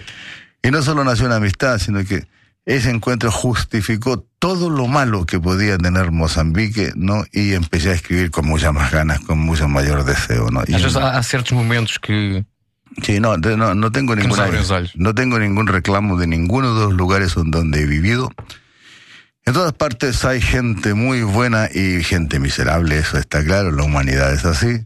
Y 0.61 0.69
no 0.69 0.81
solo 0.83 1.03
nació 1.03 1.25
una 1.25 1.37
amistad, 1.37 1.79
sino 1.79 2.03
que 2.05 2.27
ese 2.65 2.89
encuentro 2.89 3.31
justificó 3.31 4.25
todo 4.39 4.69
lo 4.69 4.87
malo 4.87 5.25
que 5.25 5.39
podía 5.39 5.77
tener 5.77 6.11
Mozambique, 6.11 6.91
¿no? 6.95 7.23
Y 7.31 7.53
empecé 7.53 7.89
a 7.89 7.93
escribir 7.93 8.31
con 8.31 8.47
muchas 8.47 8.73
más 8.73 8.91
ganas, 8.91 9.19
con 9.21 9.39
mucho 9.39 9.67
mayor 9.67 10.03
deseo, 10.05 10.49
¿no? 10.51 10.63
Y 10.67 10.73
Às 10.73 10.83
vezes 10.83 10.97
há, 10.97 11.17
há 11.17 11.23
certos 11.23 11.53
momentos 11.53 11.99
que. 11.99 12.45
Sí, 13.03 13.19
no, 13.19 13.37
no, 13.37 13.73
no 13.73 13.91
tengo 13.91 14.15
Que 14.15 14.23
ninguna, 14.23 14.47
no 14.95 15.15
tengo 15.15 15.39
ningún 15.39 15.67
reclamo 15.67 16.17
de 16.17 16.27
ninguno 16.27 16.75
de 16.75 16.85
los 16.85 16.93
lugares 16.93 17.33
donde 17.35 17.81
he 17.81 17.85
vivido. 17.85 18.29
En 19.45 19.53
todas 19.53 19.73
partes 19.73 20.23
hay 20.25 20.41
gente 20.41 20.93
muy 20.93 21.23
buena 21.23 21.69
y 21.73 22.03
gente 22.03 22.39
miserable, 22.39 22.99
eso 22.99 23.17
está 23.17 23.43
claro, 23.43 23.71
la 23.71 23.83
humanidad 23.83 24.33
es 24.33 24.45
así. 24.45 24.85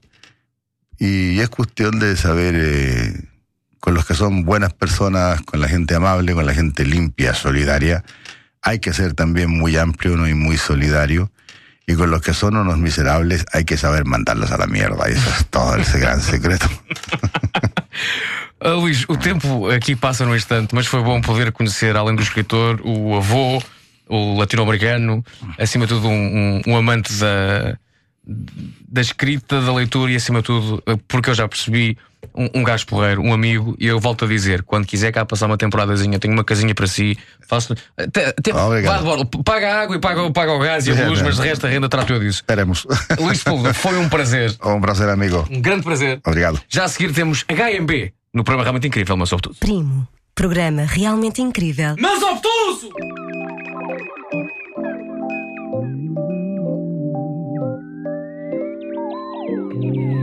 Y 0.97 1.39
es 1.39 1.49
cuestión 1.49 1.99
de 1.99 2.15
saber 2.15 2.53
eh, 2.55 3.13
con 3.85 3.93
los 3.93 4.03
que 4.07 4.15
son 4.15 4.45
buenas 4.45 4.73
personas, 4.73 5.41
con 5.43 5.61
la 5.61 5.67
gente 5.67 5.93
amable, 5.93 6.33
con 6.33 6.43
la 6.47 6.55
gente 6.55 6.83
limpia, 6.85 7.35
solidaria. 7.35 8.03
Hay 8.63 8.79
que 8.79 8.91
ser 8.93 9.13
también 9.13 9.51
muy 9.51 9.77
amplio 9.77 10.17
¿no? 10.17 10.27
y 10.27 10.33
muy 10.33 10.57
solidario. 10.57 11.29
Y 11.85 11.93
con 11.93 12.09
los 12.09 12.23
que 12.23 12.33
son 12.33 12.55
unos 12.57 12.79
miserables 12.79 13.45
hay 13.53 13.63
que 13.63 13.77
saber 13.77 14.05
mandarlos 14.05 14.51
a 14.51 14.57
la 14.57 14.65
mierda. 14.65 15.07
Y 15.07 15.13
eso 15.13 15.29
es 15.37 15.45
todo 15.51 15.75
ese 15.75 15.99
gran 16.03 16.19
secreto. 16.19 16.65
Ah, 18.59 18.71
Luís, 18.71 19.05
o 19.07 19.17
tempo 19.17 19.69
aqui 19.69 19.95
passa 19.95 20.25
no 20.25 20.35
instante, 20.35 20.73
mas 20.73 20.87
foi 20.87 21.03
bom 21.03 21.21
poder 21.21 21.51
conhecer, 21.51 21.95
além 21.95 22.15
do 22.15 22.23
escritor, 22.23 22.81
o 22.83 23.15
avô, 23.17 23.61
o 24.09 24.39
latino-americano, 24.39 25.23
acima 25.59 25.85
de 25.85 25.93
tudo, 25.93 26.07
um, 26.07 26.11
um- 26.57 26.61
um 26.65 26.75
amante 26.75 27.13
da, 27.13 27.77
da 28.25 29.01
escrita, 29.01 29.61
da 29.61 29.71
leitura 29.71 30.11
e, 30.11 30.15
acima 30.15 30.39
de 30.39 30.45
tudo, 30.45 30.81
porque 31.07 31.29
eu 31.29 31.35
já 31.35 31.47
percebi, 31.47 31.95
um, 32.33 32.49
um 32.55 32.63
gajo 32.63 32.85
porreiro, 32.87 33.21
um 33.21 33.33
amigo, 33.33 33.75
e 33.79 33.87
eu 33.87 33.99
volto 33.99 34.25
a 34.25 34.27
dizer: 34.27 34.63
quando 34.63 34.85
quiser 34.85 35.11
cá 35.11 35.25
passar 35.25 35.45
uma 35.47 35.57
temporadazinha, 35.57 36.17
tenho 36.19 36.33
uma 36.33 36.43
casinha 36.43 36.73
para 36.73 36.87
si, 36.87 37.17
faço. 37.47 37.75
Até, 37.97 38.33
Obrigado. 38.53 39.03
vá 39.05 39.15
de 39.17 39.43
paga 39.43 39.73
a 39.73 39.81
água 39.81 39.95
e 39.95 39.99
paga, 39.99 40.31
paga 40.31 40.51
o 40.53 40.59
gás 40.59 40.87
e 40.87 40.91
a 40.91 40.95
É, 40.95 41.07
luz, 41.07 41.19
é. 41.19 41.23
mas 41.23 41.35
de 41.35 41.41
resto 41.41 41.65
a 41.65 41.69
renda 41.69 41.89
trato 41.89 42.11
eu 42.13 42.19
disso. 42.19 42.39
Esperemos. 42.39 42.85
Luís 43.19 43.39
Sepúlveda, 43.39 43.73
foi 43.73 43.97
um 43.97 44.07
prazer, 44.09 44.55
Un 44.63 44.79
placer, 44.81 45.09
amigo. 45.09 45.45
um 45.51 45.61
grande 45.61 45.83
prazer. 45.83 46.19
Obrigado. 46.25 46.61
Já 46.69 46.85
a 46.85 46.87
seguir 46.87 47.11
temos 47.13 47.43
HMB 47.43 48.11
no 48.33 48.43
programa 48.43 48.63
realmente 48.63 48.87
incrível, 48.87 49.15
mas 49.17 49.29
sobretudo. 49.29 49.55
Primo. 49.59 50.07
Programa 50.33 50.83
realmente 50.85 51.41
incrível. 51.41 51.95
Mas 51.97 52.21
obtuso! 52.21 52.89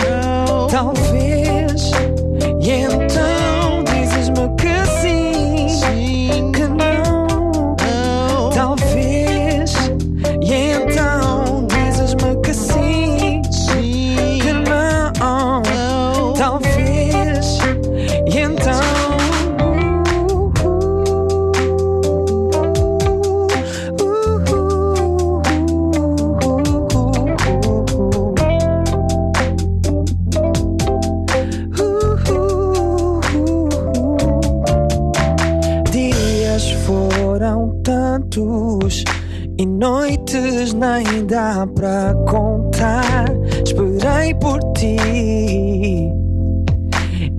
dá 41.38 41.68
pra 41.68 42.16
contar. 42.28 43.26
Esperei 43.64 44.34
por 44.36 44.60
ti. 44.74 44.98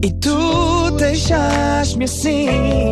E 0.04 0.12
tu 0.20 0.90
deixas-me 0.92 2.04
assim. 2.04 2.87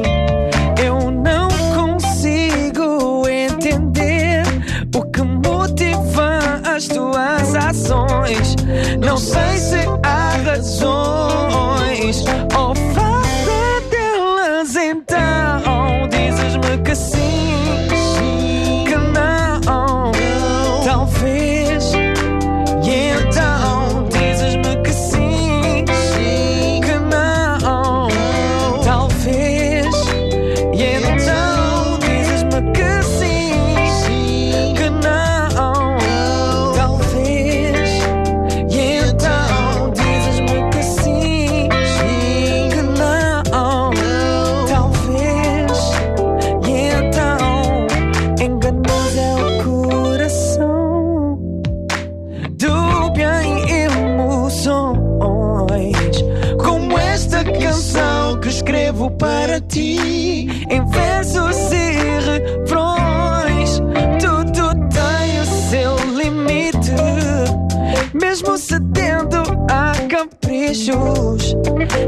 rouge. 70.97 71.55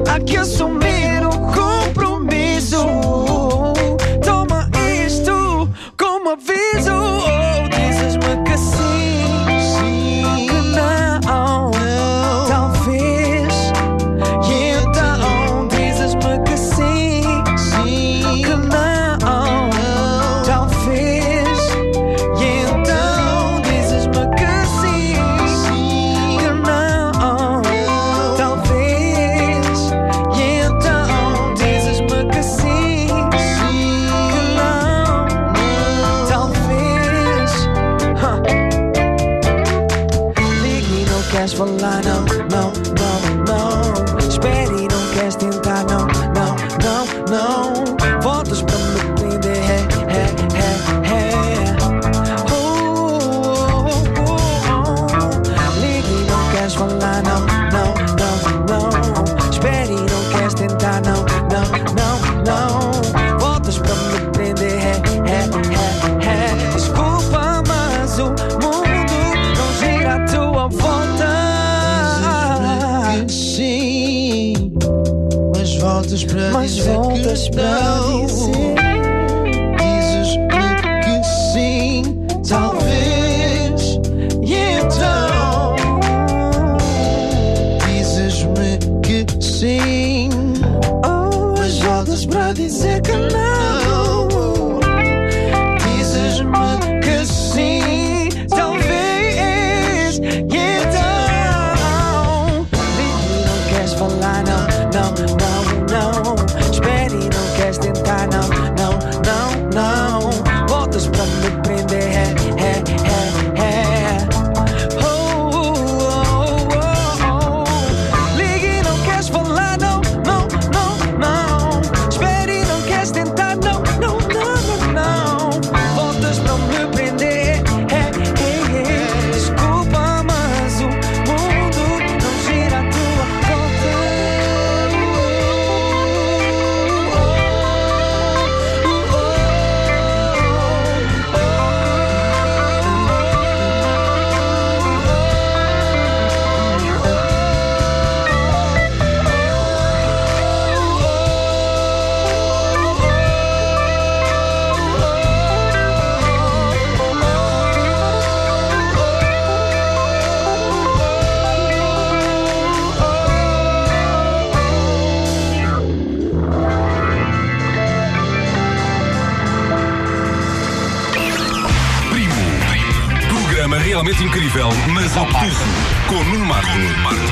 I 0.09 0.19
guess 0.21 0.61
I'm 0.61 0.78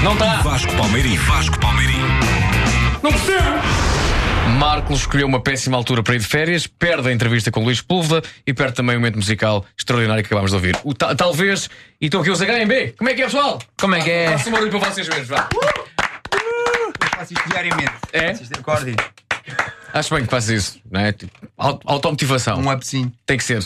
Não 0.06 0.16
tá. 0.16 0.36
Vasco 0.42 0.72
Palmeirim. 0.76 1.16
Vasco 1.16 1.58
Palmeirim. 1.58 1.98
Não 3.02 3.10
percebo! 3.10 3.56
Marco 4.56 4.92
escolheu 4.92 5.26
uma 5.26 5.40
péssima 5.42 5.76
altura 5.76 6.00
para 6.00 6.14
ir 6.14 6.20
de 6.20 6.26
férias, 6.26 6.64
perde 6.68 7.08
a 7.08 7.12
entrevista 7.12 7.50
com 7.50 7.64
Luís 7.64 7.80
Púlveda 7.80 8.22
e 8.46 8.54
perde 8.54 8.74
também 8.74 8.94
o 8.96 9.00
momento 9.00 9.16
musical 9.16 9.64
extraordinário 9.76 10.22
que 10.22 10.28
acabámos 10.28 10.52
de 10.52 10.54
ouvir. 10.54 10.78
O 10.84 10.94
ta- 10.94 11.12
talvez, 11.16 11.68
e 12.00 12.04
estão 12.06 12.20
aqui 12.20 12.30
os 12.30 12.38
HMB. 12.40 12.94
Como 12.96 13.10
é 13.10 13.14
que 13.14 13.22
é, 13.22 13.24
pessoal? 13.24 13.58
Como 13.80 13.96
é 13.96 14.00
que 14.00 14.10
é? 14.10 14.30
Faça 14.38 14.48
uma 14.48 14.58
para 14.68 14.78
vocês 14.78 15.08
mesmos, 15.08 15.26
vá. 15.26 15.48
faço 17.16 17.32
isto 17.34 17.48
diariamente. 17.48 17.92
É? 18.12 18.30
Acorde. 18.58 18.94
Acho 19.92 20.14
bem 20.14 20.24
que 20.24 20.30
faças 20.30 20.50
isso, 20.50 20.80
não 20.88 21.00
é? 21.00 21.12
Tipo, 21.12 21.32
au- 21.58 21.80
automotivação. 21.84 22.60
Um 22.60 22.70
upzinho. 22.70 23.12
Tem 23.26 23.36
que 23.36 23.42
ser. 23.44 23.60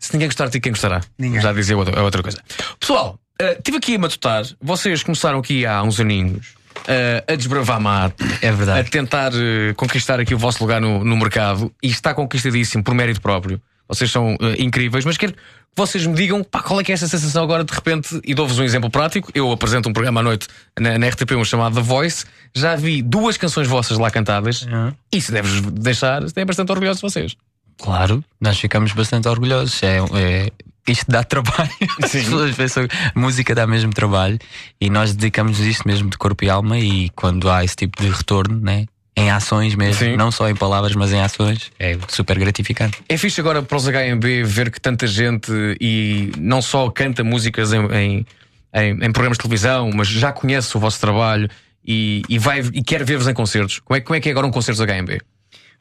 Se 0.00 0.12
ninguém 0.12 0.26
gostar 0.26 0.46
de 0.46 0.52
ti, 0.52 0.60
quem 0.60 0.72
gostará? 0.72 1.00
Ninguém. 1.16 1.40
Já 1.40 1.52
dizia 1.52 1.76
outra, 1.76 2.02
outra 2.02 2.22
coisa. 2.22 2.42
Pessoal, 2.80 3.18
eh, 3.40 3.52
estive 3.58 3.78
aqui 3.78 3.94
a 3.94 3.98
matutar. 3.98 4.44
Vocês 4.60 5.02
começaram 5.02 5.38
aqui 5.38 5.64
há 5.66 5.82
uns 5.82 5.98
aninhos 6.00 6.54
eh, 6.86 7.24
a 7.26 7.34
desbravar 7.34 7.80
mato. 7.80 8.24
É 8.40 8.52
verdade. 8.52 8.80
A 8.80 8.84
tentar 8.84 9.32
eh, 9.34 9.72
conquistar 9.76 10.20
aqui 10.20 10.34
o 10.34 10.38
vosso 10.38 10.62
lugar 10.62 10.80
no, 10.80 11.04
no 11.04 11.16
mercado 11.16 11.72
e 11.82 11.88
está 11.88 12.14
conquistadíssimo 12.14 12.82
por 12.82 12.94
mérito 12.94 13.20
próprio. 13.20 13.60
Vocês 13.88 14.10
são 14.10 14.36
eh, 14.40 14.56
incríveis, 14.62 15.04
mas 15.04 15.16
quero 15.16 15.32
que 15.32 15.38
vocês 15.76 16.04
me 16.06 16.14
digam 16.14 16.42
pá, 16.44 16.62
qual 16.62 16.80
é 16.80 16.84
que 16.84 16.92
é 16.92 16.94
essa 16.94 17.08
sensação 17.08 17.42
agora 17.42 17.64
de 17.64 17.72
repente, 17.72 18.20
e 18.24 18.34
dou-vos 18.34 18.58
um 18.58 18.62
exemplo 18.64 18.90
prático. 18.90 19.30
Eu 19.34 19.50
apresento 19.50 19.88
um 19.88 19.92
programa 19.92 20.20
à 20.20 20.22
noite 20.22 20.46
na, 20.78 20.98
na 20.98 21.06
RTP1 21.08 21.44
chamado 21.44 21.74
The 21.76 21.82
Voice. 21.82 22.24
Já 22.54 22.76
vi 22.76 23.02
duas 23.02 23.36
canções 23.36 23.66
vossas 23.66 23.98
lá 23.98 24.10
cantadas. 24.10 24.66
Isso 25.12 25.32
deve-vos 25.32 25.60
deixar, 25.72 26.22
é 26.34 26.44
bastante 26.44 26.70
orgulhoso 26.70 26.96
de 26.96 27.02
vocês. 27.02 27.36
Claro, 27.78 28.22
nós 28.40 28.58
ficamos 28.58 28.92
bastante 28.92 29.26
orgulhosos. 29.28 29.82
É, 29.82 29.98
é- 30.14 30.52
isto 30.90 31.06
dá 31.10 31.22
trabalho. 31.24 31.70
As 32.02 32.12
pessoas 32.12 32.54
pensam 32.54 32.86
que 32.86 32.96
música 33.14 33.54
dá 33.54 33.66
mesmo 33.66 33.92
trabalho 33.92 34.38
e 34.80 34.90
nós 34.90 35.14
dedicamos 35.14 35.58
isto 35.60 35.86
mesmo 35.86 36.10
de 36.10 36.18
corpo 36.18 36.44
e 36.44 36.50
alma. 36.50 36.78
E 36.78 37.10
quando 37.10 37.50
há 37.50 37.64
esse 37.64 37.76
tipo 37.76 38.02
de 38.02 38.08
retorno, 38.10 38.58
né, 38.60 38.86
em 39.16 39.30
ações 39.30 39.74
mesmo, 39.74 40.16
não 40.16 40.30
só 40.30 40.48
em 40.48 40.54
palavras, 40.54 40.94
mas 40.94 41.12
em 41.12 41.20
ações, 41.20 41.70
é 41.78 41.96
super 42.08 42.38
gratificante. 42.38 42.98
É 43.08 43.16
fixe 43.16 43.40
agora 43.40 43.62
para 43.62 43.76
os 43.76 43.84
HMB 43.86 44.44
ver 44.44 44.70
que 44.70 44.80
tanta 44.80 45.06
gente 45.06 45.50
e 45.80 46.30
não 46.38 46.62
só 46.62 46.88
canta 46.90 47.22
músicas 47.24 47.72
em, 47.72 47.80
em, 47.92 48.26
em- 48.74 49.04
em 49.04 49.12
programas 49.12 49.36
de 49.36 49.42
televisão, 49.42 49.90
mas 49.94 50.08
já 50.08 50.32
conhece 50.32 50.74
o 50.76 50.80
vosso 50.80 51.00
trabalho 51.00 51.48
e, 51.84 52.22
e 52.28 52.38
vai 52.38 52.60
e 52.60 52.82
quer 52.82 53.04
ver-vos 53.04 53.26
em 53.28 53.34
concertos. 53.34 53.78
Como 53.80 53.96
é, 53.96 54.00
como 54.00 54.16
é 54.16 54.20
que 54.20 54.28
é 54.28 54.32
agora 54.32 54.46
um 54.46 54.50
concerto 54.50 54.84
dos 54.84 54.94
HMB? 54.94 55.20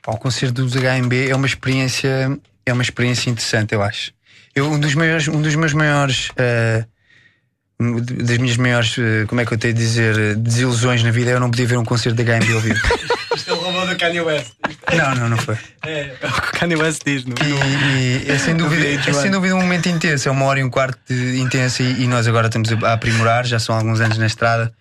Pá, 0.01 0.11
O 0.13 0.17
concerto 0.17 0.63
dos 0.65 0.73
HMB 0.73 1.29
é 1.29 1.35
uma 1.35 1.45
experiência 1.45 2.37
é 2.65 2.73
uma 2.73 2.83
experiência 2.83 3.29
interessante, 3.29 3.73
eu 3.73 3.81
acho. 3.81 4.11
Eu, 4.59 4.71
um 4.71 4.79
dos 4.79 4.93
maiores, 4.93 5.27
um 5.27 5.41
dos 5.41 5.55
meus 5.55 5.73
maiores 5.73 6.31
um 7.81 8.01
das 8.01 8.37
minhas 8.37 8.57
maiores, 8.57 8.97
eh, 8.99 9.25
como 9.25 9.39
é 9.39 9.45
que 9.45 9.53
eu 9.53 9.57
tenho 9.57 9.73
de 9.73 9.79
dizer, 9.79 10.19
eh, 10.19 10.35
desilusões 10.35 11.01
na 11.01 11.11
vida 11.11 11.31
é 11.31 11.33
eu 11.35 11.39
não 11.39 11.49
podia 11.49 11.65
ver 11.65 11.77
um 11.77 11.85
concerto 11.85 12.21
da 12.21 12.23
HMB 12.23 12.53
ao 12.53 12.59
vivo. 12.59 12.79
Isto 13.33 13.51
é 13.51 13.53
o 13.53 13.55
robô 13.55 13.85
do 13.85 13.97
Kanye 13.97 14.19
West. 14.19 14.51
não, 14.97 15.15
não, 15.15 15.29
não 15.29 15.37
foi. 15.37 15.57
É, 15.85 16.13
é 16.21 16.27
o 16.27 16.41
que 16.41 16.49
o 16.49 16.59
Kanye 16.59 16.75
West 16.75 17.03
diz 17.05 17.23
no. 17.23 17.35
E, 17.41 18.27
e 18.27 18.29
é, 18.29 18.37
sem 18.37 18.57
dúvida, 18.57 18.85
é 18.85 19.13
sem 19.13 19.31
dúvida 19.31 19.55
um 19.55 19.61
momento 19.61 19.87
intenso, 19.87 20.27
é 20.27 20.31
uma 20.31 20.43
hora 20.43 20.59
e 20.59 20.63
um 20.63 20.69
quarto 20.69 20.99
de 21.07 21.39
intensa 21.39 21.81
e, 21.81 22.03
e 22.03 22.07
nós 22.07 22.27
agora 22.27 22.47
estamos 22.47 22.69
a 22.83 22.91
aprimorar, 22.91 23.45
já 23.45 23.59
são 23.59 23.73
alguns 23.73 24.01
anos 24.01 24.17
na 24.17 24.25
estrada 24.25 24.73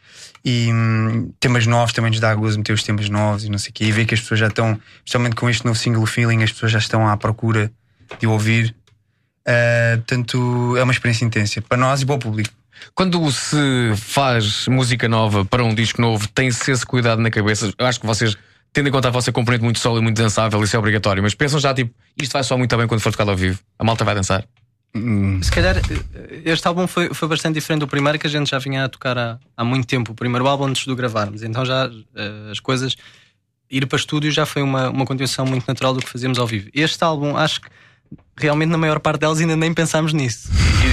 e 0.45 0.69
hum, 0.73 1.31
temas 1.39 1.67
novos 1.69 1.93
também 1.93 2.11
nos 2.11 2.19
dá 2.19 2.35
gozo 2.35 2.59
meter 2.59 2.73
os 2.73 2.83
temas 2.83 3.09
novos 3.09 3.45
e 3.45 3.49
não 3.49 3.59
sei 3.59 3.71
o 3.71 3.73
quê, 3.75 3.85
e 3.85 3.93
ver 3.93 4.07
que 4.07 4.15
as 4.15 4.21
pessoas 4.21 4.41
já 4.41 4.49
estão, 4.49 4.81
especialmente 5.05 5.37
com 5.37 5.49
este 5.49 5.65
novo 5.65 5.79
single 5.79 6.07
feeling, 6.07 6.43
as 6.43 6.51
pessoas 6.51 6.73
já 6.73 6.79
estão 6.79 7.07
à 7.07 7.17
procura 7.17 7.71
de 8.19 8.27
ouvir. 8.27 8.75
Ah, 9.49 9.97
portanto, 9.97 10.77
é 10.77 10.83
uma 10.83 10.93
experiência 10.93 11.25
intensa 11.25 11.63
para 11.63 11.79
nós 11.79 12.03
e 12.03 12.07
para 12.07 12.17
o 12.17 12.19
público. 12.19 12.51
Quando 12.95 13.31
se 13.33 13.57
faz 13.97 14.69
música 14.69 15.09
nova 15.09 15.45
para 15.45 15.65
um 15.65 15.75
disco 15.75 16.03
novo, 16.03 16.29
tem-se 16.29 16.71
esse 16.71 16.85
cuidado 16.85 17.23
na 17.23 17.31
cabeça. 17.31 17.73
Eu 17.79 17.87
acho 17.87 17.99
que 17.99 18.07
vocês, 18.07 18.37
tendo 18.73 18.89
em 18.89 18.93
conta 18.93 19.09
a 19.09 19.11
vossa 19.11 19.33
componente 19.33 19.65
muito 19.65 19.79
sólida 19.79 20.01
e 20.01 20.05
muito 20.05 20.21
dançável, 20.21 20.63
isso 20.63 20.77
é 20.77 20.79
obrigatório, 20.79 21.23
mas 21.23 21.35
pensam 21.35 21.59
já 21.59 21.73
tipo, 21.73 21.95
isto 22.21 22.33
vai 22.33 22.45
só 22.45 22.59
muito 22.59 22.77
bem 22.77 22.87
quando 22.87 23.01
for 23.01 23.11
tocado 23.11 23.31
ao 23.31 23.37
vivo. 23.37 23.59
A 23.79 23.85
malta 23.85 24.05
vai 24.05 24.15
dançar. 24.15 24.45
Se 25.43 25.51
calhar 25.51 25.77
eh, 25.77 26.43
este 26.45 26.67
álbum 26.69 26.87
foi, 26.87 27.13
foi 27.15 27.29
bastante 27.29 27.55
diferente 27.55 27.81
do 27.81 27.89
primeiro 27.89 28.19
que 28.19 28.27
a 28.27 28.31
gente 28.31 28.51
já 28.51 28.59
vinha 28.59 28.85
a 28.85 28.89
tocar 28.89 29.17
há, 29.17 29.39
há 29.57 29.65
muito 29.65 29.87
tempo. 29.87 30.13
O 30.13 30.15
primeiro 30.15 30.47
álbum 30.47 30.67
antes 30.67 30.85
de 30.85 30.91
o 30.91 30.97
gravarmos. 30.97 31.43
Então 31.43 31.65
já 31.65 31.91
eh, 32.15 32.51
as 32.51 32.61
coisas. 32.61 32.97
Ir 33.71 33.87
para 33.87 33.99
estúdio 33.99 34.31
já 34.31 34.47
foi 34.47 34.63
uma, 34.63 34.89
uma 34.89 35.05
continuação 35.05 35.45
muito 35.45 35.67
natural 35.67 35.93
do 35.95 36.01
que 36.01 36.09
fazíamos 36.09 36.39
ao 36.39 36.47
vivo. 36.47 36.71
Este 36.73 37.05
álbum, 37.05 37.37
acho 37.37 37.61
que 37.61 37.69
realmente 38.37 38.71
na 38.71 38.79
maior 38.79 39.01
parte 39.01 39.21
delas 39.21 39.41
ainda 39.41 39.57
nem 39.57 39.73
pensámos 39.75 40.13
nisso. 40.13 40.49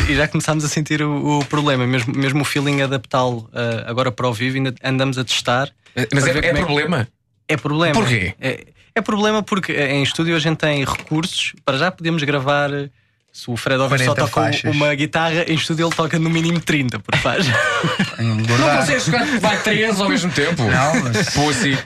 E, 0.08 0.12
e 0.12 0.16
já 0.16 0.28
começámos 0.28 0.64
a 0.66 0.68
sentir 0.70 1.02
o, 1.02 1.40
o 1.40 1.46
problema, 1.46 1.86
mesmo, 1.86 2.14
mesmo 2.16 2.42
o 2.42 2.46
feeling 2.46 2.82
adaptá-lo 2.82 3.50
eh, 3.54 3.84
agora 3.88 4.12
para 4.12 4.28
o 4.28 4.34
vivo, 4.34 4.58
ainda 4.58 4.74
andamos 4.84 5.18
a 5.18 5.24
testar. 5.24 5.70
Mas 6.14 6.24
para 6.24 6.34
é- 6.34 6.38
é 6.38 6.54
que- 6.54 6.60
problema? 6.66 7.08
É 7.48 7.58
problema. 7.58 7.94
Porquê? 7.94 8.34
É, 8.42 8.66
é 8.96 9.02
problema 9.02 9.44
porque 9.44 9.72
eh, 9.72 9.94
em 9.94 10.02
estúdio 10.04 10.36
a 10.36 10.40
gente 10.40 10.58
tem 10.58 10.84
recursos. 10.84 11.54
Para 11.64 11.78
já 11.78 11.92
podemos 11.92 12.24
gravar 12.24 12.74
eh, 12.74 12.90
Se 13.36 13.52
o 13.52 13.58
Fred 13.58 13.82
ouvir 13.82 14.00
só 14.00 14.16
40 14.16 14.22
toca 14.22 14.32
faixas. 14.46 14.74
uma 14.74 14.96
guitarra, 14.96 15.44
em 15.46 15.56
estúdio 15.56 15.86
ele 15.88 15.94
toca 15.94 16.18
no 16.18 16.30
mínimo 16.30 16.58
30 16.62 17.00
por 17.00 17.18
faixa. 17.18 17.52
Não 18.18 18.78
consegues 18.78 19.06
jogar 19.08 19.26
vai 19.42 19.62
três 19.62 20.00
ao 20.00 20.08
mesmo 20.08 20.32
tempo. 20.32 20.64
Não, 20.64 21.04
mas- 21.04 21.32
Pussy. 21.32 21.78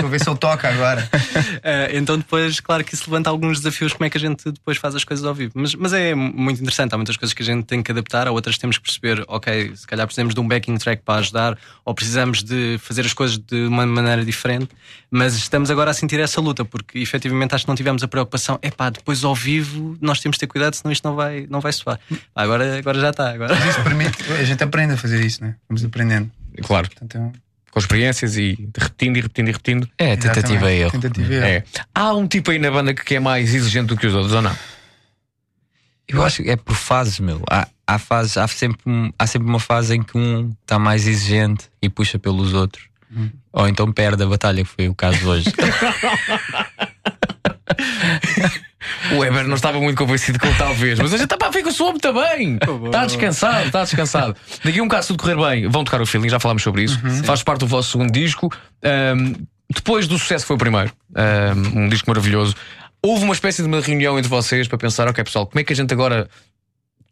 Vou 0.00 0.10
ver 0.10 0.20
se 0.20 0.28
ele 0.28 0.36
toca 0.36 0.68
agora. 0.68 1.08
Eh, 1.62 1.90
então 1.94 2.16
depois, 2.16 2.60
claro 2.60 2.84
que 2.84 2.94
isso 2.94 3.04
levanta 3.10 3.30
alguns 3.30 3.58
desafios 3.58 3.92
como 3.92 4.04
é 4.04 4.10
que 4.10 4.16
a 4.16 4.20
gente 4.20 4.50
depois 4.50 4.76
faz 4.76 4.94
as 4.94 5.04
coisas 5.04 5.24
ao 5.24 5.34
vivo. 5.34 5.52
Mas, 5.54 5.74
mas 5.74 5.92
é 5.92 6.14
muito 6.14 6.60
interessante, 6.60 6.94
há 6.94 6.96
muitas 6.96 7.16
coisas 7.16 7.34
que 7.34 7.42
a 7.42 7.44
gente 7.44 7.64
tem 7.64 7.82
que 7.82 7.90
adaptar, 7.90 8.26
há 8.28 8.30
outras 8.32 8.54
que 8.56 8.60
temos 8.60 8.78
que 8.78 8.84
perceber, 8.84 9.24
ok, 9.28 9.72
se 9.74 9.86
calhar 9.86 10.06
precisamos 10.06 10.34
de 10.34 10.40
um 10.40 10.46
backing 10.46 10.76
track 10.76 11.02
para 11.04 11.20
ajudar, 11.20 11.58
ou 11.84 11.94
precisamos 11.94 12.42
de 12.42 12.78
fazer 12.80 13.04
as 13.04 13.12
coisas 13.12 13.38
de 13.38 13.66
uma 13.66 13.86
maneira 13.86 14.24
diferente, 14.24 14.68
mas 15.10 15.34
estamos 15.36 15.70
agora 15.70 15.90
a 15.90 15.94
sentir 15.94 16.20
essa 16.20 16.40
luta, 16.40 16.64
porque 16.64 16.98
efetivamente 16.98 17.54
acho 17.54 17.64
que 17.64 17.68
não 17.68 17.74
tivemos 17.76 18.02
a 18.02 18.08
preocupação, 18.08 18.58
é 18.60 18.70
pá, 18.70 18.90
depois 18.90 19.24
ao 19.24 19.34
vivo 19.34 19.96
nós 20.00 20.20
temos 20.20 20.36
de 20.36 20.40
ter 20.40 20.46
cuidado, 20.46 20.74
senão 20.74 20.92
isto 20.92 21.06
não 21.08 21.14
vai, 21.16 21.46
não 21.48 21.60
vai 21.60 21.72
soar. 21.72 21.98
Agora, 22.34 22.78
agora 22.78 23.00
já 23.00 23.10
está. 23.10 23.30
Agora. 23.32 23.54
Mas 23.54 23.70
isso 23.70 23.82
permite, 23.82 24.22
a 24.32 24.44
gente 24.44 24.62
aprende 24.62 24.94
a 24.94 24.96
fazer 24.96 25.24
isso, 25.24 25.42
né? 25.42 25.56
Vamos 25.68 25.84
aprendendo. 25.84 26.30
Claro. 26.62 26.88
Então, 27.02 27.32
Com 27.70 27.78
experiências 27.78 28.36
e 28.36 28.68
repetindo 28.76 29.16
e 29.16 29.20
repetindo 29.20 29.48
e 29.48 29.52
repetindo. 29.52 29.88
É, 29.96 30.16
tentativa 30.16 30.70
e 30.72 30.80
erro. 30.80 30.90
Tentativa 30.90 31.32
e 31.32 31.36
erro. 31.36 31.46
É. 31.46 31.64
Há 31.94 32.14
um 32.14 32.26
tipo 32.26 32.50
aí 32.50 32.58
na 32.58 32.70
banda 32.70 32.92
que 32.92 33.14
é 33.14 33.20
mais 33.20 33.54
exigente 33.54 33.86
do 33.88 33.96
que 33.96 34.06
os 34.06 34.14
outros, 34.14 34.32
ou 34.34 34.42
não? 34.42 34.54
Eu 36.06 36.22
acho 36.24 36.42
que 36.42 36.50
é 36.50 36.56
por 36.56 36.74
fases, 36.74 37.20
meu. 37.20 37.42
Há, 37.50 37.68
há, 37.86 37.98
fases, 37.98 38.38
há, 38.38 38.48
sempre, 38.48 38.80
um- 38.86 39.12
há 39.18 39.26
sempre 39.26 39.46
uma 39.46 39.60
fase 39.60 39.94
em 39.94 40.02
que 40.02 40.16
um 40.16 40.54
está 40.62 40.78
mais 40.78 41.06
exigente 41.06 41.66
e 41.82 41.88
puxa 41.90 42.18
pelos 42.18 42.54
outros. 42.54 42.84
Ou 43.52 43.68
então 43.68 43.92
perde 43.92 44.22
a 44.22 44.26
batalha, 44.26 44.62
que 44.62 44.70
foi 44.70 44.88
o 44.88 44.94
caso 44.94 45.18
de 45.18 45.26
hoje. 45.26 45.52
O 49.12 49.18
Weber 49.18 49.46
não 49.46 49.54
estava 49.54 49.80
muito 49.80 49.96
convencido 49.96 50.38
com 50.38 50.48
o 50.48 50.54
talvez, 50.54 50.98
mas 50.98 51.12
a 51.12 51.16
gente 51.16 51.32
está 51.32 51.46
a 51.46 51.50
ver 51.50 51.62
que 51.62 51.68
o 51.68 51.72
som 51.72 51.96
também. 51.98 52.58
Está 52.86 53.06
descansado, 53.06 53.66
está 53.66 53.82
descansado. 53.82 54.36
Daqui 54.64 54.78
a 54.78 54.82
um 54.82 55.02
se 55.02 55.08
tudo 55.08 55.22
correr 55.22 55.36
bem, 55.36 55.68
vão 55.68 55.84
tocar 55.84 56.00
o 56.00 56.06
feeling, 56.06 56.28
já 56.28 56.38
falámos 56.40 56.62
sobre 56.62 56.84
isso. 56.84 56.98
Faz 57.24 57.42
parte 57.42 57.60
do 57.60 57.66
vosso 57.66 57.90
segundo 57.90 58.10
disco. 58.10 58.50
Ahm, 58.82 59.34
depois 59.70 60.06
do 60.06 60.18
sucesso 60.18 60.44
que 60.44 60.48
foi 60.48 60.56
o 60.56 60.58
primeiro, 60.58 60.92
ahm, 61.14 61.84
um 61.84 61.88
disco 61.88 62.08
maravilhoso. 62.08 62.54
Houve 63.02 63.24
uma 63.24 63.34
espécie 63.34 63.62
de 63.62 63.68
uma 63.68 63.80
reunião 63.80 64.18
entre 64.18 64.28
vocês 64.28 64.66
para 64.66 64.78
pensar, 64.78 65.06
ok, 65.08 65.22
pessoal, 65.22 65.46
como 65.46 65.60
é 65.60 65.64
que 65.64 65.72
a 65.72 65.76
gente 65.76 65.92
agora. 65.92 66.28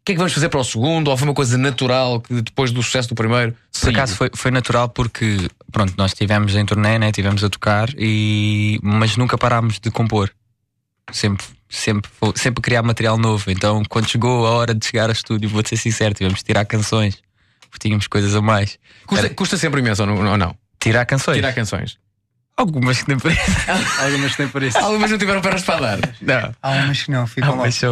O 0.07 0.09
que 0.09 0.13
é 0.13 0.15
que 0.15 0.19
vamos 0.19 0.33
fazer 0.33 0.47
para 0.47 0.61
o 0.61 0.63
segundo? 0.63 1.09
Ou 1.09 1.17
foi 1.17 1.27
uma 1.27 1.33
coisa 1.33 1.57
natural 1.57 2.21
que 2.21 2.41
depois 2.41 2.71
do 2.71 2.81
sucesso 2.81 3.09
do 3.09 3.15
primeiro. 3.15 3.51
Por 3.51 3.59
saiu? 3.73 3.91
acaso 3.91 4.15
foi, 4.15 4.31
foi 4.33 4.51
natural 4.51 4.87
porque, 4.87 5.49
pronto, 5.69 5.93
nós 5.97 6.11
estivemos 6.11 6.55
em 6.55 6.65
turnê, 6.65 6.97
né? 6.97 7.07
Estivemos 7.07 7.43
a 7.43 7.49
tocar, 7.49 7.89
e, 7.97 8.79
mas 8.81 9.17
nunca 9.17 9.37
parámos 9.37 9.81
de 9.81 9.91
compor. 9.91 10.31
Sempre, 11.11 11.45
sempre, 11.67 12.09
sempre 12.35 12.61
criar 12.61 12.83
material 12.83 13.17
novo. 13.17 13.51
Então, 13.51 13.83
quando 13.89 14.07
chegou 14.07 14.47
a 14.47 14.51
hora 14.51 14.73
de 14.73 14.85
chegar 14.85 15.09
ao 15.09 15.11
estúdio, 15.11 15.49
vou-te 15.49 15.71
ser 15.71 15.75
sincero, 15.75 16.13
tivemos 16.13 16.39
de 16.39 16.45
tirar 16.45 16.63
canções, 16.63 17.21
porque 17.69 17.89
tínhamos 17.89 18.07
coisas 18.07 18.33
a 18.33 18.41
mais. 18.41 18.79
Custa, 19.05 19.29
custa 19.31 19.57
sempre 19.57 19.81
imenso 19.81 20.03
ou 20.03 20.37
não? 20.37 20.55
Tirar 20.79 21.05
canções? 21.05 21.35
Tirar 21.35 21.51
canções. 21.51 21.97
Algumas 22.59 23.03
que 23.03 23.09
nem 23.09 23.17
isso. 23.17 23.27
Algumas 24.01 24.35
que 24.35 24.41
nem 24.43 24.67
isso. 24.67 24.77
Algumas 24.79 25.11
não 25.11 25.17
tiveram 25.19 25.41
pernas 25.41 25.61
para 25.63 25.79
dar. 25.79 25.99
Não. 26.19 26.55
Há 26.61 26.69
umas 26.71 27.03
que 27.03 27.11
não, 27.11 27.27
ficam 27.27 27.51
lá. 27.55 27.65
Mas 27.65 27.83
há 27.83 27.87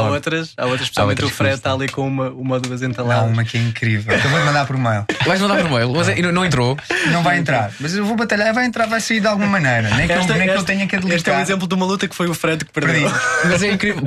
logo. 0.00 0.12
outras, 0.14 0.54
há 0.56 0.64
outras, 0.64 0.82
especialmente 0.82 1.22
outras 1.22 1.30
o 1.32 1.34
Fred 1.36 1.54
está 1.54 1.72
ali 1.72 1.88
com 1.88 2.04
uma, 2.08 2.28
uma 2.30 2.56
ou 2.56 2.60
duas 2.60 2.82
Há 2.82 2.86
entaladas. 2.86 3.30
uma 3.32 3.44
que 3.44 3.56
é 3.56 3.60
incrível. 3.60 4.12
Eu 4.18 4.28
vou 4.30 4.44
mandar 4.44 4.66
por 4.66 4.76
mail. 4.76 5.04
Vais 5.24 5.40
mandar 5.40 5.60
por 5.62 5.70
mail, 5.70 5.92
mas 5.92 6.08
é- 6.08 6.20
não, 6.20 6.32
não 6.32 6.44
entrou. 6.44 6.76
Não 7.12 7.22
vai 7.22 7.38
entrar. 7.38 7.70
Mas 7.78 7.94
eu 7.94 8.04
vou 8.04 8.16
batalhar, 8.16 8.52
vai 8.52 8.64
entrar, 8.64 8.86
vai 8.86 9.00
sair 9.00 9.20
de 9.20 9.28
alguma 9.28 9.46
maneira. 9.48 9.88
Nem 9.94 10.08
que, 10.08 10.12
eu, 10.12 10.18
Esta- 10.18 10.32
nem 10.34 10.42
que 10.42 10.48
eu 10.50 10.54
esta- 10.54 10.66
tenha 10.66 10.86
que 10.88 10.96
Este 10.96 11.30
é 11.30 11.36
um 11.36 11.40
exemplo 11.40 11.68
de 11.68 11.74
uma 11.76 11.86
luta 11.86 12.08
que 12.08 12.14
foi 12.16 12.26
o 12.28 12.34
Fred 12.34 12.64
que 12.64 12.72
perdeu. 12.72 13.08
Mas 13.48 13.62
é 13.62 13.70
incrível. 13.70 14.02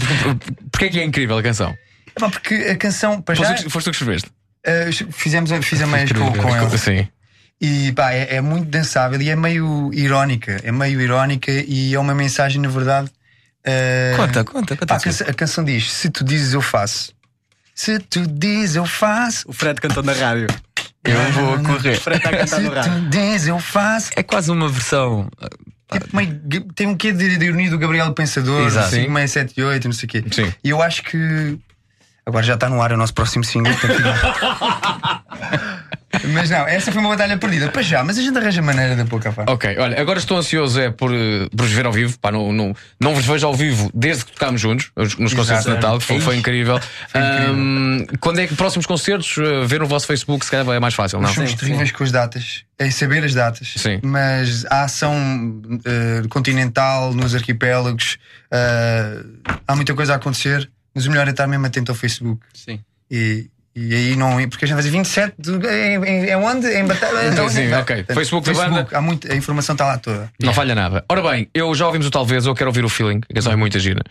Porquê 0.69 0.85
é 0.85 0.89
que 0.89 0.99
é 0.99 1.05
incrível 1.05 1.37
a 1.37 1.43
canção? 1.43 1.73
Epá, 2.17 2.29
porque 2.29 2.53
a 2.55 2.75
canção, 2.75 3.21
para 3.21 3.33
já, 3.35 3.45
Foste, 3.45 3.59
tu 3.61 3.63
que- 3.63 3.69
foste 3.71 3.85
tu 3.85 3.91
que 3.91 3.95
escreveste? 3.97 4.29
eh, 4.65 4.89
fizemos, 5.11 5.51
a- 5.53 5.61
fiz 5.61 5.81
a 5.81 5.87
meias 5.87 6.11
com, 6.11 6.33
com 6.33 6.55
ele. 6.57 6.77
Sim. 6.77 7.07
E 7.61 7.91
pá, 7.91 8.11
é, 8.11 8.35
é 8.37 8.41
muito 8.41 8.67
dançável 8.69 9.21
e 9.21 9.29
é 9.29 9.35
meio 9.35 9.91
irónica. 9.93 10.59
É 10.63 10.71
meio 10.71 10.99
irónica 10.99 11.51
e 11.51 11.93
é 11.93 11.99
uma 11.99 12.15
mensagem, 12.15 12.59
na 12.59 12.67
verdade. 12.69 13.09
eh, 13.63 14.13
Conta, 14.17 14.43
conta, 14.43 14.75
conta. 14.75 14.85
pá, 14.87 14.95
a, 14.95 14.99
canção, 14.99 15.27
a 15.29 15.33
canção 15.33 15.63
diz: 15.63 15.91
Se 15.91 16.09
tu 16.09 16.23
dizes, 16.23 16.53
eu 16.53 16.61
faço. 16.61 17.13
Se 17.75 17.99
tu 17.99 18.25
dizes, 18.27 18.75
eu 18.75 18.85
faço. 18.85 19.47
O 19.47 19.53
Fred 19.53 19.79
cantou 19.79 20.01
na 20.03 20.13
rádio. 20.13 20.47
Eu 21.03 21.31
vou 21.33 21.55
O 21.55 21.63
correr. 21.63 21.95
Fred 21.99 22.17
está 22.17 22.29
a 22.29 22.37
cantar 22.37 22.57
Se 22.57 22.61
no 22.63 22.73
rádio. 22.73 22.93
tu 22.93 23.09
dizes, 23.09 23.47
eu 23.47 23.59
faço. 23.59 24.09
É 24.15 24.23
quase 24.23 24.49
uma 24.51 24.67
versão. 24.67 25.27
Tipo, 25.91 26.15
meio- 26.15 26.39
tem 26.73 26.87
um 26.87 26.95
quê 26.95 27.11
de, 27.11 27.37
de 27.37 27.45
ironia 27.45 27.69
do 27.69 27.77
Gabriel 27.77 28.11
Pensador, 28.13 28.65
Exato. 28.67 28.89
5, 28.91 29.13
6, 29.13 29.31
7 29.31 29.53
e 29.57 29.63
8, 29.63 29.85
não 29.87 29.93
sei 29.93 30.05
o 30.07 30.09
quê. 30.09 30.23
Sim. 30.31 30.53
E 30.63 30.69
eu 30.69 30.81
acho 30.81 31.03
que. 31.03 31.59
Agora 32.25 32.43
já 32.45 32.53
está 32.53 32.69
no 32.69 32.81
ar 32.81 32.91
o 32.93 32.97
nosso 32.97 33.13
próximo 33.13 33.43
single. 33.43 33.73
mas 36.29 36.49
não, 36.49 36.67
essa 36.67 36.91
foi 36.91 37.01
uma 37.01 37.09
batalha 37.09 37.37
perdida. 37.37 37.69
Para 37.69 37.81
já, 37.81 38.03
mas 38.03 38.17
a 38.17 38.21
gente 38.21 38.37
arranja 38.37 38.61
maneira 38.61 38.95
de 38.95 39.03
pouco 39.09 39.27
a 39.27 39.31
parte. 39.31 39.51
Ok, 39.51 39.77
olha, 39.77 39.99
agora 40.01 40.19
estou 40.19 40.37
ansioso 40.37 40.79
é 40.79 40.89
por, 40.89 41.11
eh, 41.13 41.47
por 41.55 41.65
vos 41.65 41.71
ver 41.73 41.85
ao 41.85 41.91
vivo. 41.91 42.17
Pá, 42.19 42.31
não, 42.31 42.51
não, 42.53 42.75
não 42.99 43.13
vos 43.15 43.25
vejo 43.25 43.45
ao 43.47 43.53
vivo 43.53 43.89
desde 43.93 44.25
que 44.25 44.31
tocámos 44.33 44.59
juntos, 44.61 44.91
os- 44.95 45.17
nos 45.17 45.33
concertos 45.33 45.65
de. 45.65 45.71
Natal, 45.71 45.97
que 45.99 46.05
foi, 46.05 46.19
foi 46.19 46.35
Ih, 46.35 46.39
incrível. 46.39 46.79
Ahm, 47.13 48.05
quando 48.19 48.39
é 48.39 48.47
que 48.47 48.55
próximos 48.55 48.85
concertos, 48.85 49.35
eh, 49.37 49.65
ver 49.65 49.79
no 49.79 49.87
vosso 49.87 50.07
Facebook, 50.07 50.43
se 50.45 50.51
calhar 50.51 50.67
é 50.75 50.79
mais 50.79 50.93
fácil, 50.93 51.17
não? 51.19 51.27
Nós 51.27 51.35
somos 51.35 51.53
terríveis 51.53 51.91
com 51.91 52.03
as 52.03 52.11
datas, 52.11 52.63
é 52.79 52.89
saber 52.91 53.23
as 53.23 53.33
datas. 53.33 53.73
Sim. 53.77 53.99
Mas 54.03 54.65
a 54.65 54.83
ação 54.83 55.61
eh, 55.85 56.23
continental 56.29 57.13
nos 57.13 57.33
arquipélagos, 57.35 58.17
eh, 58.51 59.23
há 59.67 59.75
muita 59.75 59.93
coisa 59.93 60.13
a 60.13 60.15
acontecer, 60.17 60.69
mas 60.93 61.05
o 61.05 61.09
melhor 61.11 61.27
é 61.27 61.31
estar 61.31 61.47
mesmo 61.47 61.65
atento 61.65 61.91
ao 61.91 61.95
Facebook. 61.95 62.41
Sim. 62.53 62.79
E, 63.09 63.47
e 63.75 63.93
aí 63.93 64.15
não. 64.15 64.35
Porque 64.49 64.65
a 64.65 64.67
gente 64.67 64.75
vai 64.75 64.83
dizer 64.83 64.97
27 64.97 65.33
de, 65.39 65.67
é, 65.67 65.95
é, 65.95 66.29
é 66.31 66.37
onde? 66.37 66.67
Em 66.67 66.85
batalha. 66.85 67.21
Então, 67.31 67.47
sim, 67.49 67.71
ok. 67.73 68.05
Facebook 68.13 68.51
da 68.51 68.67
banda. 68.69 68.87
há 68.91 69.01
muito, 69.01 69.31
a 69.31 69.35
informação 69.35 69.73
está 69.73 69.85
lá 69.85 69.97
toda. 69.97 70.31
Não 70.41 70.53
falha 70.53 70.75
nada. 70.75 71.05
Ora 71.09 71.21
bem, 71.21 71.47
eu 71.53 71.73
já 71.73 71.85
ouvimos 71.87 72.07
o 72.07 72.11
Talvez, 72.11 72.45
eu 72.45 72.53
quero 72.53 72.69
ouvir 72.69 72.83
o 72.83 72.89
feeling, 72.89 73.21
a 73.29 73.33
canção 73.33 73.53
é 73.53 73.55
muito 73.55 73.79
gira. 73.79 74.01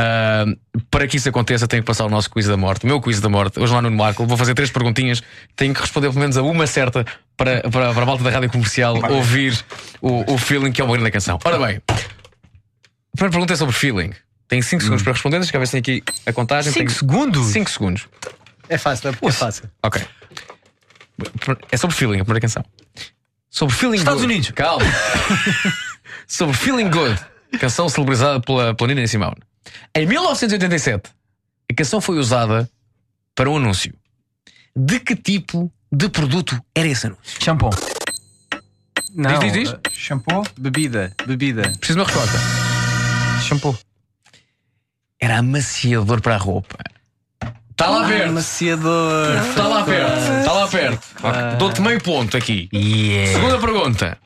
Ahm, 0.00 0.54
para 0.90 1.06
que 1.06 1.16
isso 1.16 1.28
aconteça, 1.28 1.66
tenho 1.68 1.82
que 1.82 1.86
passar 1.86 2.04
o 2.06 2.08
nosso 2.08 2.30
quiz 2.30 2.46
da 2.46 2.56
morte, 2.56 2.84
o 2.84 2.86
meu 2.86 3.00
quiz 3.00 3.20
da 3.20 3.28
morte. 3.28 3.60
Hoje 3.60 3.72
lá 3.72 3.82
no 3.82 3.90
Marco, 3.90 4.26
vou 4.26 4.36
fazer 4.36 4.54
três 4.54 4.70
perguntinhas, 4.70 5.22
tenho 5.54 5.74
que 5.74 5.80
responder 5.80 6.08
pelo 6.08 6.20
menos 6.20 6.36
a 6.36 6.42
uma 6.42 6.66
certa 6.66 7.04
para, 7.36 7.60
para, 7.62 7.92
para 7.92 8.02
a 8.02 8.06
malta 8.06 8.24
da 8.24 8.30
rádio 8.30 8.50
comercial 8.50 8.96
ouvir 9.10 9.58
o, 10.00 10.32
o 10.32 10.38
feeling, 10.38 10.72
que 10.72 10.80
é 10.80 10.84
uma 10.84 10.94
grande 10.94 11.10
canção. 11.10 11.38
Ora 11.44 11.58
bem, 11.58 11.80
a 11.88 11.92
primeira 13.16 13.30
pergunta 13.30 13.52
é 13.52 13.56
sobre 13.56 13.74
feeling. 13.74 14.12
Tenho 14.48 14.62
5 14.62 14.82
segundos 14.82 15.02
para 15.02 15.12
responder, 15.12 15.38
deixa 15.38 15.56
eu 15.56 15.60
ver 15.60 15.66
se 15.66 15.80
tem 15.80 15.96
aqui 15.96 16.02
a 16.26 16.32
contagem. 16.32 16.72
Cinco 16.72 16.86
Tenho- 16.86 16.98
segundos? 16.98 17.46
Cinco 17.48 17.70
segundos. 17.70 18.06
É 18.68 18.78
fácil, 18.78 19.10
é, 19.10 19.26
é 19.28 19.32
fácil. 19.32 19.70
Ok. 19.82 20.02
É 21.70 21.76
sobre 21.76 21.94
feeling, 21.96 22.20
a 22.20 22.24
primeira 22.24 22.40
canção. 22.40 22.64
Sobre 23.50 23.74
feeling 23.74 23.96
Estados 23.98 24.22
good. 24.22 24.32
Unidos. 24.32 24.50
Calma. 24.52 24.84
sobre 26.26 26.56
feeling 26.56 26.90
good. 26.90 27.18
Canção 27.60 27.88
celebrizada 27.88 28.40
pela, 28.40 28.74
pela 28.74 28.88
Nina 28.94 29.06
Simone. 29.06 29.36
Em 29.94 30.06
1987, 30.06 31.10
a 31.70 31.74
canção 31.74 32.00
foi 32.00 32.18
usada 32.18 32.68
para 33.34 33.50
um 33.50 33.56
anúncio. 33.58 33.94
De 34.74 34.98
que 35.00 35.14
tipo 35.14 35.70
de 35.92 36.08
produto 36.08 36.58
era 36.74 36.88
esse 36.88 37.06
anúncio? 37.06 37.42
Shampoo. 37.42 37.70
Não, 39.14 39.38
diz, 39.38 39.52
diz. 39.52 39.72
eh, 39.72 39.80
Shampoo? 39.90 40.42
Bebida, 40.58 41.14
bebida. 41.26 41.62
Preciso 41.78 41.98
de 41.98 42.00
uma 42.00 42.06
resposta. 42.06 42.38
Shampoo. 43.46 43.78
Era 45.20 45.38
amaciador 45.38 46.22
para 46.22 46.34
a 46.36 46.38
roupa. 46.38 46.78
Está 47.82 47.90
lá 47.90 48.06
perto. 48.06 48.28
Amaciador. 48.28 49.36
Está 49.48 49.66
lá 49.68 49.82
perto. 49.82 50.38
Está 50.38 50.52
lá 50.52 50.68
perto. 50.68 51.06
Ok, 51.22 51.40
Dou-te 51.58 51.80
meio 51.82 52.00
ponto 52.00 52.36
aqui. 52.36 52.68
Yeah. 52.72 53.32
Segunda 53.32 53.58
pergunta. 53.58 54.18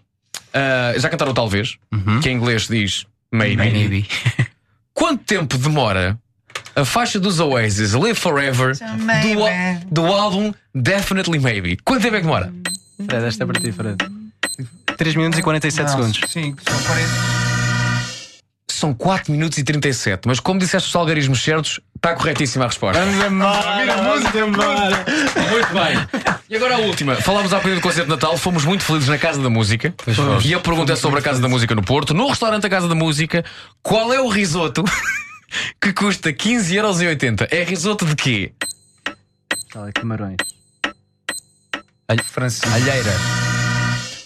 Ah, 0.52 0.92
já 0.98 1.08
cantaram 1.08 1.32
talvez, 1.34 1.76
que 2.22 2.28
em 2.28 2.36
inglês 2.36 2.66
diz 2.68 3.06
maybe. 3.32 3.56
Maybe. 3.56 4.08
Quanto 4.94 5.24
tempo 5.24 5.56
demora 5.58 6.18
a 6.74 6.84
faixa 6.84 7.18
dos 7.18 7.40
Oasis 7.40 7.92
Live 7.92 8.18
Forever 8.18 8.74
do, 8.76 9.46
á- 9.46 9.80
do 9.90 10.06
álbum 10.06 10.52
Definitely 10.74 11.38
Maybe? 11.38 11.76
Quanto 11.84 12.02
tempo 12.02 12.16
é 12.16 12.20
que 12.20 12.24
demora? 12.26 12.52
Fred, 13.06 13.26
esta 13.26 13.44
é 13.44 13.46
para 13.46 13.60
ti, 13.60 13.72
Fred. 13.72 13.96
3 14.96 15.14
minutos 15.16 15.38
e 15.38 15.42
47 15.42 15.90
segundos. 15.90 16.20
Sim, 16.28 16.54
são 16.66 16.82
40. 16.82 17.35
São 18.76 18.92
4 18.92 19.32
minutos 19.32 19.56
e 19.56 19.64
37, 19.64 20.28
mas 20.28 20.38
como 20.38 20.60
disseste 20.60 20.90
os 20.90 20.94
algarismos 20.94 21.42
certos, 21.42 21.80
está 21.96 22.14
corretíssima 22.14 22.66
a 22.66 22.68
resposta. 22.68 23.02
Vira 23.80 23.94
a 23.94 24.02
música, 24.02 24.38
embora. 24.38 25.04
Muito 25.50 25.72
bem. 25.72 26.34
E 26.50 26.56
agora 26.56 26.74
a 26.74 26.78
última. 26.80 27.16
Falámos 27.16 27.54
há 27.54 27.56
bocadinho 27.56 27.80
do 27.80 27.82
concerto 27.82 28.04
de 28.04 28.14
Natal, 28.14 28.36
fomos 28.36 28.66
muito 28.66 28.84
felizes 28.84 29.08
na 29.08 29.16
Casa 29.16 29.40
da 29.40 29.48
Música. 29.48 29.94
E 30.44 30.52
a 30.54 30.60
pergunta 30.60 30.92
é 30.92 30.96
sobre 30.96 31.20
a 31.20 31.22
Casa 31.22 31.40
da 31.40 31.48
Música 31.48 31.74
no 31.74 31.82
Porto. 31.82 32.12
No 32.12 32.28
restaurante 32.28 32.64
da 32.64 32.68
Casa 32.68 32.86
da 32.86 32.94
Música, 32.94 33.42
qual 33.82 34.12
é 34.12 34.20
o 34.20 34.28
risoto 34.28 34.84
que 35.80 35.94
custa 35.94 36.30
15,80€? 36.30 37.48
É 37.50 37.64
risoto 37.64 38.04
de 38.04 38.14
quê? 38.14 38.52
Tá, 39.72 39.90
camarões. 39.94 40.36
Alheira. 42.74 43.45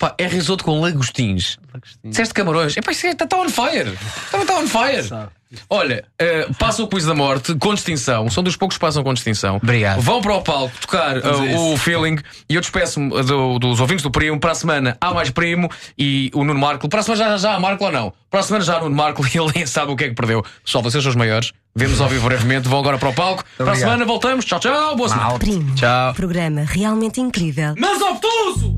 Pá, 0.00 0.14
é 0.16 0.26
risoto 0.26 0.64
com 0.64 0.80
lagostins. 0.80 1.58
Disseste 2.02 2.32
camarões. 2.32 2.74
Epá, 2.74 2.90
isso 2.90 3.06
está 3.06 3.36
on 3.36 3.50
fire. 3.50 3.98
Também 4.30 4.46
está 4.46 4.58
on 4.58 4.66
fire. 4.66 5.30
Olha, 5.68 6.04
eh, 6.18 6.46
passa 6.58 6.82
o 6.82 6.86
quiz 6.86 7.04
da 7.06 7.14
morte 7.14 7.54
com 7.56 7.74
distinção. 7.74 8.30
São 8.30 8.42
dos 8.42 8.54
poucos 8.56 8.76
que 8.76 8.80
passam 8.80 9.02
com 9.02 9.12
distinção. 9.12 9.56
Obrigado. 9.56 10.00
Vão 10.00 10.20
para 10.20 10.34
o 10.36 10.42
palco 10.42 10.72
tocar 10.80 11.16
eh, 11.16 11.20
isso. 11.52 11.72
o 11.72 11.76
feeling 11.76 12.18
e 12.48 12.54
eu 12.54 12.60
despeço-me 12.60 13.10
do- 13.24 13.58
dos 13.58 13.80
ouvintes 13.80 14.02
do 14.02 14.10
Primo. 14.10 14.38
Para 14.38 14.52
a 14.52 14.54
semana 14.54 14.96
há 15.00 15.12
mais 15.12 15.30
Primo 15.30 15.68
e 15.98 16.30
o 16.34 16.44
Nuno 16.44 16.60
Marco. 16.60 16.88
Para 16.88 17.00
a 17.00 17.02
semana 17.02 17.24
já, 17.30 17.36
já 17.36 17.54
há 17.56 17.60
Marco 17.60 17.84
ou 17.84 17.90
não? 17.90 18.12
Para 18.30 18.40
a 18.40 18.42
semana 18.44 18.64
já 18.64 18.76
há 18.76 18.80
Nuno 18.80 18.94
Marco 18.94 19.26
e 19.26 19.36
ele 19.38 19.50
nem 19.54 19.66
sabe 19.66 19.90
o 19.90 19.96
que 19.96 20.04
é 20.04 20.08
que 20.08 20.14
perdeu. 20.14 20.44
Pessoal, 20.64 20.82
vocês 20.84 21.02
são 21.02 21.10
os 21.10 21.16
maiores. 21.16 21.52
Vemos 21.74 22.00
ao 22.00 22.08
vivo 22.08 22.28
brevemente. 22.28 22.68
Vão 22.68 22.78
agora 22.78 22.98
para 22.98 23.08
o 23.08 23.12
palco. 23.14 23.42
Para 23.56 23.66
a 23.66 23.68
obrigado. 23.70 23.88
semana 23.90 24.04
voltamos. 24.04 24.44
Tchau, 24.44 24.60
tchau. 24.60 24.94
Boa 24.96 25.08
semana. 25.08 25.38
Primo. 25.38 25.74
Tchau. 25.74 26.14
Programa 26.14 26.62
realmente 26.66 27.20
incrível. 27.20 27.74
Mas 27.76 28.00
obtuso! 28.02 28.76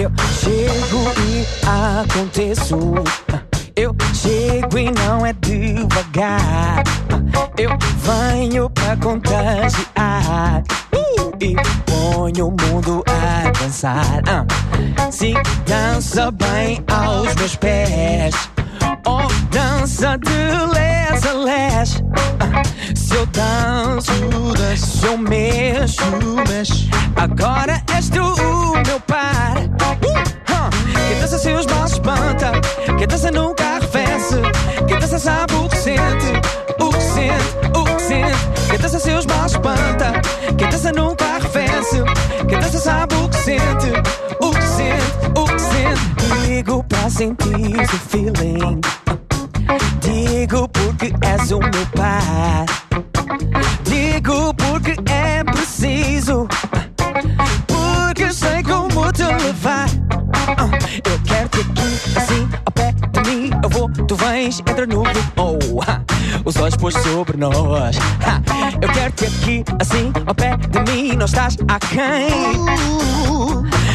Eu 0.00 0.10
chego 0.32 1.12
e 1.28 1.46
aconteço. 1.68 2.94
Eu 3.76 3.94
chego 4.14 4.78
e 4.78 4.90
não 4.92 5.26
é 5.26 5.34
devagar. 5.34 6.82
Eu 7.58 7.76
venho 7.98 8.70
pra 8.70 8.96
contagiar. 8.96 10.62
E 11.38 11.54
ponho 11.84 12.46
o 12.46 12.50
mundo 12.50 13.04
a 13.06 13.50
dançar. 13.50 14.22
Ah. 14.26 14.46
Se 15.10 15.34
dança 15.66 16.30
bem 16.30 16.82
aos 16.90 17.34
meus 17.34 17.56
pés. 17.56 18.34
Ou 19.04 19.28
dança 19.50 20.16
de 20.16 20.30
les 20.72 21.26
a 21.26 21.32
les. 21.34 22.02
Ah. 22.40 22.62
Se 22.96 23.16
eu 23.16 23.26
danço, 23.26 24.12
se 24.78 25.06
eu 25.06 25.18
mexo, 25.18 26.02
agora 27.16 27.82
és 27.94 28.08
tu 28.08 28.49
dança 33.10 33.30
nunca 33.30 33.64
arrefece. 33.64 34.36
Quem 34.86 34.98
dança 34.98 35.18
sabe 35.18 35.54
o 35.54 35.68
que 35.68 35.76
sente, 35.76 36.26
o 36.78 36.90
que 36.90 37.02
sente, 37.02 37.78
o 37.78 37.84
que 37.84 38.02
sente. 38.02 38.68
Quem 38.70 38.78
dança 38.78 38.98
seus 39.00 39.26
maus 39.26 39.52
espanta, 39.52 40.12
quem 40.56 40.68
dança 40.68 40.92
nunca 40.92 41.24
arrefece. 41.24 42.02
Quem 42.48 42.58
dança 42.58 42.78
sabe 42.78 43.14
o 43.16 43.28
que 43.28 43.36
sente, 43.36 43.88
o 44.40 44.50
que 44.50 44.62
sente, 44.62 45.30
o 45.34 45.44
que 45.44 45.60
sente. 45.60 46.46
Digo 46.46 46.84
pra 46.84 47.10
sentir 47.10 47.80
o 47.80 47.98
feeling. 48.08 48.80
Digo 50.00 50.68
porque 50.68 51.12
és 51.22 51.50
o 51.50 51.58
meu 51.58 51.86
par. 51.96 52.79
Vens, 64.40 64.60
entra 64.60 64.86
no. 64.86 65.02
Oh, 65.36 65.82
ha, 65.82 66.00
os 66.44 66.56
olhos 66.56 66.76
pôs 66.76 66.94
sobre 66.94 67.36
nós. 67.36 67.96
Ha, 68.24 68.40
Eu 68.80 68.88
quero 68.88 69.12
te 69.12 69.26
aqui, 69.26 69.64
assim, 69.78 70.12
ao 70.26 70.34
pé 70.34 70.56
de 70.56 70.92
mim. 70.92 71.16
Não 71.16 71.26
estás 71.26 71.56
aquém 71.68 72.30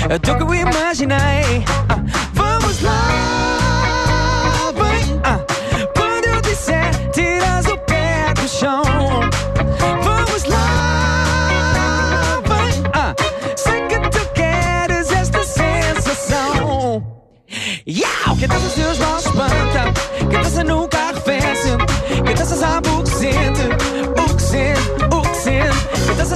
do 0.10 0.20
que 0.20 0.44
eu 0.44 0.54
imaginei. 0.54 1.66
Vamos 2.34 2.82
lá, 2.82 3.08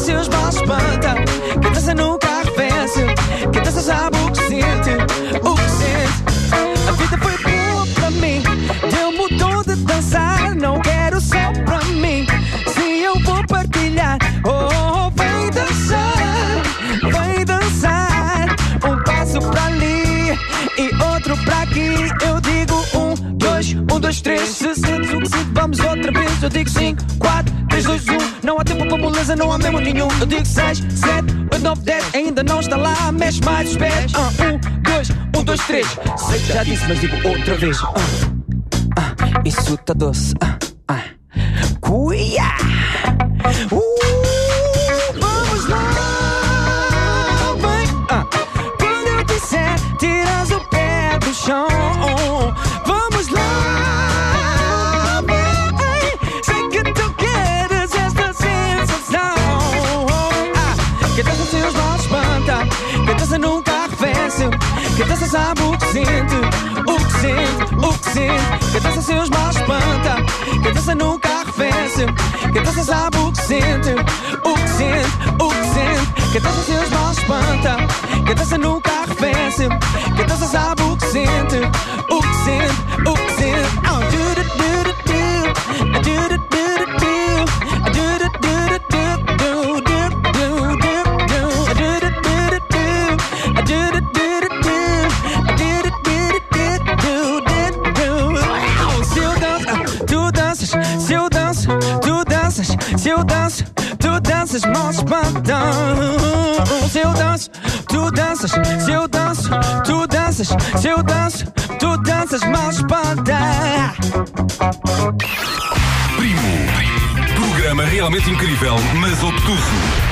seus 0.10 0.28
maus 0.30 0.56
espanta, 0.56 1.14
quem 1.62 1.72
dança 1.72 1.94
nunca 1.94 2.28
arrefece. 2.28 3.06
Quem 3.54 3.62
dança 3.62 3.82
sabe 3.82 4.18
o 4.18 4.32
que 4.32 4.38
sente, 4.40 4.92
o 5.44 5.56
que 5.56 5.70
sente. 5.70 6.88
A 6.88 6.92
vida 6.94 7.18
foi 7.20 7.38
boa 7.38 7.88
pra 7.94 8.12
mim, 8.12 8.42
deu 8.90 9.12
mudou 9.12 9.64
de 9.64 9.76
dançar. 9.84 10.56
Não 10.56 10.80
quero 10.82 11.22
só 11.22 11.54
pra 11.64 11.80
mim, 11.94 12.26
se 12.74 13.04
eu 13.04 13.20
vou 13.20 13.46
partilhar. 13.46 14.18
Oh, 14.46 15.12
vem 15.12 15.52
dançar, 15.52 16.64
vem 17.04 17.46
dançar. 17.46 18.56
Um 18.84 19.04
passo 19.04 19.40
pra 19.52 19.66
ali 19.66 20.40
e 20.80 21.04
outro 21.14 21.38
pra 21.46 21.62
aqui. 21.62 21.94
Eu 22.26 22.42
digo 22.42 22.84
um, 22.96 23.14
dois, 23.38 23.74
um, 23.74 24.00
dois, 24.00 24.22
três. 24.22 24.50
Se 24.50 24.74
sentes 24.74 25.14
o 25.14 25.20
que 25.20 25.30
sinto, 25.30 25.52
vamos 25.54 25.80
outra 25.80 26.12
vez. 26.12 26.42
Eu 26.42 26.50
digo 26.50 26.70
cinco, 26.70 27.04
quatro, 27.20 27.54
três, 27.70 27.86
dois, 27.86 28.08
um. 28.08 28.19
Moleza, 29.20 29.36
não 29.36 29.52
há 29.52 29.58
mesmo 29.58 29.80
nenhum. 29.82 30.08
Eu 30.22 30.26
digo 30.26 30.46
seis, 30.46 30.78
sete, 30.96 31.36
oito, 31.52 31.60
nove, 31.60 31.82
dez. 31.82 32.06
Ainda 32.16 32.42
não 32.42 32.62
está 32.62 32.78
lá, 32.78 33.12
mexe 33.12 33.42
mais 33.44 33.72
os 33.72 33.76
pés. 33.76 34.14
Ah, 34.16 34.30
um, 34.46 34.82
dois, 34.82 35.10
um, 35.38 35.44
dois, 35.44 35.60
três. 35.68 35.88
Sei 36.16 36.40
que 36.40 36.54
já 36.54 36.64
disse, 36.64 36.88
mas 36.88 37.02
digo 37.02 37.28
outra 37.28 37.58
vez. 37.58 37.78
Ah, 38.96 39.14
ah, 39.20 39.42
isso 39.44 39.76
tá 39.80 39.94
doce. 39.94 40.34
Ah, 40.40 40.58
ah. 40.88 41.04
Cuia! 41.82 42.44
Uh, 43.74 43.89
nunca 63.40 63.72
arrefece. 63.72 64.50
Que 64.96 65.04
dança 65.04 65.26
sabe 65.28 65.62
o 65.62 65.78
que 65.78 65.86
sente, 65.88 66.36
o 66.86 66.96
que 66.98 67.12
sente, 67.20 67.76
o 67.76 67.94
que 67.98 68.10
sente. 68.10 68.72
Que 68.72 68.80
dança 68.80 69.02
seus 69.02 69.30
maus 69.30 69.56
espanta, 69.56 70.16
que 70.62 70.72
dança 70.72 70.96
nunca 70.96 71.30
arrefece. 71.30 72.06
Que 72.52 72.60
dança 72.60 72.84
sabe 72.84 73.18
o 73.18 73.32
que 73.32 73.42
sente, 73.42 73.92
o 74.44 74.54
que 74.54 74.70
sente, 74.70 75.10
o 75.40 75.50
que 75.50 75.66
sente. 75.74 76.32
Que 76.32 76.40
dança 76.40 76.62
seus 76.64 76.90
maus 76.90 77.18
espanta, 77.18 77.78
que 78.26 78.34
dança 78.34 78.58
nunca 78.58 78.92
arrefece. 78.92 79.68
Que 80.16 80.24
dança 80.24 80.46
sabe 80.46 80.82
o 80.84 80.98
que 80.98 81.06
sente, 81.08 81.58
o 82.10 82.22
que 82.22 82.36
sente, 82.46 83.10
o 83.10 83.14
que 83.14 83.32
sente. 83.34 83.80
Oh, 83.92 84.00
do, 84.12 84.36
do 84.36 84.44
do 84.44 84.94
do 85.94 86.04
do 86.04 86.38
do, 86.38 86.49
eu 103.20 103.24
danço, 103.24 103.64
tu 104.00 104.20
danças, 104.22 104.62
mal 104.64 104.92
espantão. 104.92 105.74
Se 106.90 107.00
eu 107.00 107.12
danço, 107.12 107.50
tu 107.88 108.12
danças, 108.12 108.52
se 108.52 108.92
eu 108.92 109.08
danço, 109.08 109.50
tu 109.84 110.08
danças, 110.08 110.48
se 110.80 110.88
eu 110.88 111.04
danço, 111.04 111.46
tu 111.80 111.98
danças, 111.98 112.42
mal 112.44 112.70
espantão. 112.70 113.36
Primo. 116.16 116.50
Programa 117.36 117.84
realmente 117.84 118.30
incrível, 118.30 118.76
mas 118.96 119.22
obtuso. 119.22 119.60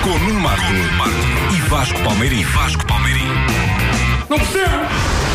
Com 0.03 0.20
Nuno 0.20 0.41
Marco 0.41 0.74
e 1.55 1.62
Vasco 1.70 1.99
Palmeirim. 2.03 2.43
Vasco 2.43 2.86
Palmeirim. 2.86 3.28
Não 4.30 4.38
percebo! 4.38 5.26